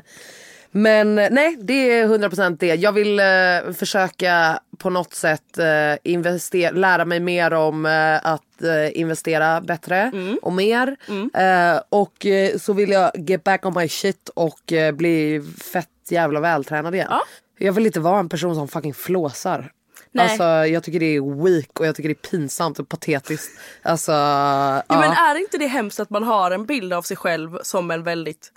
men 0.73 1.15
nej, 1.15 1.57
det 1.61 1.93
är 1.93 2.07
100% 2.09 2.57
det. 2.61 2.75
Jag 2.75 2.93
vill 2.93 3.21
eh, 3.21 3.73
försöka 3.75 4.61
på 4.79 4.91
något 4.91 5.15
sätt 5.15 5.59
eh, 5.59 5.99
investera, 6.03 6.71
lära 6.71 7.05
mig 7.05 7.21
mer 7.21 7.53
om 7.53 7.87
eh, 7.87 8.27
att 8.27 8.63
eh, 8.63 9.01
investera 9.01 9.61
bättre 9.61 10.13
och 10.43 10.53
mer. 10.53 10.97
Eh, 11.35 11.81
och 11.89 12.27
så 12.61 12.73
vill 12.73 12.91
jag 12.91 13.11
get 13.17 13.45
back 13.45 13.67
on 13.67 13.75
my 13.77 13.89
shit 13.89 14.29
och 14.35 14.73
bli 14.95 15.43
fett 15.73 15.89
jävla 16.09 16.41
vältränad 16.41 16.95
igen. 16.95 17.07
Ja. 17.11 17.23
Jag 17.59 17.73
vill 17.73 17.87
inte 17.87 18.01
vara 18.01 18.19
en 18.19 18.29
person 18.29 18.55
som 18.55 18.69
fucking 18.69 18.95
flåsar. 18.95 19.73
Nej. 20.13 20.25
Alltså 20.29 20.45
jag 20.45 20.83
tycker 20.83 21.01
det 21.01 21.17
är 21.17 21.43
weak 21.45 21.81
och 21.81 21.87
jag 21.87 21.95
tycker 21.97 22.09
det 22.09 22.27
är 22.27 22.31
pinsamt 22.31 22.79
och 22.79 22.89
patetiskt. 22.89 23.51
Alltså, 23.83 24.13
Ja, 24.13 24.83
ja. 24.89 25.01
Men 25.01 25.13
är 25.13 25.35
inte 25.41 25.59
det 25.59 25.67
hemskt 25.67 26.01
att 26.01 26.11
man 26.11 26.23
har 26.23 26.51
en 26.51 26.67
bild 26.67 26.93
av 26.93 27.03
sig 27.03 27.17
själv 27.17 27.59
som 27.63 27.91
en 27.91 28.03
väldigt 28.03 28.53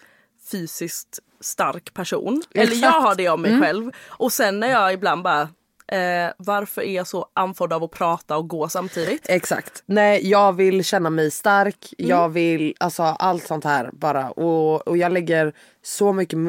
fysiskt 0.51 1.19
stark 1.41 1.93
person? 1.93 2.43
Eller 2.53 2.65
jag 2.65 2.73
Exakt. 2.73 3.03
har 3.03 3.15
det 3.15 3.29
om 3.29 3.41
mig 3.41 3.61
själv. 3.61 3.91
Och 4.07 4.31
sen 4.33 4.59
när 4.59 4.67
jag 4.67 4.93
ibland 4.93 5.23
bara, 5.23 5.41
eh, 5.87 6.31
varför 6.37 6.81
är 6.81 6.95
jag 6.95 7.07
så 7.07 7.27
andfådd 7.33 7.73
av 7.73 7.83
att 7.83 7.91
prata 7.91 8.37
och 8.37 8.47
gå 8.49 8.69
samtidigt? 8.69 9.25
Exakt. 9.29 9.83
Nej, 9.85 10.29
jag 10.29 10.53
vill 10.53 10.83
känna 10.83 11.09
mig 11.09 11.31
stark. 11.31 11.93
Mm. 11.97 12.09
Jag 12.09 12.29
vill, 12.29 12.73
alltså 12.79 13.03
allt 13.03 13.47
sånt 13.47 13.63
här 13.63 13.89
bara. 13.93 14.31
Och, 14.31 14.87
och 14.87 14.97
jag 14.97 15.11
lägger 15.11 15.53
så 15.83 16.13
mycket 16.13 16.39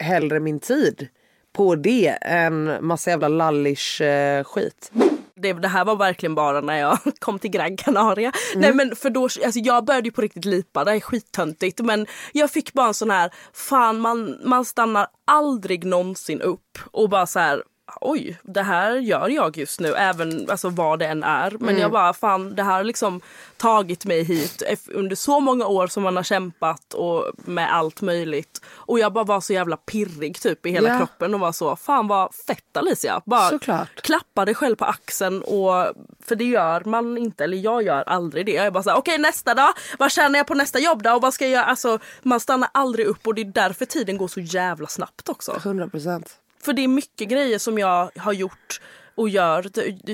hellre 0.00 0.40
min 0.40 0.60
tid 0.60 1.08
på 1.52 1.74
det 1.74 2.18
än 2.20 2.86
massa 2.86 3.10
jävla 3.10 3.28
lallish 3.28 4.02
eh, 4.02 4.44
skit. 4.44 4.92
Det, 5.36 5.52
det 5.52 5.68
här 5.68 5.84
var 5.84 5.96
verkligen 5.96 6.34
bara 6.34 6.60
när 6.60 6.78
jag 6.78 6.98
kom 7.18 7.38
till 7.38 7.50
Gran 7.50 7.76
Canaria. 7.76 8.32
Mm. 8.54 8.60
Nej 8.60 8.74
men 8.74 8.96
för 8.96 9.10
då, 9.10 9.22
alltså 9.22 9.58
jag 9.58 9.84
började 9.84 10.08
ju 10.08 10.12
på 10.12 10.20
riktigt 10.20 10.44
lipa, 10.44 10.84
det 10.84 10.92
är 10.92 11.00
skittöntigt. 11.00 11.80
Men 11.80 12.06
jag 12.32 12.50
fick 12.50 12.72
bara 12.72 12.86
en 12.86 12.94
sån 12.94 13.10
här, 13.10 13.30
fan 13.52 14.00
man, 14.00 14.38
man 14.44 14.64
stannar 14.64 15.06
aldrig 15.26 15.84
någonsin 15.84 16.40
upp 16.40 16.78
och 16.90 17.08
bara 17.08 17.26
så 17.26 17.38
här. 17.38 17.62
Oj, 18.00 18.38
det 18.42 18.62
här 18.62 18.96
gör 18.96 19.28
jag 19.28 19.56
just 19.56 19.80
nu, 19.80 19.94
även 19.94 20.50
alltså, 20.50 20.68
vad 20.68 20.98
det 20.98 21.06
än 21.06 21.22
är. 21.22 21.50
Men 21.50 21.68
Mm. 21.68 21.80
jag 21.80 21.90
bara, 21.90 22.12
fan 22.12 22.54
det 22.54 22.62
här 22.62 22.72
har 22.76 22.84
liksom 22.84 23.20
tagit 23.56 24.04
mig 24.04 24.22
hit 24.22 24.62
under 24.88 25.16
så 25.16 25.40
många 25.40 25.66
år 25.66 25.86
som 25.86 26.02
man 26.02 26.16
har 26.16 26.22
kämpat 26.22 26.94
och 26.94 27.24
med 27.44 27.74
allt 27.74 28.00
möjligt. 28.02 28.60
Och 28.74 28.98
jag 28.98 29.12
bara 29.12 29.24
var 29.24 29.40
så 29.40 29.52
jävla 29.52 29.76
pirrig 29.76 30.40
typ 30.40 30.66
i 30.66 30.70
hela 30.70 30.88
Ja. 30.88 30.98
kroppen 30.98 31.34
och 31.34 31.40
var 31.40 31.52
så, 31.52 31.76
fan 31.76 32.08
vad 32.08 32.34
fett 32.34 32.76
Alicia. 32.76 33.20
Bara 33.24 33.48
Såklart. 33.50 34.02
klappa 34.02 34.44
dig 34.44 34.54
själv 34.54 34.76
på 34.76 34.84
axeln 34.84 35.42
och 35.42 35.92
för 36.24 36.34
det 36.34 36.44
gör 36.44 36.82
man 36.84 37.18
inte, 37.18 37.44
eller 37.44 37.56
jag 37.56 37.82
gör 37.82 38.02
aldrig 38.02 38.46
det. 38.46 38.52
Jag 38.52 38.66
är 38.66 38.70
bara 38.70 38.82
såhär, 38.82 38.96
okej 38.98 39.18
nästa 39.18 39.54
dag, 39.54 39.72
vad 39.98 40.12
tjänar 40.12 40.38
jag 40.38 40.46
på 40.46 40.54
nästa 40.54 40.78
jobb 40.78 41.02
då? 41.02 41.12
Och 41.12 41.22
vad 41.22 41.34
ska 41.34 41.44
jag 41.44 41.52
göra? 41.52 41.64
Alltså 41.64 41.98
man 42.22 42.40
stannar 42.40 42.68
aldrig 42.74 43.06
upp 43.06 43.26
och 43.26 43.34
det 43.34 43.40
är 43.42 43.44
därför 43.44 43.84
tiden 43.84 44.16
går 44.16 44.28
så 44.28 44.40
jävla 44.40 44.86
snabbt 44.86 45.28
också. 45.28 45.52
100%. 45.52 46.38
För 46.64 46.72
det 46.72 46.84
är 46.84 46.88
mycket 46.88 47.28
grejer 47.28 47.58
som 47.58 47.78
jag 47.78 48.10
har 48.16 48.32
gjort 48.32 48.80
och 49.14 49.28
gör 49.28 49.62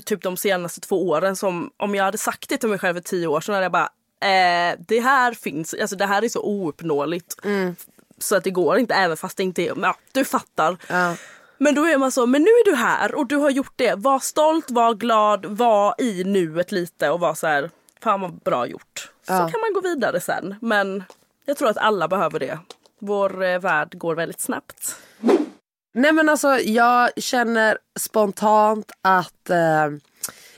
typ 0.01 0.23
de 0.23 0.37
senaste 0.37 0.81
två 0.81 1.09
åren 1.09 1.37
som 1.37 1.71
om 1.77 1.95
jag 1.95 2.05
hade 2.05 2.19
sagt 2.19 2.49
det 2.49 2.57
till 2.57 2.69
mig 2.69 2.79
själv 2.79 2.95
för 2.95 3.01
tio 3.01 3.27
år 3.27 3.41
sedan 3.41 3.55
hade 3.55 3.65
jag 3.65 3.73
bara 3.73 3.89
eh, 4.21 4.77
det 4.89 5.01
här 5.01 5.33
finns, 5.35 5.75
alltså 5.81 5.97
det 5.97 6.07
här 6.07 6.25
är 6.25 6.29
så 6.29 6.41
ouppnåeligt. 6.43 7.35
Så 8.19 8.37
att 8.37 8.45
det 8.45 8.51
går 8.51 8.79
inte 8.79 8.95
även 8.95 9.17
fast 9.17 9.37
det 9.37 9.43
inte 9.43 9.63
är, 9.63 9.75
ja 9.83 9.97
du 10.13 10.25
fattar. 10.25 10.77
Ja. 10.89 11.17
Men 11.59 11.75
då 11.75 11.85
är 11.85 11.99
man 11.99 12.13
så, 12.13 12.27
men 12.27 12.43
nu 12.43 12.49
är 12.49 12.65
du 12.71 12.75
här 12.77 13.15
och 13.15 13.27
du 13.27 13.37
har 13.37 13.51
gjort 13.51 13.73
det. 13.77 13.95
Var 13.95 14.19
stolt, 14.19 14.71
var 14.71 14.95
glad, 14.95 15.45
var 15.47 15.95
i 15.99 16.25
nuet 16.25 16.73
lite 16.73 17.11
och 17.11 17.21
var 17.21 17.35
så 17.35 17.47
här, 17.47 17.71
fan 18.03 18.21
vad 18.21 18.33
bra 18.35 18.67
gjort. 18.67 19.11
Så 19.27 19.33
Ja. 19.33 19.39
kan 19.51 19.61
man 19.61 19.73
gå 19.75 19.81
vidare 19.81 20.21
sen. 20.21 20.55
Men 20.61 21.05
jag 21.45 21.57
tror 21.57 21.69
att 21.69 21.77
alla 21.79 22.09
behöver 22.09 22.39
det. 22.39 22.59
Vår 22.99 23.43
eh, 23.45 23.59
värld 23.59 23.99
går 23.99 24.15
väldigt 24.15 24.41
snabbt. 24.41 24.97
Nej 25.99 26.13
men 26.13 26.29
alltså 26.29 26.59
jag 26.59 27.11
känner 27.17 27.79
spontant 27.99 28.93
att 29.03 29.51
eh, 29.51 29.57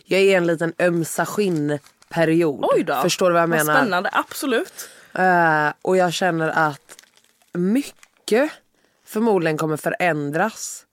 jag 0.05 0.21
är 0.21 0.25
i 0.25 0.35
en 0.35 0.47
liten 0.47 0.73
ömsa 0.79 1.27
skinn 1.27 1.79
period. 2.09 2.65
Oj 2.75 2.85
då. 2.85 2.95
Förstår 3.03 3.27
du 3.31 3.33
vad 3.33 3.43
jag 3.43 3.49
Vad 3.49 3.59
menar? 3.59 3.75
Spännande, 3.81 4.11
absolut. 4.13 4.89
Eh, 5.15 5.69
och 5.83 5.97
jag 5.97 6.13
känner 6.13 6.49
att 6.49 6.97
mycket 7.53 8.51
förmodligen 9.07 9.57
kommer 9.59 9.77
förändras 9.77 10.85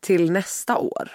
till 0.00 0.30
nästa 0.32 0.76
år. 0.76 1.08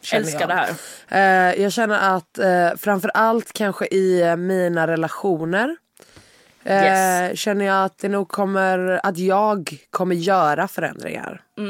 känner 0.00 0.24
Älskar 0.24 0.40
jag. 0.40 0.48
det 0.48 0.74
här. 1.08 1.50
Eh, 1.52 1.62
jag 1.62 1.72
känner 1.72 2.16
att 2.16 2.38
uh, 2.40 2.76
framför 2.78 3.10
allt 3.14 3.52
kanske 3.52 3.86
i 3.86 4.36
mina 4.36 4.86
relationer 4.86 5.76
eh, 6.64 6.84
Yes. 6.84 7.38
känner 7.38 7.64
jag 7.64 7.84
att 7.84 7.98
det 7.98 8.08
nog 8.08 8.28
kommer 8.28 9.00
att 9.06 9.18
jag 9.18 9.78
kommer 9.90 10.14
göra 10.14 10.68
förändringar. 10.68 11.42
Eh, 11.58 11.64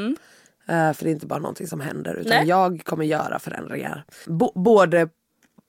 för 0.93 1.03
det 1.03 1.09
är 1.09 1.13
inte 1.13 1.25
bara 1.25 1.39
någonting 1.39 1.67
som 1.67 1.81
händer 1.81 2.13
utan 2.15 2.37
Nej. 2.37 2.47
jag 2.47 2.81
kommer 2.85 3.05
göra 3.05 3.39
förändringar. 3.39 4.05
Bo- 4.25 4.51
både 4.55 5.09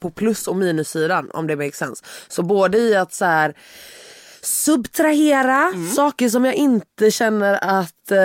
på 0.00 0.10
plus 0.10 0.48
och 0.48 0.56
minussidan 0.56 1.30
om 1.30 1.46
det 1.46 1.56
makes 1.56 1.76
sense. 1.76 2.04
Så 2.28 2.42
både 2.42 2.78
i 2.78 2.96
att 2.96 3.12
så 3.12 3.24
här 3.24 3.54
subtrahera 4.42 5.72
saker 5.96 6.28
som 6.28 6.44
jag 6.44 6.54
inte 6.54 7.10
känner 7.10 7.58
att 7.62 8.10
eh, 8.10 8.18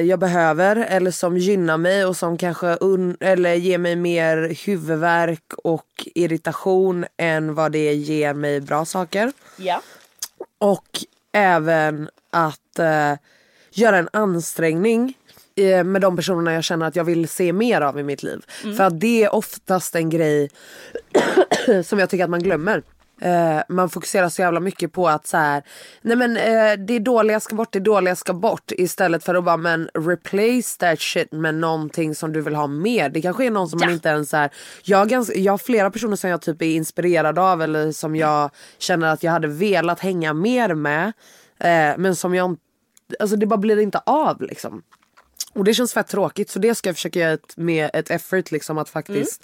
jag 0.00 0.18
behöver 0.18 0.76
eller 0.76 1.10
som 1.10 1.36
gynnar 1.38 1.76
mig 1.76 2.04
och 2.04 2.16
som 2.16 2.38
kanske 2.38 2.78
eller 3.20 3.54
ger 3.54 3.78
mig 3.78 3.96
mer 3.96 4.66
huvudvärk 4.66 5.52
och 5.56 6.08
irritation 6.14 7.04
än 7.16 7.54
vad 7.54 7.72
det 7.72 7.94
ger 7.94 8.34
mig 8.34 8.60
bra 8.60 8.84
saker. 8.84 9.32
Ja. 9.56 9.82
Och 10.58 10.88
även 11.32 12.08
att 12.30 12.78
eh, 12.78 13.12
göra 13.70 13.98
en 13.98 14.08
ansträngning 14.12 15.08
eh, 15.08 15.23
med 15.84 16.00
de 16.00 16.16
personerna 16.16 16.52
jag 16.52 16.64
känner 16.64 16.86
att 16.86 16.96
jag 16.96 17.04
vill 17.04 17.28
se 17.28 17.52
mer 17.52 17.80
av 17.80 17.98
i 17.98 18.02
mitt 18.02 18.22
liv. 18.22 18.44
För 18.76 18.80
att 18.84 19.00
det 19.00 19.24
är 19.24 19.34
oftast 19.34 19.94
en 19.94 20.10
grej 20.10 20.50
som 21.84 21.98
jag 21.98 22.10
tycker 22.10 22.24
att 22.24 22.30
man 22.30 22.42
glömmer. 22.42 22.82
Eh, 23.20 23.62
man 23.68 23.90
fokuserar 23.90 24.28
så 24.28 24.42
jävla 24.42 24.60
mycket 24.60 24.92
på 24.92 25.08
att 25.08 25.26
så 25.26 25.36
här, 25.36 25.62
nej 26.02 26.16
men 26.16 26.36
eh, 26.36 26.86
det 26.86 26.98
dåliga 26.98 27.40
ska 27.40 27.54
bort, 27.54 27.72
det 27.72 27.80
dåliga 27.80 28.16
ska 28.16 28.32
bort. 28.32 28.72
Istället 28.72 29.24
för 29.24 29.34
att 29.34 29.44
bara 29.44 29.56
men 29.56 29.88
replace 29.94 30.78
that 30.78 31.00
shit 31.00 31.32
med 31.32 31.54
någonting 31.54 32.14
som 32.14 32.32
du 32.32 32.40
vill 32.40 32.54
ha 32.54 32.66
mer. 32.66 33.08
Det 33.08 33.22
kanske 33.22 33.46
är 33.46 33.50
någon 33.50 33.68
som 33.68 33.80
man 33.80 33.90
inte 33.90 34.08
ens 34.08 34.34
är. 34.34 34.50
Jag 34.82 34.98
har, 34.98 35.06
ganska, 35.06 35.38
jag 35.38 35.52
har 35.52 35.58
flera 35.58 35.90
personer 35.90 36.16
som 36.16 36.30
jag 36.30 36.42
typ 36.42 36.62
är 36.62 36.66
inspirerad 36.66 37.38
av 37.38 37.62
eller 37.62 37.92
som 37.92 38.16
jag 38.16 38.50
känner 38.78 39.12
att 39.12 39.22
jag 39.22 39.32
hade 39.32 39.48
velat 39.48 40.00
hänga 40.00 40.32
mer 40.32 40.74
med. 40.74 41.12
Eh, 41.58 41.98
men 41.98 42.16
som 42.16 42.34
jag 42.34 42.50
inte, 42.50 42.62
alltså 43.20 43.36
det 43.36 43.46
bara 43.46 43.56
blir 43.56 43.80
inte 43.80 43.98
av 43.98 44.42
liksom. 44.42 44.82
Och 45.54 45.64
det 45.64 45.74
känns 45.74 45.92
fett 45.92 46.08
tråkigt 46.08 46.50
så 46.50 46.58
det 46.58 46.74
ska 46.74 46.88
jag 46.88 46.96
försöka 46.96 47.18
göra 47.18 47.32
ett, 47.32 47.56
med 47.56 47.90
ett 47.92 48.10
effort 48.10 48.50
liksom 48.50 48.78
att 48.78 48.88
faktiskt 48.88 49.42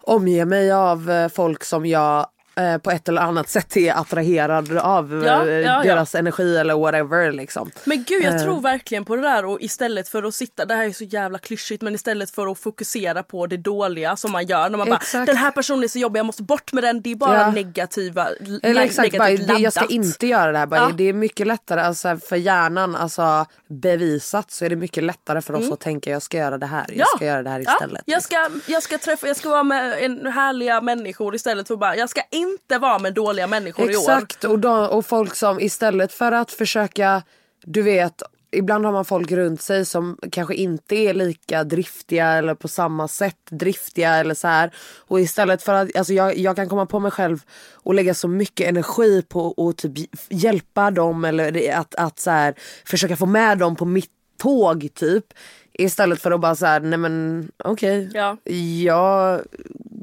omge 0.00 0.44
mig 0.44 0.72
av 0.72 1.10
eh, 1.10 1.28
folk 1.28 1.64
som 1.64 1.86
jag 1.86 2.26
eh, 2.60 2.78
på 2.78 2.90
ett 2.90 3.08
eller 3.08 3.20
annat 3.22 3.48
sätt 3.48 3.76
är 3.76 3.92
attraherad 4.00 4.78
av 4.78 5.22
Ja, 5.26 5.46
eh, 5.46 5.52
ja, 5.52 5.60
ja. 5.60 5.82
deras 5.82 6.14
energi 6.14 6.56
eller 6.56 6.74
whatever 6.74 7.32
liksom. 7.32 7.70
Men 7.84 8.04
gud 8.08 8.22
jag 8.24 8.34
Eh. 8.34 8.42
tror 8.42 8.60
verkligen 8.60 9.04
på 9.04 9.16
det 9.16 9.22
där 9.22 9.44
och 9.44 9.58
istället 9.60 10.08
för 10.08 10.22
att 10.22 10.34
sitta, 10.34 10.64
det 10.64 10.74
här 10.74 10.84
är 10.84 10.92
så 10.92 11.04
jävla 11.04 11.38
klyschigt 11.38 11.82
men 11.82 11.94
istället 11.94 12.30
för 12.30 12.46
att 12.52 12.58
fokusera 12.58 13.22
på 13.22 13.46
det 13.46 13.56
dåliga 13.56 14.16
som 14.16 14.32
man 14.32 14.46
gör 14.46 14.70
när 14.70 14.78
man 14.78 14.88
bara 14.88 14.96
Exakt. 14.96 15.26
den 15.26 15.36
här 15.36 15.50
personen 15.50 15.84
är 15.84 15.88
så 15.88 15.98
jobbig 15.98 16.18
jag 16.20 16.26
måste 16.26 16.42
bort 16.42 16.72
med 16.72 16.84
den, 16.84 17.02
det 17.02 17.10
är 17.10 17.16
bara 17.16 17.38
Ja. 17.40 17.50
negativa, 17.50 18.28
Eller 18.62 18.80
exakt, 18.80 19.18
bara, 19.18 19.28
det, 19.30 19.58
jag 19.58 19.72
ska 19.72 19.86
inte 19.86 20.26
göra 20.26 20.52
det 20.52 20.58
här. 20.58 20.66
Bara, 20.66 20.80
Ja. 20.80 20.90
Det 20.96 21.04
är 21.04 21.12
mycket 21.12 21.46
lättare 21.46 21.80
alltså, 21.80 22.16
för 22.16 22.36
hjärnan, 22.36 22.96
alltså 22.96 23.46
bevisat 23.68 24.50
så 24.50 24.64
är 24.64 24.68
det 24.70 24.76
mycket 24.76 25.04
lättare 25.04 25.42
för 25.42 25.54
oss 25.54 25.70
att 25.72 25.80
tänka 25.80 26.10
jag 26.10 26.22
ska 26.22 26.36
göra 26.36 26.58
det 26.58 26.66
här, 26.66 26.86
jag 26.94 27.08
ska 27.16 27.24
göra 27.26 27.42
det 27.42 27.50
här 27.50 27.60
istället. 27.60 28.02
Ja, 28.06 28.12
jag, 28.14 28.22
ska, 28.22 28.48
jag 28.66 28.82
ska 28.82 28.98
träffa, 28.98 29.26
jag 29.26 29.36
ska 29.36 29.48
vara 29.50 29.62
med 29.62 30.04
en 30.04 30.26
härliga 30.26 30.80
människor 30.80 31.34
istället 31.34 31.68
för 31.68 31.76
bara, 31.76 31.96
jag 31.96 32.10
ska 32.10 32.20
inte 32.30 32.49
vara 32.78 32.98
med 32.98 33.14
dåliga 33.14 33.46
människor 33.46 33.90
i 33.90 33.96
år. 33.96 34.00
Exakt, 34.00 34.44
och, 34.44 34.58
de, 34.58 34.88
och 34.88 35.06
folk 35.06 35.34
som 35.34 35.60
istället 35.60 36.12
för 36.12 36.32
att 36.32 36.52
försöka, 36.52 37.22
du 37.64 37.82
vet, 37.82 38.22
ibland 38.52 38.84
har 38.84 38.92
man 38.92 39.04
folk 39.04 39.32
runt 39.32 39.62
sig 39.62 39.84
som 39.84 40.18
kanske 40.32 40.54
inte 40.54 40.94
är 40.96 41.14
lika 41.14 41.64
driftiga 41.64 42.26
eller 42.26 42.54
på 42.54 42.68
samma 42.68 43.08
sätt 43.08 43.36
driftiga 43.50 44.14
eller 44.14 44.34
så 44.34 44.48
här. 44.48 44.74
Och 44.98 45.20
istället 45.20 45.62
för 45.62 45.74
att, 45.74 45.96
alltså 45.96 46.12
jag, 46.12 46.38
jag 46.38 46.56
kan 46.56 46.68
komma 46.68 46.86
på 46.86 46.98
mig 46.98 47.10
själv 47.10 47.42
och 47.72 47.94
lägga 47.94 48.14
så 48.14 48.28
mycket 48.28 48.68
energi 48.68 49.22
på 49.22 49.68
att 49.68 49.76
typ 49.76 49.92
hjälpa 50.28 50.90
dem 50.90 51.24
eller 51.24 51.72
att, 51.72 51.94
att 51.94 52.18
så 52.18 52.30
här, 52.30 52.54
försöka 52.84 53.16
få 53.16 53.26
med 53.26 53.58
dem 53.58 53.76
på 53.76 53.84
mitt 53.84 54.10
tåg 54.38 54.88
typ. 54.94 55.24
Istället 55.72 56.22
för 56.22 56.30
att 56.30 56.40
bara 56.40 56.54
säga 56.54 56.78
nej 56.78 56.98
men 56.98 57.48
okej. 57.64 58.08
Okay. 58.08 58.20
Ja. 58.20 58.36
Jag 58.84 59.40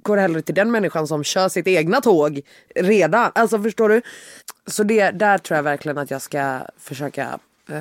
går 0.07 0.17
hellre 0.17 0.41
till 0.41 0.55
den 0.55 0.71
människan 0.71 1.07
som 1.07 1.23
kör 1.23 1.49
sitt 1.49 1.67
egna 1.67 2.01
tåg 2.01 2.41
redan. 2.75 3.31
Alltså 3.35 3.61
förstår 3.61 3.89
du? 3.89 4.01
Så 4.67 4.83
det, 4.83 5.11
där 5.11 5.37
tror 5.37 5.55
jag 5.55 5.63
verkligen 5.63 5.97
att 5.97 6.11
jag 6.11 6.21
ska 6.21 6.59
försöka 6.77 7.39
uh, 7.69 7.77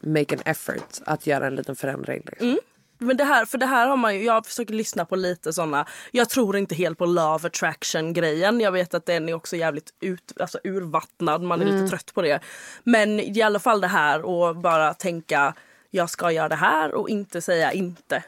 make 0.00 0.34
an 0.34 0.42
effort 0.44 0.98
att 1.04 1.26
göra 1.26 1.46
en 1.46 1.54
liten 1.54 1.76
förändring. 1.76 2.22
Liksom. 2.26 2.48
Mm. 2.48 2.58
Men 3.02 3.16
det 3.16 3.24
här, 3.24 3.44
för 3.44 3.58
det 3.58 3.66
här 3.66 3.88
har 3.88 3.96
man 3.96 4.14
ju, 4.14 4.24
jag 4.24 4.46
försöker 4.46 4.74
lyssna 4.74 5.04
på 5.04 5.16
lite 5.16 5.52
såna, 5.52 5.86
jag 6.10 6.28
tror 6.28 6.56
inte 6.56 6.74
helt 6.74 6.98
på 6.98 7.06
love 7.06 7.46
attraction 7.46 8.12
grejen. 8.12 8.60
Jag 8.60 8.72
vet 8.72 8.94
att 8.94 9.06
den 9.06 9.28
är 9.28 9.34
också 9.34 9.56
jävligt 9.56 9.94
ut, 10.00 10.32
alltså 10.40 10.58
urvattnad, 10.64 11.42
man 11.42 11.60
är 11.60 11.66
mm. 11.66 11.76
lite 11.76 11.88
trött 11.90 12.14
på 12.14 12.22
det. 12.22 12.40
Men 12.84 13.20
i 13.20 13.42
alla 13.42 13.58
fall 13.58 13.80
det 13.80 13.86
här 13.86 14.22
och 14.22 14.56
bara 14.56 14.94
tänka 14.94 15.54
jag 15.90 16.10
ska 16.10 16.30
göra 16.32 16.48
det 16.48 16.56
här 16.56 16.94
och 16.94 17.08
inte 17.08 17.40
säga 17.40 17.72
inte. 17.72 18.22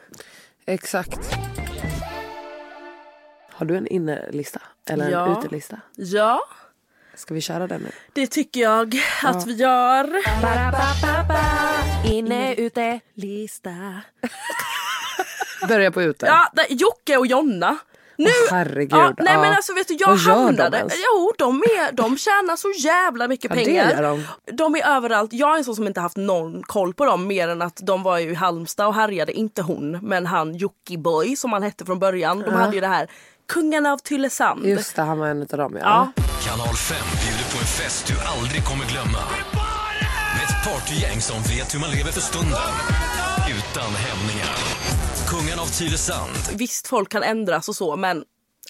Exakt. 0.65 1.19
Har 3.55 3.65
du 3.65 3.77
en 3.77 3.87
innelista? 3.87 4.61
Eller 4.89 5.05
en 5.05 5.11
ja. 5.11 5.39
utelista? 5.39 5.79
Ja. 5.95 6.41
Ska 7.15 7.33
vi 7.33 7.41
köra 7.41 7.67
den 7.67 7.81
nu? 7.81 7.91
Det 8.13 8.27
tycker 8.27 8.61
jag 8.61 8.95
att 9.23 9.35
ja. 9.35 9.43
vi 9.45 9.53
gör. 9.53 10.09
Inne, 12.05 12.55
ute, 12.55 12.99
lista. 13.13 14.01
Börja 15.67 15.91
på 15.91 16.01
ute. 16.01 16.25
Ja, 16.25 16.63
Jocke 16.69 17.17
och 17.17 17.27
Jonna. 17.27 17.77
Nu, 18.17 18.29
oh, 18.29 18.51
herregud. 18.51 18.91
Ja, 18.91 19.13
nej 19.17 19.37
men 19.37 19.53
alltså 19.53 19.73
vet 19.73 19.87
du 19.87 19.97
jag 19.99 20.07
Vad 20.07 20.19
hamnade. 20.19 20.77
De 20.77 20.89
jo 21.05 21.33
de, 21.37 21.57
är, 21.57 21.91
de 21.91 22.17
tjänar 22.17 22.55
så 22.55 22.71
jävla 22.87 23.27
mycket 23.27 23.51
ja, 23.51 23.55
pengar. 23.55 24.01
De. 24.01 24.27
de. 24.51 24.75
är 24.75 24.87
överallt. 24.87 25.33
Jag 25.33 25.53
är 25.53 25.57
en 25.57 25.63
sån 25.63 25.75
som 25.75 25.87
inte 25.87 26.01
haft 26.01 26.17
någon 26.17 26.63
koll 26.63 26.93
på 26.93 27.05
dem 27.05 27.27
mer 27.27 27.47
än 27.47 27.61
att 27.61 27.79
de 27.83 28.03
var 28.03 28.19
ju 28.19 28.29
i 28.29 28.33
Halmstad 28.33 28.87
och 28.87 28.95
härjade. 28.95 29.33
Inte 29.33 29.61
hon 29.61 29.91
men 30.01 30.25
han 30.25 30.55
Jockiboi 30.55 31.35
som 31.35 31.53
han 31.53 31.63
hette 31.63 31.85
från 31.85 31.99
början. 31.99 32.39
De 32.39 32.53
hade 32.53 32.75
ju 32.75 32.81
det 32.81 32.87
här 32.87 33.07
Kungarna 33.53 33.93
av 33.93 33.97
Tylösand. 33.97 34.65
Just 34.65 34.95
det, 34.95 35.01
han 35.01 35.19
var 35.19 35.27
en 35.27 35.41
av 35.41 35.47
dem 35.47 35.77
ja. 35.79 36.11
ja. 36.15 36.23
Kanal 36.45 36.75
5 36.75 36.97
bjuder 37.21 37.45
på 37.51 37.57
en 37.57 37.71
fest 37.79 38.07
du 38.07 38.13
aldrig 38.37 38.65
kommer 38.65 38.85
glömma. 38.85 39.23
Med 40.35 40.43
ett 40.49 40.59
partygäng 40.69 41.21
som 41.21 41.41
vet 41.41 41.75
hur 41.75 41.79
man 41.79 41.89
lever 41.89 42.11
för 42.11 42.21
stunden. 42.21 42.73
Utan 43.57 43.91
hämningar. 44.07 44.57
Kungarna 45.27 45.61
av 45.61 45.65
Tylösand. 45.65 46.37
Visst, 46.53 46.87
folk 46.87 47.09
kan 47.09 47.23
ändras 47.23 47.69
och 47.69 47.75
så, 47.75 47.95
men 47.95 48.23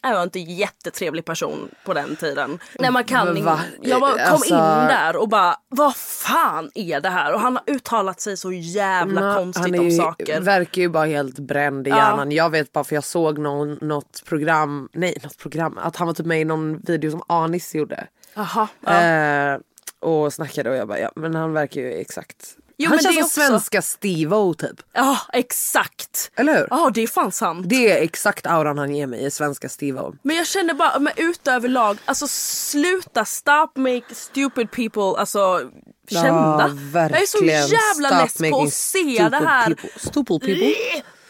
jag 0.10 0.16
var 0.16 0.24
inte 0.24 0.40
jättetrevlig 0.40 1.26
person 1.26 1.70
på 1.86 1.94
den 1.94 2.16
tiden. 2.16 2.60
Nej 2.80 2.92
man 2.92 3.04
kan 3.04 3.38
inte. 3.38 3.60
Jag 3.82 4.02
bara 4.02 4.12
kom 4.12 4.34
alltså... 4.34 4.54
in 4.54 4.88
där 4.88 5.16
och 5.16 5.30
bara 5.30 5.56
vad 5.70 5.96
fan 5.96 6.72
är 6.76 7.02
det 7.02 7.10
här? 7.10 7.34
Och 7.34 7.40
han 7.40 7.56
har 7.56 7.76
uttalat 7.76 8.22
sig 8.22 8.38
så 8.38 8.52
jävla 8.52 9.22
Nå, 9.22 9.36
konstigt 9.36 9.80
om 9.80 9.92
saker. 9.92 10.34
Han 10.34 10.44
verkar 10.44 10.82
ju 10.82 10.90
bara 10.90 11.06
helt 11.06 11.40
bränd 11.40 11.88
i 11.88 11.90
ja. 11.90 11.98
hjärnan. 11.98 12.32
Jag 12.32 12.50
vet 12.50 12.72
bara 12.72 12.84
för 12.84 12.96
jag 12.96 13.04
såg 13.04 13.38
någon, 13.38 13.78
något 13.82 14.24
program, 14.26 14.90
nej 14.94 15.18
något 15.24 15.38
program, 15.38 15.78
att 15.78 15.96
han 15.96 16.08
var 16.08 16.14
typ 16.14 16.26
med 16.26 16.42
i 16.42 16.46
någon 16.46 16.80
video 16.80 17.12
som 17.12 17.24
Anis 17.28 17.76
gjorde. 17.76 18.08
Aha, 18.36 18.68
ja. 18.82 19.02
eh, 19.02 19.60
och 20.00 20.34
snackade 20.34 20.70
och 20.70 20.76
jag 20.76 20.88
bara 20.88 21.00
ja 21.00 21.12
men 21.16 21.36
han 21.36 21.54
verkar 21.54 21.82
ju 21.82 21.92
exakt 21.94 22.58
Jo, 22.78 22.90
han 22.90 23.00
känns 23.00 23.16
som 23.16 23.24
också... 23.24 23.42
svenska 23.42 23.82
Steve-O 23.82 24.54
typ. 24.54 24.82
Ja 24.94 25.18
exakt. 25.34 26.32
Eller 26.36 26.54
hur? 26.58 26.68
Ja 26.70 26.92
det 26.94 27.04
är 27.04 27.08
fan 27.08 27.32
sant. 27.32 27.70
Det 27.70 27.92
är 27.92 28.02
exakt 28.04 28.48
auran 28.48 28.78
han 28.78 28.96
ger 28.96 29.08
mig 29.08 29.26
i 29.26 29.32
svenska 29.32 29.70
Steve-O. 29.70 30.16
Men 30.22 30.36
jag 30.36 30.48
känner 30.48 30.74
bara, 30.74 31.00
men 31.00 31.14
utöverlag, 31.16 31.98
alltså 32.06 32.28
sluta 32.28 33.26
stop 33.26 33.72
make 33.76 34.16
stupid 34.16 34.72
people 34.72 35.20
alltså 35.20 35.62
kända. 36.10 36.72
Ja, 36.94 37.00
jag 37.00 37.22
är 37.22 37.26
så 37.26 37.46
jävla 37.46 38.22
less 38.22 38.38
på 38.52 38.62
att 38.62 38.74
se 38.74 39.28
det 39.32 39.38
här. 39.38 39.66
People. 39.66 39.90
Stupid 39.98 40.42
people. 40.42 40.74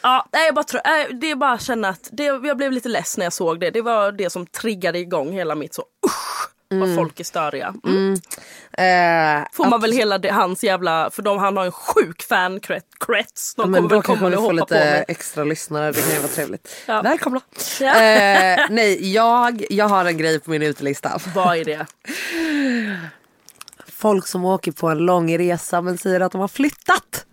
Ja, 0.01 0.27
jag 0.31 0.55
bara 0.55 0.63
tror, 0.63 0.81
det 1.19 1.31
är 1.31 1.35
bara 1.35 1.51
att 1.51 1.61
känna 1.61 1.89
att 1.89 2.09
det, 2.11 2.23
jag 2.23 2.57
blev 2.57 2.71
lite 2.71 2.89
less 2.89 3.17
när 3.17 3.25
jag 3.25 3.33
såg 3.33 3.59
det. 3.59 3.71
Det 3.71 3.81
var 3.81 4.11
det 4.11 4.29
som 4.29 4.45
triggade 4.45 4.99
igång 4.99 5.31
hela 5.31 5.55
mitt 5.55 5.73
så 5.73 5.81
usch 6.05 6.49
mm. 6.75 6.89
vad 6.89 6.95
folk 6.97 7.19
är 7.19 7.23
störiga. 7.23 7.73
Mm. 7.83 7.97
Mm. 7.97 9.41
Eh, 9.41 9.47
Får 9.51 9.65
man 9.65 9.81
väl 9.81 9.91
hela 9.91 10.17
det, 10.17 10.31
hans 10.31 10.63
jävla, 10.63 11.09
för 11.11 11.21
de, 11.21 11.37
han 11.37 11.57
har 11.57 11.65
en 11.65 11.71
sjuk 11.71 12.23
fan-krets. 12.23 13.55
De 13.55 13.71
men 13.71 13.87
då 13.87 14.01
kanske 14.01 14.29
du 14.29 14.35
får 14.35 14.53
lite 14.53 15.05
extra 15.07 15.43
lyssnare, 15.43 15.91
det 15.91 16.01
kan 16.01 16.11
ju 16.11 16.17
vara 16.17 16.27
trevligt. 16.27 16.69
Ja. 16.85 17.01
Välkomna! 17.01 17.41
Ja. 17.79 18.01
Eh, 18.01 18.59
nej, 18.69 19.13
jag, 19.13 19.65
jag 19.69 19.87
har 19.87 20.05
en 20.05 20.17
grej 20.17 20.39
på 20.39 20.49
min 20.49 20.61
utelista. 20.61 21.19
Vad 21.35 21.57
är 21.57 21.65
det? 21.65 21.85
Folk 23.87 24.27
som 24.27 24.45
åker 24.45 24.71
på 24.71 24.89
en 24.89 24.97
lång 24.97 25.37
resa 25.37 25.81
men 25.81 25.97
säger 25.97 26.19
att 26.19 26.31
de 26.31 26.41
har 26.41 26.47
flyttat. 26.47 27.25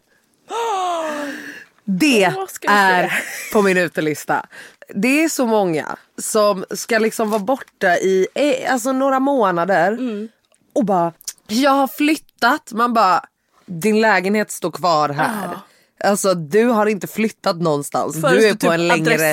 Det 1.85 2.25
är 2.69 3.13
på 3.53 3.63
min 3.63 3.77
utelista 3.77 4.47
det 4.95 5.25
är 5.25 5.29
så 5.29 5.47
många 5.47 5.97
som 6.19 6.65
ska 6.71 6.99
liksom 6.99 7.31
vara 7.31 7.41
borta 7.41 7.97
i 7.97 8.27
eh, 8.35 8.73
alltså 8.73 8.93
några 8.93 9.21
månader 9.21 9.93
mm. 9.93 10.29
och 10.75 10.85
bara 10.85 11.13
jag 11.47 11.71
har 11.71 11.89
flyttat. 11.89 12.73
Man 12.73 12.95
bara 12.95 13.25
din 13.67 14.01
lägenhet 14.01 14.51
står 14.51 14.71
kvar 14.71 15.09
här. 15.09 15.49
Ah. 15.49 15.61
Alltså 16.09 16.35
du 16.35 16.65
har 16.65 16.87
inte 16.87 17.07
flyttat 17.07 17.57
någonstans. 17.57 18.21
För 18.21 18.31
du 18.31 18.49
är 18.49 18.53
på 18.53 18.59
typ 18.59 18.71
en 18.71 18.89
längre... 18.89 19.31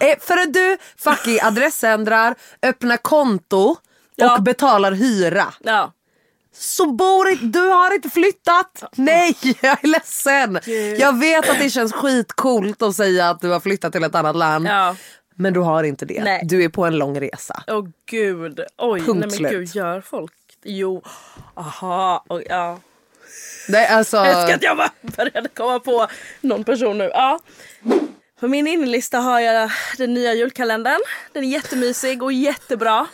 Eh, 0.00 0.18
för 0.20 0.36
att 0.36 0.52
du 0.52 0.78
fucking 0.96 1.38
adressändrar, 1.42 2.34
öppnar 2.62 2.96
konto 2.96 3.76
ja. 4.16 4.36
och 4.36 4.42
betalar 4.42 4.92
hyra. 4.92 5.46
Ja. 5.60 5.92
Så 6.58 6.92
bor 6.92 7.52
du 7.52 7.60
har 7.60 7.94
inte 7.94 8.10
flyttat! 8.10 8.84
Nej, 8.96 9.36
jag 9.42 9.84
är 9.84 9.86
ledsen. 9.86 10.58
Gud. 10.64 10.98
Jag 10.98 11.18
vet 11.18 11.50
att 11.50 11.58
det 11.58 11.70
känns 11.70 11.92
skitcoolt 11.92 12.82
att 12.82 12.96
säga 12.96 13.30
att 13.30 13.40
du 13.40 13.48
har 13.48 13.60
flyttat 13.60 13.92
till 13.92 14.04
ett 14.04 14.14
annat 14.14 14.36
land. 14.36 14.66
Ja. 14.66 14.96
Men 15.34 15.52
du 15.52 15.60
har 15.60 15.84
inte 15.84 16.04
det. 16.04 16.22
Nej. 16.24 16.40
Du 16.44 16.64
är 16.64 16.68
på 16.68 16.84
en 16.84 16.98
lång 16.98 17.20
resa. 17.20 17.62
Åh 17.66 17.78
oh, 17.78 17.88
gud. 18.06 18.60
Oj, 18.78 19.00
Punkt 19.00 19.20
nej, 19.20 19.28
men 19.28 19.30
slut. 19.30 19.50
gud, 19.50 19.74
gör 19.74 20.00
folk? 20.00 20.32
Jo, 20.62 21.02
aha, 21.54 22.24
oh, 22.28 22.42
ja. 22.48 22.80
Nej, 23.68 23.86
alltså... 23.86 24.16
Jag 24.16 24.26
älskar 24.26 24.54
att 24.54 24.62
jag 24.62 24.76
bara 24.76 24.90
började 25.16 25.48
komma 25.48 25.80
på 25.80 26.06
någon 26.40 26.64
person 26.64 26.98
nu. 26.98 27.10
Ja. 27.14 27.38
På 28.40 28.48
min 28.48 28.66
inlista 28.66 29.18
har 29.18 29.40
jag 29.40 29.70
den 29.98 30.14
nya 30.14 30.34
julkalendern. 30.34 31.00
Den 31.32 31.44
är 31.44 31.48
jättemysig 31.48 32.22
och 32.22 32.32
jättebra. 32.32 33.06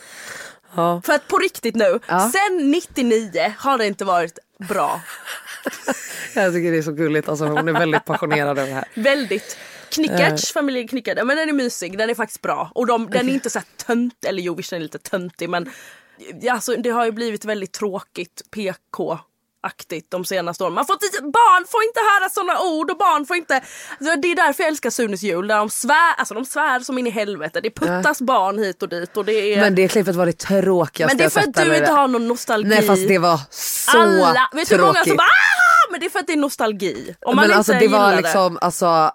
Ja. 0.75 1.01
För 1.05 1.13
att 1.13 1.27
på 1.27 1.37
riktigt 1.37 1.75
nu, 1.75 1.99
ja. 2.07 2.31
sen 2.31 2.71
99 2.71 3.53
har 3.57 3.77
det 3.77 3.87
inte 3.87 4.05
varit 4.05 4.39
bra. 4.69 5.01
jag 6.33 6.53
tycker 6.53 6.71
det 6.71 6.77
är 6.77 6.81
så 6.81 6.91
gulligt, 6.91 7.29
alltså, 7.29 7.45
hon 7.45 7.67
är 7.67 7.73
väldigt 7.73 8.05
passionerad 8.05 8.59
över 8.59 8.67
det 8.67 8.75
här. 8.75 8.85
Väldigt. 8.93 9.57
Knickertz, 9.89 10.51
uh. 10.51 10.53
familjen 10.53 10.87
Knickertz, 10.87 11.23
men 11.25 11.37
den 11.37 11.49
är 11.49 11.53
mysig, 11.53 11.97
den 11.97 12.09
är 12.09 12.15
faktiskt 12.15 12.41
bra. 12.41 12.71
Och 12.75 12.87
de, 12.87 13.09
den 13.09 13.29
är 13.29 13.33
inte 13.33 13.49
så 13.49 13.59
tönt, 13.85 14.25
eller 14.25 14.41
jo 14.43 14.55
visst 14.55 14.69
den 14.69 14.79
är 14.79 14.83
lite 14.83 14.99
töntig 14.99 15.49
men 15.49 15.69
alltså, 16.51 16.75
det 16.75 16.89
har 16.89 17.05
ju 17.05 17.11
blivit 17.11 17.45
väldigt 17.45 17.71
tråkigt 17.71 18.41
PK 18.51 19.19
aktigt 19.65 20.11
de 20.11 20.25
senaste 20.25 20.63
åren. 20.63 20.73
Man 20.73 20.85
får 20.85 20.93
inte, 20.93 21.21
barn 21.21 21.65
får 21.67 21.83
inte 21.83 21.99
höra 21.99 22.29
sådana 22.29 22.59
ord 22.61 22.91
och 22.91 22.97
barn 22.97 23.25
får 23.25 23.35
inte... 23.35 23.55
Alltså, 23.55 24.15
det 24.21 24.27
är 24.31 24.35
därför 24.35 24.63
jag 24.63 24.67
älskar 24.67 24.89
Sunes 24.89 25.23
jul. 25.23 25.47
Där 25.47 25.57
de 25.57 25.69
svär, 25.69 26.13
alltså 26.17 26.33
de 26.33 26.45
svär 26.45 26.79
som 26.79 26.97
in 26.97 27.07
i 27.07 27.09
helvete. 27.09 27.61
Det 27.61 27.69
puttas 27.69 28.17
ja. 28.19 28.25
barn 28.25 28.59
hit 28.59 28.83
och 28.83 28.89
dit. 28.89 29.17
Och 29.17 29.25
det 29.25 29.53
är... 29.53 29.61
Men 29.61 29.75
det 29.75 29.87
klippet 29.87 30.15
var 30.15 30.25
det 30.25 30.37
tråkigaste 30.37 31.15
Men 31.15 31.17
det 31.17 31.23
är 31.23 31.29
för 31.29 31.39
att 31.39 31.53
du 31.53 31.77
inte 31.77 31.91
har 31.91 32.07
någon 32.07 32.27
nostalgi. 32.27 32.69
Nej 32.69 32.81
fast 32.81 33.07
det 33.07 33.17
var 33.17 33.39
så 33.49 33.99
Alla, 33.99 34.49
vet 34.53 34.71
hur 34.71 34.79
många 34.79 35.03
som 35.03 35.17
bara 35.17 35.23
ah! 35.23 35.91
Men 35.91 35.99
det 35.99 36.05
är 36.05 36.09
för 36.09 36.19
att 36.19 36.27
det 36.27 36.33
är 36.33 36.37
nostalgi. 36.37 37.15
Om 37.21 37.35
man 37.35 37.47
men 37.47 37.57
alltså 37.57 37.73
det 37.73 37.87
var 37.87 38.15
liksom, 38.15 38.53
det. 38.53 38.59
alltså 38.59 39.11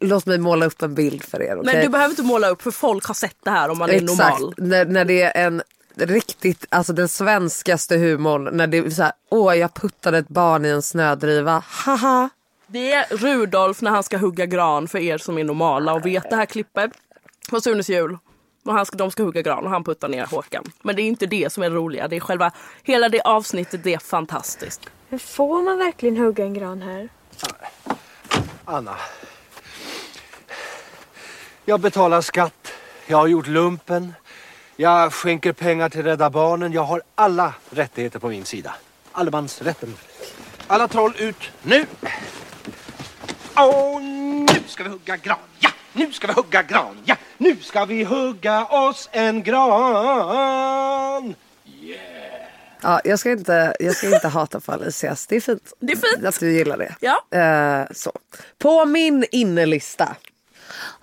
Låt 0.00 0.26
mig 0.26 0.38
måla 0.38 0.66
upp 0.66 0.82
en 0.82 0.94
bild 0.94 1.24
för 1.24 1.42
er. 1.42 1.58
Okay? 1.58 1.74
Men 1.74 1.84
du 1.84 1.88
behöver 1.88 2.10
inte 2.10 2.22
måla 2.22 2.48
upp 2.48 2.62
för 2.62 2.70
folk 2.70 3.06
har 3.06 3.14
sett 3.14 3.36
det 3.44 3.50
här 3.50 3.68
om 3.68 3.78
man 3.78 3.90
är 3.90 3.94
Exakt. 3.94 4.40
normal. 4.40 4.54
När, 4.56 4.84
när 4.84 5.04
det 5.04 5.22
är 5.22 5.46
en 5.46 5.62
riktigt, 5.96 6.66
alltså 6.68 6.92
den 6.92 7.08
svenskaste 7.08 7.96
humorn 7.96 8.48
när 8.52 8.66
det 8.66 8.78
är 8.78 8.90
så 8.90 9.02
här, 9.02 9.12
åh 9.30 9.54
jag 9.54 9.74
puttade 9.74 10.18
ett 10.18 10.28
barn 10.28 10.64
i 10.64 10.68
en 10.68 10.82
snödriva, 10.82 11.62
haha. 11.66 12.28
Det 12.66 12.92
är 12.92 13.16
Rudolf 13.16 13.80
när 13.80 13.90
han 13.90 14.02
ska 14.02 14.16
hugga 14.16 14.46
gran 14.46 14.88
för 14.88 14.98
er 14.98 15.18
som 15.18 15.38
är 15.38 15.44
normala 15.44 15.94
och 15.94 16.06
vet 16.06 16.30
det 16.30 16.36
här 16.36 16.46
klippet. 16.46 16.90
På 17.50 17.60
Sunes 17.60 17.88
jul. 17.88 18.18
Och 18.64 18.72
han 18.72 18.86
ska, 18.86 18.96
de 18.96 19.10
ska 19.10 19.22
hugga 19.22 19.42
gran 19.42 19.64
och 19.64 19.70
han 19.70 19.84
puttar 19.84 20.08
ner 20.08 20.26
Håkan. 20.26 20.64
Men 20.82 20.96
det 20.96 21.02
är 21.02 21.04
inte 21.04 21.26
det 21.26 21.52
som 21.52 21.62
är 21.62 21.70
det 21.70 21.76
roliga. 21.76 22.08
Det 22.08 22.16
är 22.16 22.20
själva, 22.20 22.52
hela 22.82 23.08
det 23.08 23.20
avsnittet 23.20 23.84
det 23.84 23.94
är 23.94 23.98
fantastiskt. 23.98 24.80
Men 25.08 25.18
får 25.18 25.62
man 25.62 25.78
verkligen 25.78 26.16
hugga 26.16 26.44
en 26.44 26.54
gran 26.54 26.82
här? 26.82 27.08
Anna. 28.64 28.96
Jag 31.64 31.80
betalar 31.80 32.20
skatt. 32.20 32.72
Jag 33.06 33.16
har 33.16 33.26
gjort 33.26 33.46
lumpen. 33.46 34.14
Jag 34.76 35.12
skänker 35.12 35.52
pengar 35.52 35.88
till 35.88 36.02
Rädda 36.02 36.30
Barnen. 36.30 36.72
Jag 36.72 36.82
har 36.82 37.02
alla 37.14 37.54
rättigheter 37.70 38.18
på 38.18 38.28
min 38.28 38.44
sida. 38.44 38.74
Allemansrätten. 39.12 39.94
Alla 40.66 40.88
troll 40.88 41.12
ut 41.18 41.50
nu! 41.62 41.86
Och 43.54 44.02
nu 44.02 44.58
ska 44.66 44.82
vi 44.82 44.88
hugga 44.88 45.16
gran, 45.16 45.38
ja! 45.58 45.70
Nu 45.92 46.12
ska 46.12 46.26
vi 46.26 46.32
hugga 46.32 46.62
gran, 46.62 46.98
ja! 47.04 47.16
Nu 47.38 47.56
ska 47.56 47.84
vi 47.84 48.04
hugga 48.04 48.64
oss 48.64 49.08
en 49.12 49.42
gran! 49.42 51.34
Ja, 52.82 53.00
jag, 53.04 53.18
ska 53.18 53.30
inte, 53.30 53.76
jag 53.80 53.96
ska 53.96 54.14
inte 54.14 54.28
hata 54.28 54.60
på 54.60 54.72
Alicias. 54.72 55.26
Det 55.26 55.36
är 55.36 55.40
fint. 55.40 55.72
Det 55.78 55.92
är 55.92 55.96
fint. 55.96 56.26
Att 56.26 56.40
du 56.40 56.52
gillar 56.52 56.78
det. 56.78 56.94
Ja. 57.00 57.24
Eh, 57.38 57.86
så. 57.94 58.12
På 58.58 58.84
min 58.84 59.24
innelista. 59.30 60.16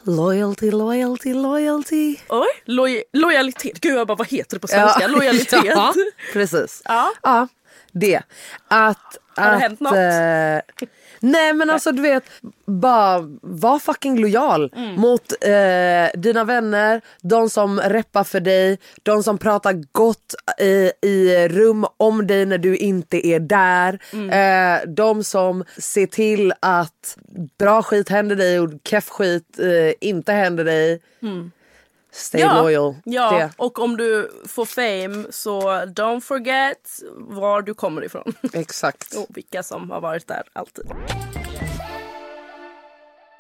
Loyalty, 0.04 0.72
loyalty, 0.72 1.34
loyalty. 1.34 2.16
Oj, 2.30 2.48
loj 2.66 3.04
lojalitet. 3.14 3.80
Gud 3.82 3.96
jag 3.96 4.08
bara, 4.08 4.16
vad 4.16 4.28
heter 4.28 4.56
det 4.56 4.60
på 4.60 4.68
svenska? 4.68 5.08
Lojalitet. 5.18 5.66
ja, 5.66 5.94
precis. 6.34 6.82
Ja. 6.86 7.12
ja, 7.24 7.48
det. 7.92 8.22
Att, 8.68 9.18
Har 9.36 9.46
det 9.46 9.56
att, 9.56 9.62
hänt 9.62 9.80
något? 9.80 9.94
eh, 9.94 10.88
nej 11.22 11.54
men 11.54 11.70
alltså 11.70 11.92
du 11.92 12.02
vet, 12.02 12.24
bara 12.66 13.20
var 13.42 13.80
fucking 13.80 14.20
lojal 14.22 14.72
Mm. 14.76 14.96
mot 15.02 15.32
eh, 15.42 16.20
dina 16.22 16.44
vänner, 16.44 17.02
de 17.22 17.50
som 17.50 17.80
reppar 17.80 18.24
för 18.24 18.40
dig, 18.40 18.80
de 19.04 19.24
som 19.24 19.38
pratar 19.38 19.84
gott 19.92 20.36
i, 20.62 20.92
i 21.02 21.48
rum 21.48 21.86
om 21.98 22.28
dig 22.28 22.46
när 22.46 22.58
du 22.58 22.78
inte 22.78 23.28
är 23.28 23.40
där. 23.40 24.00
Mm. 24.14 24.30
Eh, 24.30 24.90
de 24.90 25.24
som 25.24 25.64
ser 25.78 26.06
till 26.06 26.54
att 26.60 27.18
bra 27.60 27.84
skit 27.84 28.10
händer 28.10 28.36
dig 28.36 28.60
och 28.60 28.70
keff 28.84 29.10
skit 29.10 29.60
eh, 29.60 30.08
inte 30.10 30.32
händer 30.34 30.64
dig. 30.66 31.02
Stay 32.14 32.44
loyal. 32.44 32.90
Mm. 32.90 33.02
Ja, 33.06 33.32
Det. 33.32 33.50
och 33.58 33.80
om 33.80 33.98
du 33.98 34.32
får 34.48 34.66
fame 34.66 35.26
så 35.30 35.62
don't 35.72 36.22
forget 36.22 37.00
var 37.18 37.62
du 37.62 37.74
kommer 37.74 38.06
ifrån. 38.06 38.34
Exakt. 38.54 39.16
och 39.16 39.26
vilka 39.30 39.64
som 39.64 39.92
har 39.92 40.02
varit 40.02 40.28
där 40.28 40.44
alltid. 40.54 40.86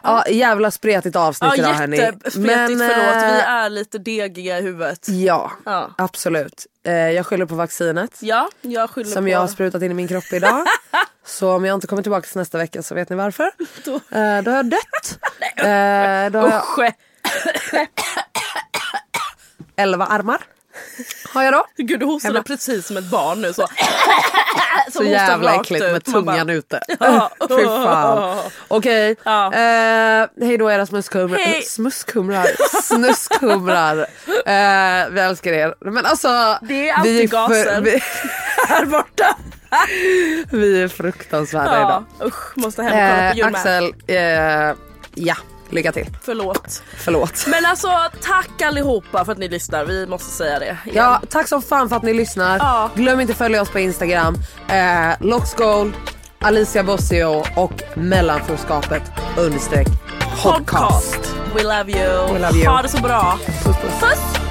Ja, 0.03 0.27
jävla 0.27 0.71
spretigt 0.71 1.15
avsnitt 1.15 1.51
Ja, 1.51 1.63
idag 1.63 1.73
hörni. 1.73 1.97
Men, 2.35 2.67
förlåt. 2.79 3.23
eh, 3.23 3.33
Vi 3.35 3.39
är 3.41 3.69
lite 3.69 3.97
degiga 3.97 4.59
i 4.59 4.61
huvudet. 4.61 5.09
Ja, 5.09 5.51
Ja. 5.65 5.91
absolut. 5.97 6.65
Eh, 6.85 6.93
jag 6.93 7.25
skyller 7.25 7.45
på 7.45 7.55
vaccinet 7.55 8.17
Ja, 8.21 8.49
jag 8.61 8.89
skyller 8.89 9.11
som 9.11 9.23
på... 9.23 9.29
jag 9.29 9.39
har 9.39 9.47
sprutat 9.47 9.81
in 9.81 9.91
i 9.91 9.93
min 9.93 10.07
kropp 10.07 10.33
idag. 10.33 10.65
så 11.25 11.55
om 11.55 11.65
jag 11.65 11.73
inte 11.73 11.87
kommer 11.87 12.01
tillbaka 12.01 12.27
nästa 12.39 12.57
vecka 12.57 12.83
så 12.83 12.95
vet 12.95 13.09
ni 13.09 13.15
varför. 13.15 13.51
Då- 13.85 14.17
Eh, 14.17 14.41
då 14.43 14.51
har 14.51 14.57
jag 14.57 14.65
dött. 14.65 15.19
Eh, 15.57 16.31
då 16.31 16.39
har 16.39 16.51
jag! 16.83 16.93
elva 19.81 20.05
armar. 20.05 20.37
Har 21.33 21.43
jag 21.43 21.53
då. 21.53 21.65
Gud 21.77 21.99
du 21.99 22.05
hostade 22.05 22.33
Hemma. 22.33 22.43
precis 22.43 22.87
som 22.87 22.97
ett 22.97 23.09
barn 23.11 23.41
nu 23.41 23.53
så. 23.53 23.67
Så 24.93 25.03
jävla 25.03 25.55
äckligt 25.55 25.83
ut. 25.85 25.91
med 25.91 26.13
Man 26.15 26.25
bara- 26.25 26.33
tungan 26.35 26.49
ute. 26.49 26.81
Ja. 26.99 27.31
Fy 27.49 27.63
fan. 27.65 28.37
Okej. 28.67 29.15
Ja. 29.23 29.45
Eh, 29.53 30.27
hej 30.41 30.57
då 30.57 30.71
era 30.71 30.85
smuskhumrar. 30.85 31.37
Hej. 31.39 31.61
Smuskhumrar. 31.61 32.47
Snuskhumrar. 32.81 33.97
Eh, 34.45 35.09
vi 35.11 35.19
älskar 35.19 35.51
er. 35.53 35.75
Men 35.81 36.05
alltså. 36.05 36.57
Det 36.61 36.89
är 36.89 36.93
alltid 36.93 37.17
vi 37.17 37.25
gaser. 37.25 37.81
vi, 37.85 38.01
Här 38.67 38.85
borta. 38.85 39.37
vi 40.51 40.81
är 40.83 40.87
fruktansvärda 40.87 41.77
idag. 41.77 42.03
Ja, 42.19 42.25
usch, 42.25 42.57
måste 42.57 42.83
hem 42.83 42.91
och 42.93 43.33
kolla 43.33 43.51
på 43.51 43.57
Eh. 43.57 43.61
Axel, 43.61 43.93
eh, 44.07 44.75
ja, 45.15 45.35
lycka 45.71 45.91
till. 45.91 46.07
Förlåt. 46.21 46.83
Förlåt. 46.97 47.45
Men 47.47 47.65
alltså 47.65 47.87
tack 48.21 48.61
allihopa 48.61 49.25
för 49.25 49.31
att 49.31 49.37
ni 49.37 49.47
lyssnar. 49.49 49.85
Vi 49.85 50.07
måste 50.07 50.31
säga 50.31 50.59
det. 50.59 50.65
igen. 50.65 50.77
Ja, 50.95 51.21
tack 51.29 51.47
som 51.47 51.61
fan 51.61 51.89
för 51.89 51.95
att 51.95 52.03
ni 52.03 52.13
lyssnar. 52.13 52.57
Ja. 52.57 52.89
Glöm 52.95 53.19
inte 53.19 53.33
följa 53.33 53.61
oss 53.61 53.69
på 53.69 53.79
Instagram. 53.79 54.35
Eh, 54.69 55.09
Loxgold, 55.19 55.93
Alicia 56.39 56.83
Bossio 56.83 57.43
och 57.55 57.83
mellanforskapet 57.95 59.03
understreck 59.37 59.87
podcast. 60.43 61.35
We 61.55 61.63
love 61.63 61.91
you. 61.91 62.33
We 62.33 62.39
love 62.39 62.57
you. 62.57 62.67
Ha 62.67 62.81
det 62.81 62.89
så 62.89 63.01
bra. 63.01 63.39
Puss, 63.45 63.77
puss. 63.77 63.99
Puss. 63.99 64.50